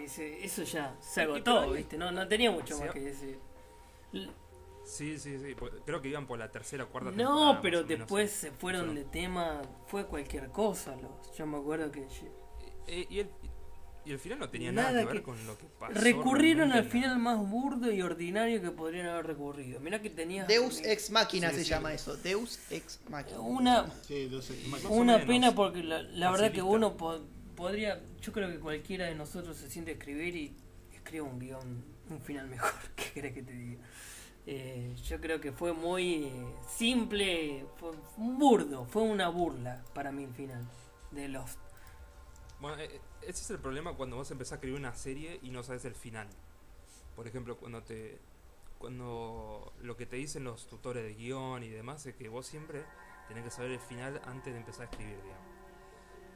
[0.03, 1.97] ese- eso ya se agotó, ¿viste?
[1.97, 3.39] No, no tenía mucho más que decir.
[4.85, 5.55] Sí, sí, sí.
[5.57, 8.93] porque Creo que iban por la tercera o cuarta No, temporada, pero después se fueron
[8.95, 10.95] de tema, fue cualquier cosa.
[10.95, 12.05] Los, yo me acuerdo que
[12.87, 13.29] Eh, y, el,
[14.05, 15.99] y el final no tenía nada, Nada que ver que- con lo que pasó.
[15.99, 19.79] recurrieron al final más burdo y ordinario que podrían haber recurrido.
[19.79, 21.69] Mirá que tenía Deus Ex Máquina Sí, se sí.
[21.71, 22.15] llama eso.
[22.17, 23.39] Deus Ex Máquina.
[23.39, 23.91] una
[24.89, 27.21] Una pena porque la, la verdad que uno po-
[27.55, 30.55] podría, yo creo que cualquiera de nosotros se siente a escribir y
[30.93, 33.81] escribe un guion, un final mejor, ¿qué querés que te diga?
[34.47, 40.11] Eh, yo creo que fue muy eh, simple, fue un burdo, fue una burla para
[40.11, 40.63] mí el final
[41.11, 41.59] de Lost.
[42.59, 45.63] Bueno, eh, ese es el problema cuando vos empezás a escribir una serie y no
[45.63, 46.27] sabes el final.
[47.15, 48.19] Por ejemplo, cuando te
[48.77, 52.83] cuando lo que te dicen los tutores de guion y demás es que vos siempre
[53.27, 55.45] tenés que saber el final antes de empezar a escribir, digamos.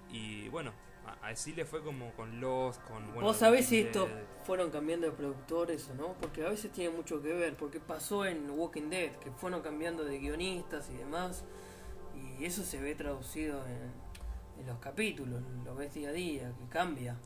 [0.09, 0.73] Y bueno,
[1.21, 4.07] así le fue como con Lost, con bueno, Vos sabés si esto
[4.45, 8.25] fueron cambiando de productores o no, porque a veces tiene mucho que ver, porque pasó
[8.25, 11.43] en Walking Dead, que fueron cambiando de guionistas y demás,
[12.39, 13.91] y eso se ve traducido en,
[14.61, 17.17] en los capítulos, lo ves día a día, que cambia.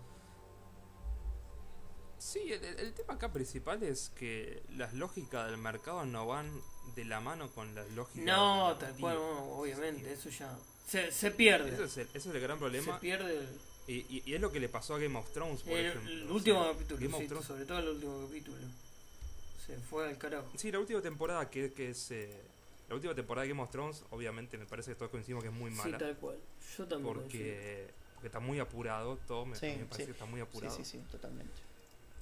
[2.18, 6.50] Sí, el, el tema acá principal es que las lógicas del mercado no van
[6.96, 10.58] de la mano con las lógicas No, tal cual, no, obviamente, eso ya.
[10.88, 11.74] Se, se pierde.
[11.74, 13.00] Ese es el, ese es el gran Se problema.
[13.00, 15.74] pierde el, Y, y- y es lo que le pasó a Game of Thrones, por
[15.78, 16.12] el- ejemplo.
[16.12, 18.58] el O último sea, capítulo, Game of sí, Thrones- sobre todo el último capítulo.
[19.66, 20.48] Se fue al carajo.
[20.58, 22.12] Sí, la última temporada que, que es...
[22.12, 22.30] eh,
[22.90, 25.56] la última temporada de Game of Thrones, obviamente me parece que todos coincidimos que es
[25.56, 25.98] muy Sí, mala.
[25.98, 26.38] tal cual.
[26.78, 27.14] Yo también.
[27.14, 30.06] porque, porque está muy apurado, todo me, Sí, me parece sí.
[30.06, 30.76] que está muy Sí, apurado.
[30.76, 31.54] sí, sí, totalmente.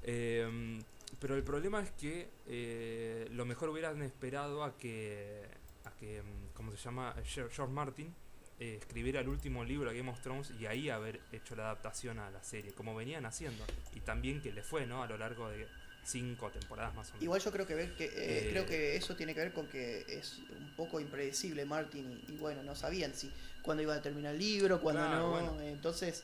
[0.04, 0.80] Eh,
[1.20, 5.44] pero el problema es que eh, lo mejor hubieran esperado a que,
[5.84, 7.16] a que mm, ¿cómo se llama?
[7.26, 8.14] George Martin
[8.62, 12.20] eh, escribiera el último libro de Game of Thrones y ahí haber hecho la adaptación
[12.20, 13.64] a la serie, como venían haciendo.
[13.96, 15.02] Y también que le fue, ¿no?
[15.02, 15.66] A lo largo de
[16.04, 17.24] cinco temporadas más o menos.
[17.24, 19.68] Igual yo creo que ver que eh, Eh, creo que eso tiene que ver con
[19.68, 23.32] que es un poco impredecible Martin y, y bueno, no sabían si
[23.64, 25.30] cuándo iba a terminar el libro, cuándo Claro, no.
[25.32, 25.62] bueno.
[25.62, 26.24] Entonces,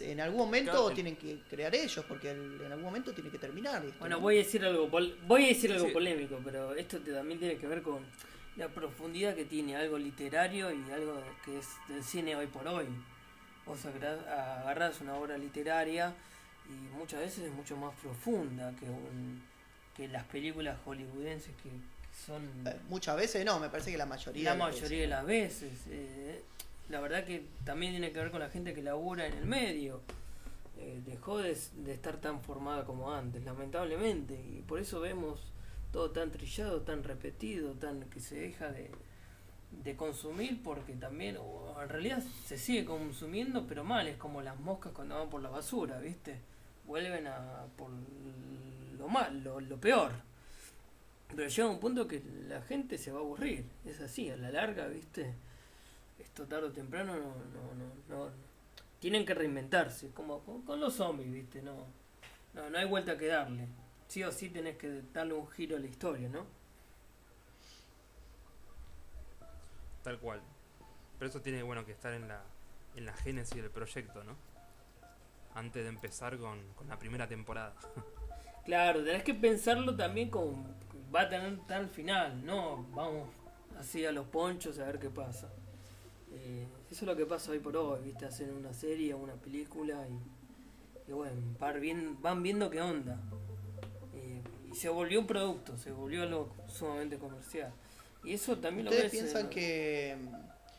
[0.00, 3.30] en algún momento Claro, el- tienen que crear ellos porque el- en algún momento tiene
[3.30, 4.00] que terminar esto.
[4.00, 4.22] Bueno, ¿no?
[4.22, 5.92] voy a decir algo pol- voy a decir algo Sí.
[5.92, 8.04] polémico, pero esto te- también tiene que ver con
[8.56, 12.86] la profundidad que tiene algo literario y algo que es del cine hoy por hoy.
[13.66, 16.14] Vos agarrás una obra literaria
[16.68, 19.42] y muchas veces es mucho más profunda que un,
[19.96, 24.06] que las películas hollywoodenses que, que son Eh, Muchas veces no, me parece que la
[24.06, 24.50] mayoría.
[24.54, 25.72] la mayoría de las veces.
[25.88, 26.42] eh,
[26.88, 30.00] la verdad que también tiene que ver con la gente que labura en el medio.
[30.78, 34.34] Eh, dejó de, de estar tan formada como antes, lamentablemente.
[34.34, 35.40] Y por eso vemos
[35.96, 38.90] todo tan trillado, tan repetido, tan que se deja de,
[39.82, 41.38] de consumir porque también,
[41.80, 45.48] en realidad se sigue consumiendo, pero mal, es como las moscas cuando van por la
[45.48, 46.38] basura, ¿viste?
[46.86, 47.88] Vuelven a por
[48.98, 50.12] lo mal, lo, lo peor.
[51.34, 54.50] Pero llega un punto que la gente se va a aburrir, es así, a la
[54.50, 55.32] larga, ¿viste?
[56.18, 58.30] Esto tarde o temprano no, no, no, no.
[59.00, 61.62] Tienen que reinventarse, como con, con los zombies, ¿viste?
[61.62, 61.86] No,
[62.52, 63.66] no, no hay vuelta que darle.
[64.08, 66.46] Sí o sí tenés que darle un giro a la historia, ¿no?
[70.02, 70.40] Tal cual.
[71.18, 72.42] Pero eso tiene bueno que estar en la,
[72.94, 74.36] en la génesis del proyecto, ¿no?
[75.54, 77.74] Antes de empezar con, con la primera temporada.
[78.64, 80.74] Claro, tenés que pensarlo también con
[81.14, 83.28] va a tener tal final, no vamos
[83.78, 85.48] así a los ponchos a ver qué pasa.
[86.32, 90.04] Eh, eso es lo que pasa hoy por hoy, viste, hacen una serie una película
[90.08, 93.20] y, y bueno, van, bien- van viendo qué onda.
[94.76, 97.72] Se volvió un producto, se volvió algo sumamente comercial.
[98.24, 99.20] Y eso también lo Ustedes ves.
[99.22, 100.16] piensan en- que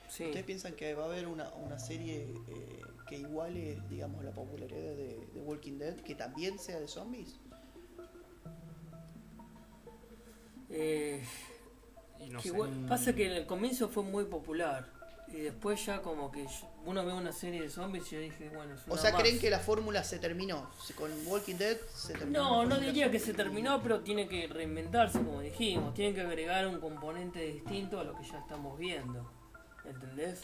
[0.10, 0.26] Sí.
[0.26, 4.80] ustedes piensan que va a haber una, una serie eh, que iguale, digamos, la popularidad
[4.96, 7.40] de, de Walking Dead, que también sea de zombies.
[10.70, 11.24] Eh,
[12.20, 12.54] Y no que sé.
[12.56, 14.86] igual- pasa que en el comienzo fue muy popular.
[15.34, 16.46] Y después ya como que
[16.86, 19.22] uno ve una serie de zombies y yo dije, bueno, es O una sea, más.
[19.22, 20.70] ¿creen que la fórmula se terminó?
[20.96, 22.64] Con Walking Dead se terminó.
[22.64, 25.94] No, no diría que se terminó, pero tiene que reinventarse, como dijimos.
[25.94, 29.30] Tienen que agregar un componente distinto a lo que ya estamos viendo.
[29.86, 30.40] ¿Entendés?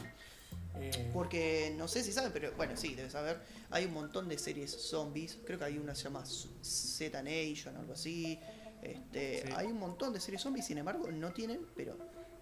[0.76, 3.40] Eh, Porque no sé si saben, pero bueno, sí, debes saber.
[3.70, 5.38] Hay un montón de series zombies.
[5.46, 8.40] Creo que hay una que se llama Z Nation, algo así.
[8.82, 9.54] Este, Sí.
[9.56, 11.98] Hay un montón de series zombies, sin embargo, no tienen, pero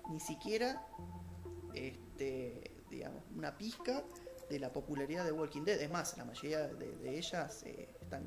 [0.09, 0.87] ni siquiera,
[1.73, 1.99] este,
[2.89, 4.03] digamos, una pizca
[4.49, 5.79] de la popularidad de Walking Dead.
[5.81, 8.23] Es más, la mayoría de, de ellas eh, están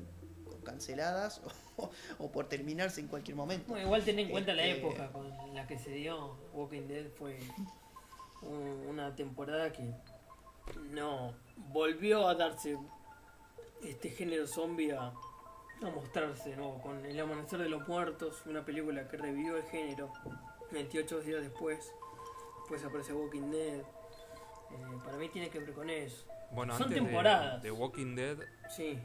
[0.63, 1.41] canceladas
[1.77, 1.89] o,
[2.19, 3.67] o por terminarse en cualquier momento.
[3.69, 7.07] bueno, igual ten en cuenta la Este- época con la que se dio Walking Dead.
[7.17, 7.37] Fue
[8.41, 9.91] un- una temporada que
[10.91, 11.33] no
[11.69, 12.77] volvió a darse
[13.83, 15.07] este género zombie a,
[15.83, 19.63] a mostrarse de nuevo con El Amanecer de los Muertos, una película que revivió el
[19.63, 20.11] género
[20.71, 21.93] 28 días después.
[22.65, 23.79] Después aparece Walking Dead.
[23.79, 23.83] Eh,
[25.03, 26.25] para mí tiene que ver con eso.
[26.51, 27.61] Bueno, son antes de- temporadas.
[27.61, 28.37] De, Walking Dead,
[28.75, 28.97] Sí,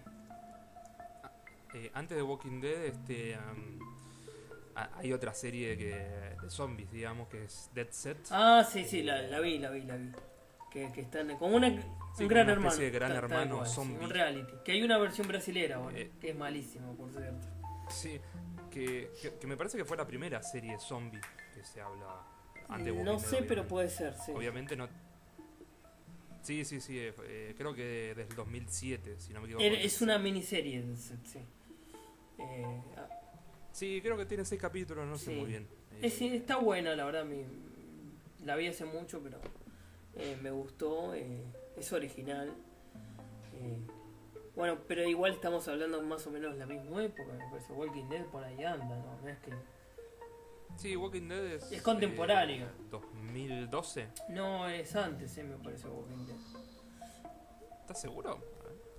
[1.75, 3.39] eh, antes de Walking Dead, este,
[4.97, 5.95] hay otra serie que,
[6.41, 8.17] de zombies, digamos, que es Dead Set.
[8.31, 10.11] Ah, sí, sí, la, la vi, la vi, la vi.
[10.71, 11.69] Que, que están como una,
[12.17, 12.77] Sí, un gran una hermano.
[12.77, 13.99] de gran tal hermano cual, sí, zombie.
[14.05, 14.53] un reality.
[14.65, 16.11] Que hay una versión brasilera, bueno, Eh.
[16.19, 17.47] que es malísima, por cierto.
[17.91, 18.19] Sí,
[18.71, 21.21] que, que, que me parece que fue la primera serie zombie
[21.55, 22.23] que se habla
[22.71, 24.33] antes de No sé, pero puede ser, sí.
[24.35, 24.89] Obviamente no.
[26.43, 29.65] Sí, sí, sí, eh, eh, creo que desde el 2007, si no me equivoco.
[29.65, 31.39] Es una miniserie, sí.
[32.39, 33.07] Eh, ah,
[33.73, 35.69] Sí, creo que tiene seis capítulos, no sé muy bien.
[35.93, 37.25] Eh, es- está buena, la verdad.
[37.25, 37.45] Mi,
[38.45, 39.39] la vi hace mucho, pero
[40.17, 41.15] eh, me gustó.
[41.15, 41.45] eh,
[41.77, 42.53] es original.
[43.55, 43.79] Eh,
[44.57, 47.33] bueno, pero igual estamos hablando más o menos de la misma época.
[47.35, 49.21] Me parece Walking Dead por ahí anda, ¿no?
[49.23, 49.53] No es que.
[50.77, 51.73] Sí, Walking Dead es.
[51.73, 52.67] Es contemporáneo.
[52.67, 54.09] eh, 2012.
[54.31, 56.37] No, es antes, eh, me parece Walking Dead.
[57.83, 58.39] ¿Estás seguro?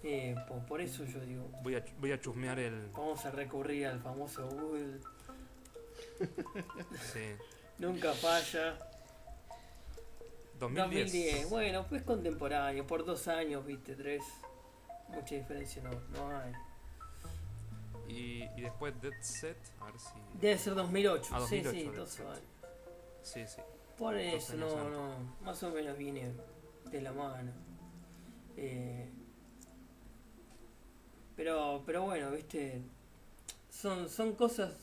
[0.03, 2.87] Eh, por, por eso yo digo, Voy a, voy a chusmear el.
[2.89, 4.99] vamos a recurrir al famoso Google.
[7.13, 7.35] Sí.
[7.79, 8.77] Nunca falla.
[10.59, 11.11] 2010.
[11.11, 11.49] 2010.
[11.49, 14.23] Bueno, pues contemporáneo, por dos años, viste, tres.
[15.09, 16.51] Mucha diferencia no, no hay.
[18.07, 19.57] Y, y después Dead Set.
[19.79, 20.09] A ver si.
[20.39, 21.29] Debe ser 2008.
[21.33, 22.25] Ah, sí, 2008 sí, dos ser.
[22.27, 22.41] años.
[23.21, 23.61] Sí, sí.
[23.97, 24.91] Por eso, no, antes.
[24.91, 25.35] no.
[25.41, 26.31] Más o menos viene
[26.91, 27.51] de la mano.
[28.57, 29.09] Eh,
[31.35, 32.81] pero, pero bueno, viste.
[33.69, 34.73] Son, son cosas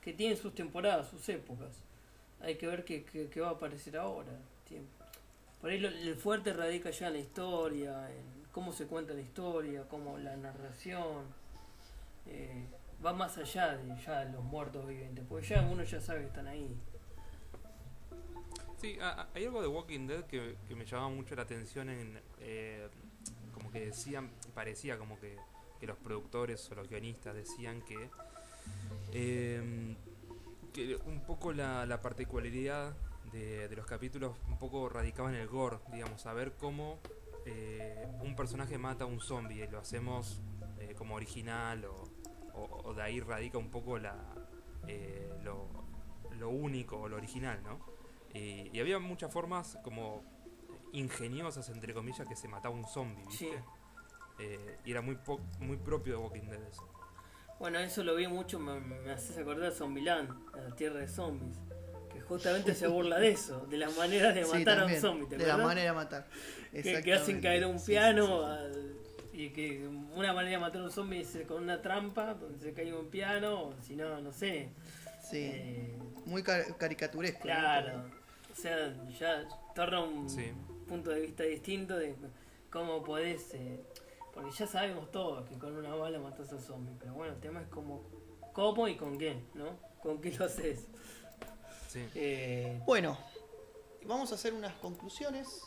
[0.00, 1.70] que tienen sus temporadas, sus épocas.
[2.40, 4.32] Hay que ver qué, qué- qué va a aparecer ahora.
[4.68, 4.90] Tiempo.
[5.60, 9.20] Por ahí lo- el fuerte radica ya en la historia, en cómo se cuenta la
[9.22, 11.24] historia, cómo la narración.
[12.26, 12.68] Eh,
[13.04, 16.76] va más allá de los muertos vivientes, porque ya uno ya sabe que están ahí.
[18.76, 18.98] Sí,
[19.34, 22.20] hay algo de Walking Dead que, que me llamaba mucho la atención en...
[22.40, 22.88] eh,
[23.52, 25.36] como que decían, parecía como que,
[25.80, 28.10] que los productores o los guionistas decían que...
[29.12, 29.96] eh,
[30.72, 32.94] que un poco la, la particularidad
[33.32, 36.98] de, de los capítulos un poco radicaba en el gore, digamos, a ver cómo
[38.20, 40.42] un personaje mata a un zombie y lo hacemos
[40.80, 41.94] eh, como original o,
[42.54, 44.16] o- o de ahí radica un poco la,
[44.86, 45.68] eh, lo,
[46.38, 47.78] lo único o lo original, ¿no?
[48.34, 50.22] Y, y había muchas formas como
[50.92, 53.50] ingeniosas, entre comillas, que se mataba un zombie, ¿viste?
[53.50, 53.54] Sí.
[54.38, 56.86] Eh, y era muy, po- muy propio de Walking Dead eso.
[57.58, 61.58] Bueno, eso lo vi mucho, me, me haces acordar de Zombieland, la tierra de zombies.
[62.12, 65.26] Que justamente se burla de eso, de las maneras de Sí, matar a un zombie,
[65.26, 66.26] ¿te De la manera de matar.
[66.70, 68.26] que, que hacen caer un Sí, sí, piano
[68.74, 69.15] sí.
[69.36, 72.72] Y que una manera de matar a un zombie es con una trampa donde se
[72.72, 74.70] cae un piano, o si no, no sé.
[75.22, 77.40] Sí, Eh, muy car- caricaturesco.
[77.40, 77.44] ¿no?
[77.44, 78.04] claro,
[78.50, 80.52] o sea, ya torna un Sí.
[80.88, 82.14] punto de vista distinto de
[82.70, 83.52] cómo podés...
[83.54, 83.84] eh,
[84.32, 87.60] porque ya sabemos todos que con una bala matas al zombie, pero bueno, el tema
[87.62, 88.02] es cómo,
[88.52, 89.78] cómo y con qué, ¿no?
[90.02, 90.86] ¿Con qué lo haces?
[91.88, 92.06] Sí.
[92.14, 93.16] Eh, Bueno,
[94.06, 95.62] vamos a hacer unas conclusiones.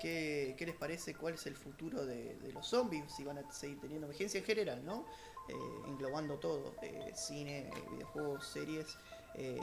[0.00, 1.14] ¿Qué, qué les parece?
[1.14, 3.12] ¿Cuál es el futuro de, de los zombies?
[3.12, 5.06] Si van a seguir teniendo vigencia en general, ¿no?
[5.48, 5.54] Eh,
[5.88, 8.96] englobando todo: eh, cine, eh, videojuegos, series.
[9.34, 9.60] eh,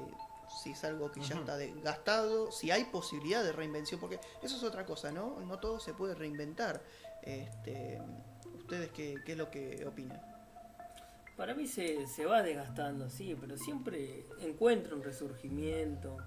[0.61, 4.63] si es algo que ya está desgastado, si hay posibilidad de reinvención, porque eso es
[4.63, 5.39] otra cosa, ¿no?
[5.39, 6.83] No todo se puede reinventar.
[7.21, 8.01] Este,
[8.57, 10.21] ¿Ustedes qué, qué es lo que opinan?
[11.37, 16.17] Para mí se, se va desgastando, sí, pero siempre encuentra un resurgimiento,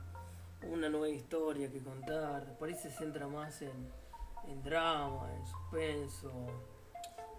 [0.70, 2.56] una nueva historia que contar.
[2.58, 3.90] Por ahí se centra más en,
[4.48, 6.46] en drama, en suspenso,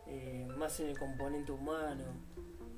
[0.08, 2.04] eh, más en el componente humano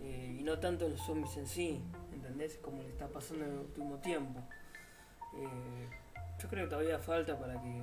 [0.01, 1.83] eh, y no tanto en los zombies en sí,
[2.13, 2.57] ¿entendés?
[2.57, 4.41] Como le está pasando en el último tiempo.
[5.35, 5.89] Eh,
[6.41, 7.81] yo creo que todavía falta para que,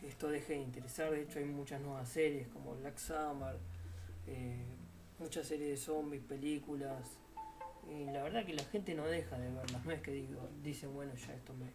[0.00, 1.10] que esto deje de interesar.
[1.10, 3.58] De hecho, hay muchas nuevas series como Black Summer.
[5.18, 7.18] muchas series de zombies, películas.
[7.90, 9.84] Y la verdad que la gente no deja de verlas.
[9.84, 11.72] No es que digo, dicen, bueno, ya esto me,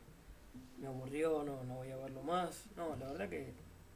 [0.83, 2.67] me aburrió, no, no voy a verlo más.
[2.75, 3.53] No, la verdad que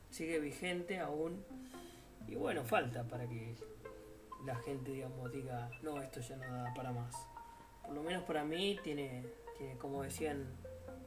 [0.09, 1.43] sigue vigente aún.
[2.27, 3.55] Y bueno, falta para que
[4.45, 7.13] la gente, diga, no, esto ya no da para más.
[7.83, 9.25] Por lo menos para mí tiene,
[9.57, 10.45] tiene como decían,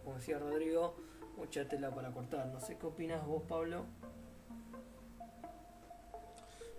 [0.05, 0.97] como decía Rodrigo,
[1.39, 2.47] mucha tela para cortar.
[2.49, 3.87] No sé qué opinas vos, Pablo.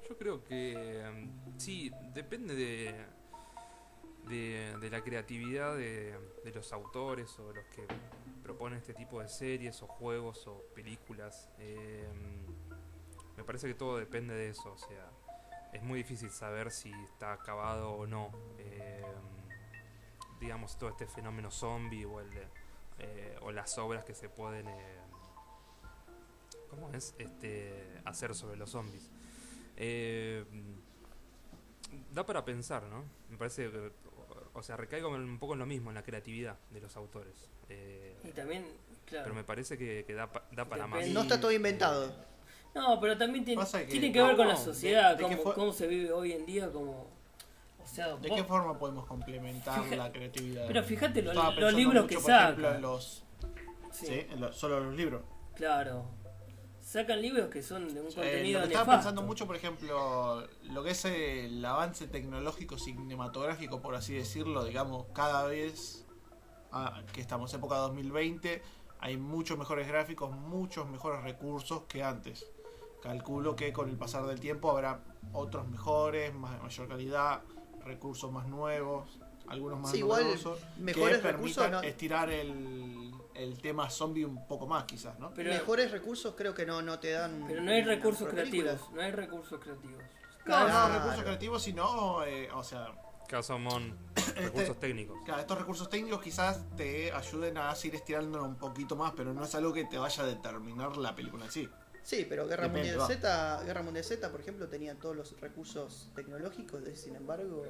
[0.08, 2.94] Yo creo que mm, sí, depende de,
[4.28, 7.88] de, de la creatividad de, de los autores o los que
[8.42, 11.50] proponen este tipo de series o juegos o películas.
[11.60, 12.08] Eh,
[13.38, 15.10] me parece que todo depende de eso, o sea,
[15.74, 18.32] es muy difícil saber si está acabado o no.
[18.58, 19.04] Eh,
[20.40, 22.30] digamos, todo este fenómeno zombie o, el,
[23.00, 24.68] eh, o las obras que se pueden...
[24.68, 25.00] eh,
[26.70, 27.14] ¿Cómo es?
[27.18, 29.10] Este, hacer sobre los zombies.
[32.12, 33.04] Da para pensar, ¿no?
[33.30, 33.92] Me parece que,
[34.54, 37.34] o sea, recaigo un poco en lo mismo, en la creatividad de los autores.
[37.70, 38.66] Eh, Y también,
[39.06, 39.24] claro.
[39.26, 41.08] pero me parece que, que da, pa- da para más.
[41.10, 42.12] No está todo inventado.
[42.74, 45.88] No, pero también tiene, que- tiene que ver con la sociedad, de- cómo, cómo se
[45.88, 47.10] vive hoy en día, como...
[47.84, 50.68] O sea, ¿De vos- qué forma podemos complementar Fija- la creatividad?
[50.68, 52.76] pero fíjate lo- los libros mucho, que por ejemplo, sacan.
[52.76, 53.24] en los,
[53.92, 55.22] sí, sí, en solo los libros.
[55.56, 56.06] claro.
[56.92, 60.84] Sacan libros que son de un contenido lo que estaba pensando mucho, por ejemplo, lo
[60.84, 66.06] que es el avance tecnológico cinematográfico, por así decirlo, digamos, cada vez
[66.74, 68.62] ah, que estamos en época 2020,
[69.00, 72.46] hay muchos mejores gráficos, muchos mejores recursos que antes.
[73.02, 75.00] Calculo que con el pasar del tiempo habrá
[75.32, 77.42] otros mejores, más, mayor calidad,
[77.86, 79.18] recursos más nuevos.
[79.48, 80.26] algunos más Sí, igual,
[80.78, 83.14] mejores que permitan recursos no- estirar el,
[83.44, 85.34] el tema zombie un poco más, quizás, ¿no?
[85.34, 87.46] Pero, Mejores recursos creo que no, no te dan.
[87.48, 88.80] pero no hay recursos creativos.
[88.94, 89.98] No hay recursos creativos.
[89.98, 90.10] No, vez-
[90.46, 90.94] no Claro.
[90.96, 92.88] recursos creativos, sino, eh, o sea,
[93.28, 93.96] Caso Mon,
[94.36, 95.18] recursos técnicos.
[95.24, 99.46] claro, estos recursos técnicos quizás te ayuden a seguir estirándolo un poquito más, pero no
[99.46, 101.70] es algo que te vaya a determinar la película en sí.
[102.04, 103.00] Sí, pero Guerra Mundial.
[103.08, 107.64] Z, Guerra Mundial Z, por ejemplo, tenía todos los recursos tecnológicos, de- sin embargo,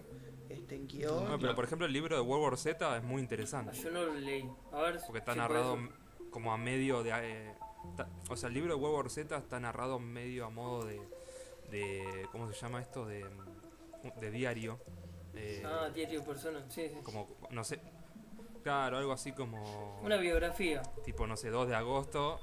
[0.50, 1.30] este, en guion.
[1.30, 3.78] No, pero por ejemplo el libro de World War Z es muy interesante.
[3.78, 4.50] Yo no lo leí.
[4.72, 5.00] A ver.
[5.06, 5.78] Porque está si narrado
[6.30, 7.12] como a medio de...
[7.14, 7.54] eh,
[7.98, 11.02] ta- o sea, el libro de World War Z está narrado medio a modo de...
[11.70, 13.06] de ¿Cómo se llama esto?
[13.06, 13.26] De,
[14.20, 14.80] de diario.
[15.36, 16.66] eh, Ah, diario personal.
[16.70, 16.96] Sí, sí.
[17.04, 17.82] como, no sé...
[18.64, 20.00] Claro, algo así como...
[20.04, 20.84] Una biografía.
[21.04, 22.40] tipo, no sé, 2 de agosto,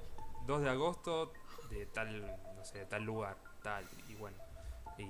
[0.47, 1.33] 2 de agosto
[1.71, 2.21] de tal,
[2.57, 4.37] no sé, de tal lugar, tal, y bueno,
[4.99, 5.05] y,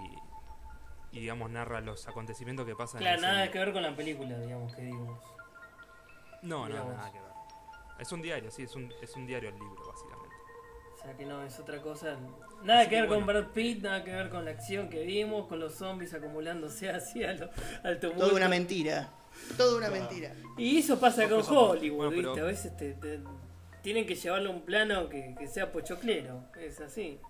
[1.17, 3.95] y digamos narra los acontecimientos que pasan Claro, en nada ese- que ver con la
[3.97, 5.21] película, digamos, que digamos.
[6.43, 7.29] No, Mirá no, nada que ver.
[7.99, 10.37] Es un diario, sí, es un, es un diario el libro, básicamente.
[10.95, 12.17] O sea que no, es otra cosa.
[12.63, 13.27] Nada Así que que ver con.
[13.27, 17.25] Brad Pitt, nada que ver con la acción que vimos, con los zombies acumulándose así
[17.25, 17.51] a lo-
[17.85, 18.25] al tumulto.
[18.27, 19.11] Toda una mentira.
[19.57, 20.33] Toda una mentira.
[20.57, 22.41] Y eso pasa con Hollywood, bueno, pero- ¿viste?
[22.41, 23.21] A veces te, te-
[23.83, 26.45] tienen que llevarlo a un plano que, que sea pochoclero.
[26.61, 27.21] Es así.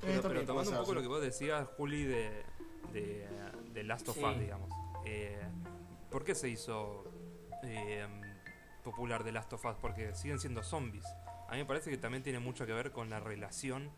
[0.00, 2.42] Pero, pero tomando un poco lo que vos decías, Juli, de,
[2.92, 3.28] de,
[3.72, 4.24] de Last of Sí.
[4.24, 4.68] Us, digamos.
[5.04, 5.40] Eh,
[6.10, 7.04] ¿Por qué se hizo
[7.62, 8.06] eh,
[8.82, 9.76] popular The Last of Us?
[9.80, 11.04] Porque siguen siendo zombies.
[11.48, 13.90] A mí me parece que también tiene mucho que ver con la relación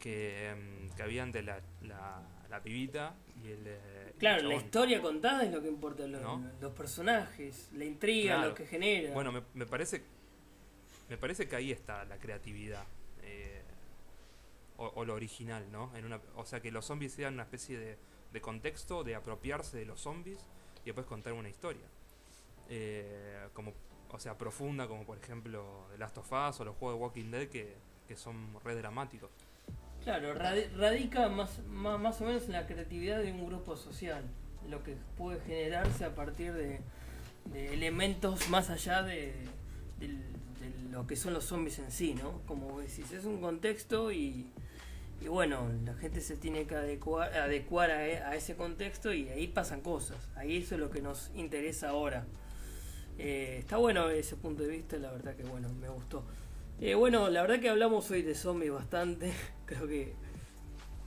[0.00, 3.66] que, em, que había entre la, la, la pibita y el.
[3.66, 6.44] eh, el Claro, la historia contada es lo que importa, los, ¿No?
[6.60, 8.48] los personajes, la intriga, Claro.
[8.50, 9.14] lo que genera.
[9.14, 10.02] Bueno, me, me parece
[11.08, 12.84] me parece que ahí está la creatividad
[13.22, 13.62] eh,
[14.76, 15.90] o, o lo original, ¿no?
[15.96, 17.98] En una, o sea, que los zombies sean una especie de,
[18.32, 20.38] de contexto de apropiarse de los zombies
[20.82, 21.86] y después contar una historia.
[22.68, 23.72] Eh, como,
[24.10, 27.30] o sea, profunda, como por ejemplo The Last of Us o los juegos de Walking
[27.32, 27.74] Dead que,
[28.06, 29.30] que son re dramáticos.
[30.04, 34.22] Claro, radi- radica más, más, más o menos en la creatividad de un grupo social,
[34.68, 36.80] lo que puede generarse a partir de,
[37.54, 39.34] elementos más allá de,
[40.90, 42.40] lo que son los zombies en sí, ¿no?
[42.46, 44.46] Como decís, es un contexto y,
[45.20, 47.96] y bueno, la gente se tiene que adecuar, adecuar a,
[48.30, 52.24] a ese contexto y ahí pasan cosas, ahí eso es lo que nos interesa ahora.
[53.18, 56.24] Eh, está bueno ese punto de vista, la verdad que bueno, me gustó.
[56.80, 59.32] Eh, bueno, la verdad que hablamos hoy de zombies bastante,
[59.66, 60.14] creo que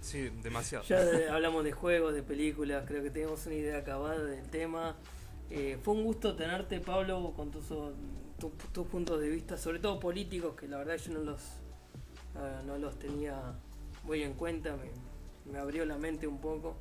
[0.02, 0.84] Sí, demasiado.
[0.86, 4.96] ya de- hablamos de juegos, de películas, creo que tenemos una idea acabada del tema.
[5.50, 10.00] Eh, fue un gusto tenerte, Pablo, con tus, tu- tus puntos de vista, sobre todo
[10.00, 11.42] políticos, que la verdad yo no los,
[12.66, 13.54] no los tenía
[14.04, 16.76] muy en cuenta, me, me abrió la mente un poco.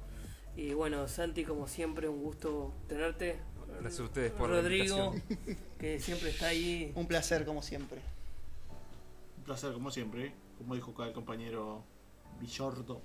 [0.56, 3.38] Y bueno, Santi, como siempre, un gusto tenerte.
[3.80, 5.14] Gracias a ustedes por la Rodrigo,
[5.78, 6.92] que siempre está ahí.
[6.94, 8.00] Un placer, como siempre.
[9.42, 11.82] Un placer, como siempre, como dijo acá el compañero
[12.38, 13.02] Villordo.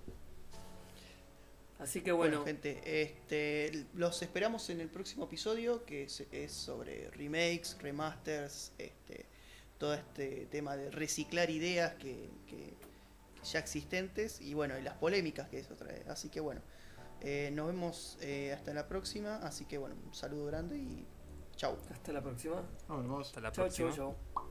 [1.80, 6.52] Así que Bueno, bueno, gente, este, los esperamos en el próximo episodio que es, es
[6.54, 9.26] sobre remakes, remasters, este,
[9.80, 12.76] todo este tema de reciclar ideas que, que-
[13.36, 16.04] que ya existentes y bueno, y las polémicas que eso trae.
[16.08, 16.62] Así que bueno,
[17.22, 19.38] eh, nos vemos eh, hasta la próxima.
[19.38, 21.04] Así que bueno, un saludo grande y
[21.56, 21.78] chau.
[21.92, 22.62] hasta la próxima.
[22.88, 23.28] Nos vemos.
[23.30, 23.90] Hasta la Chau, próxima.
[23.96, 24.47] chau, chau.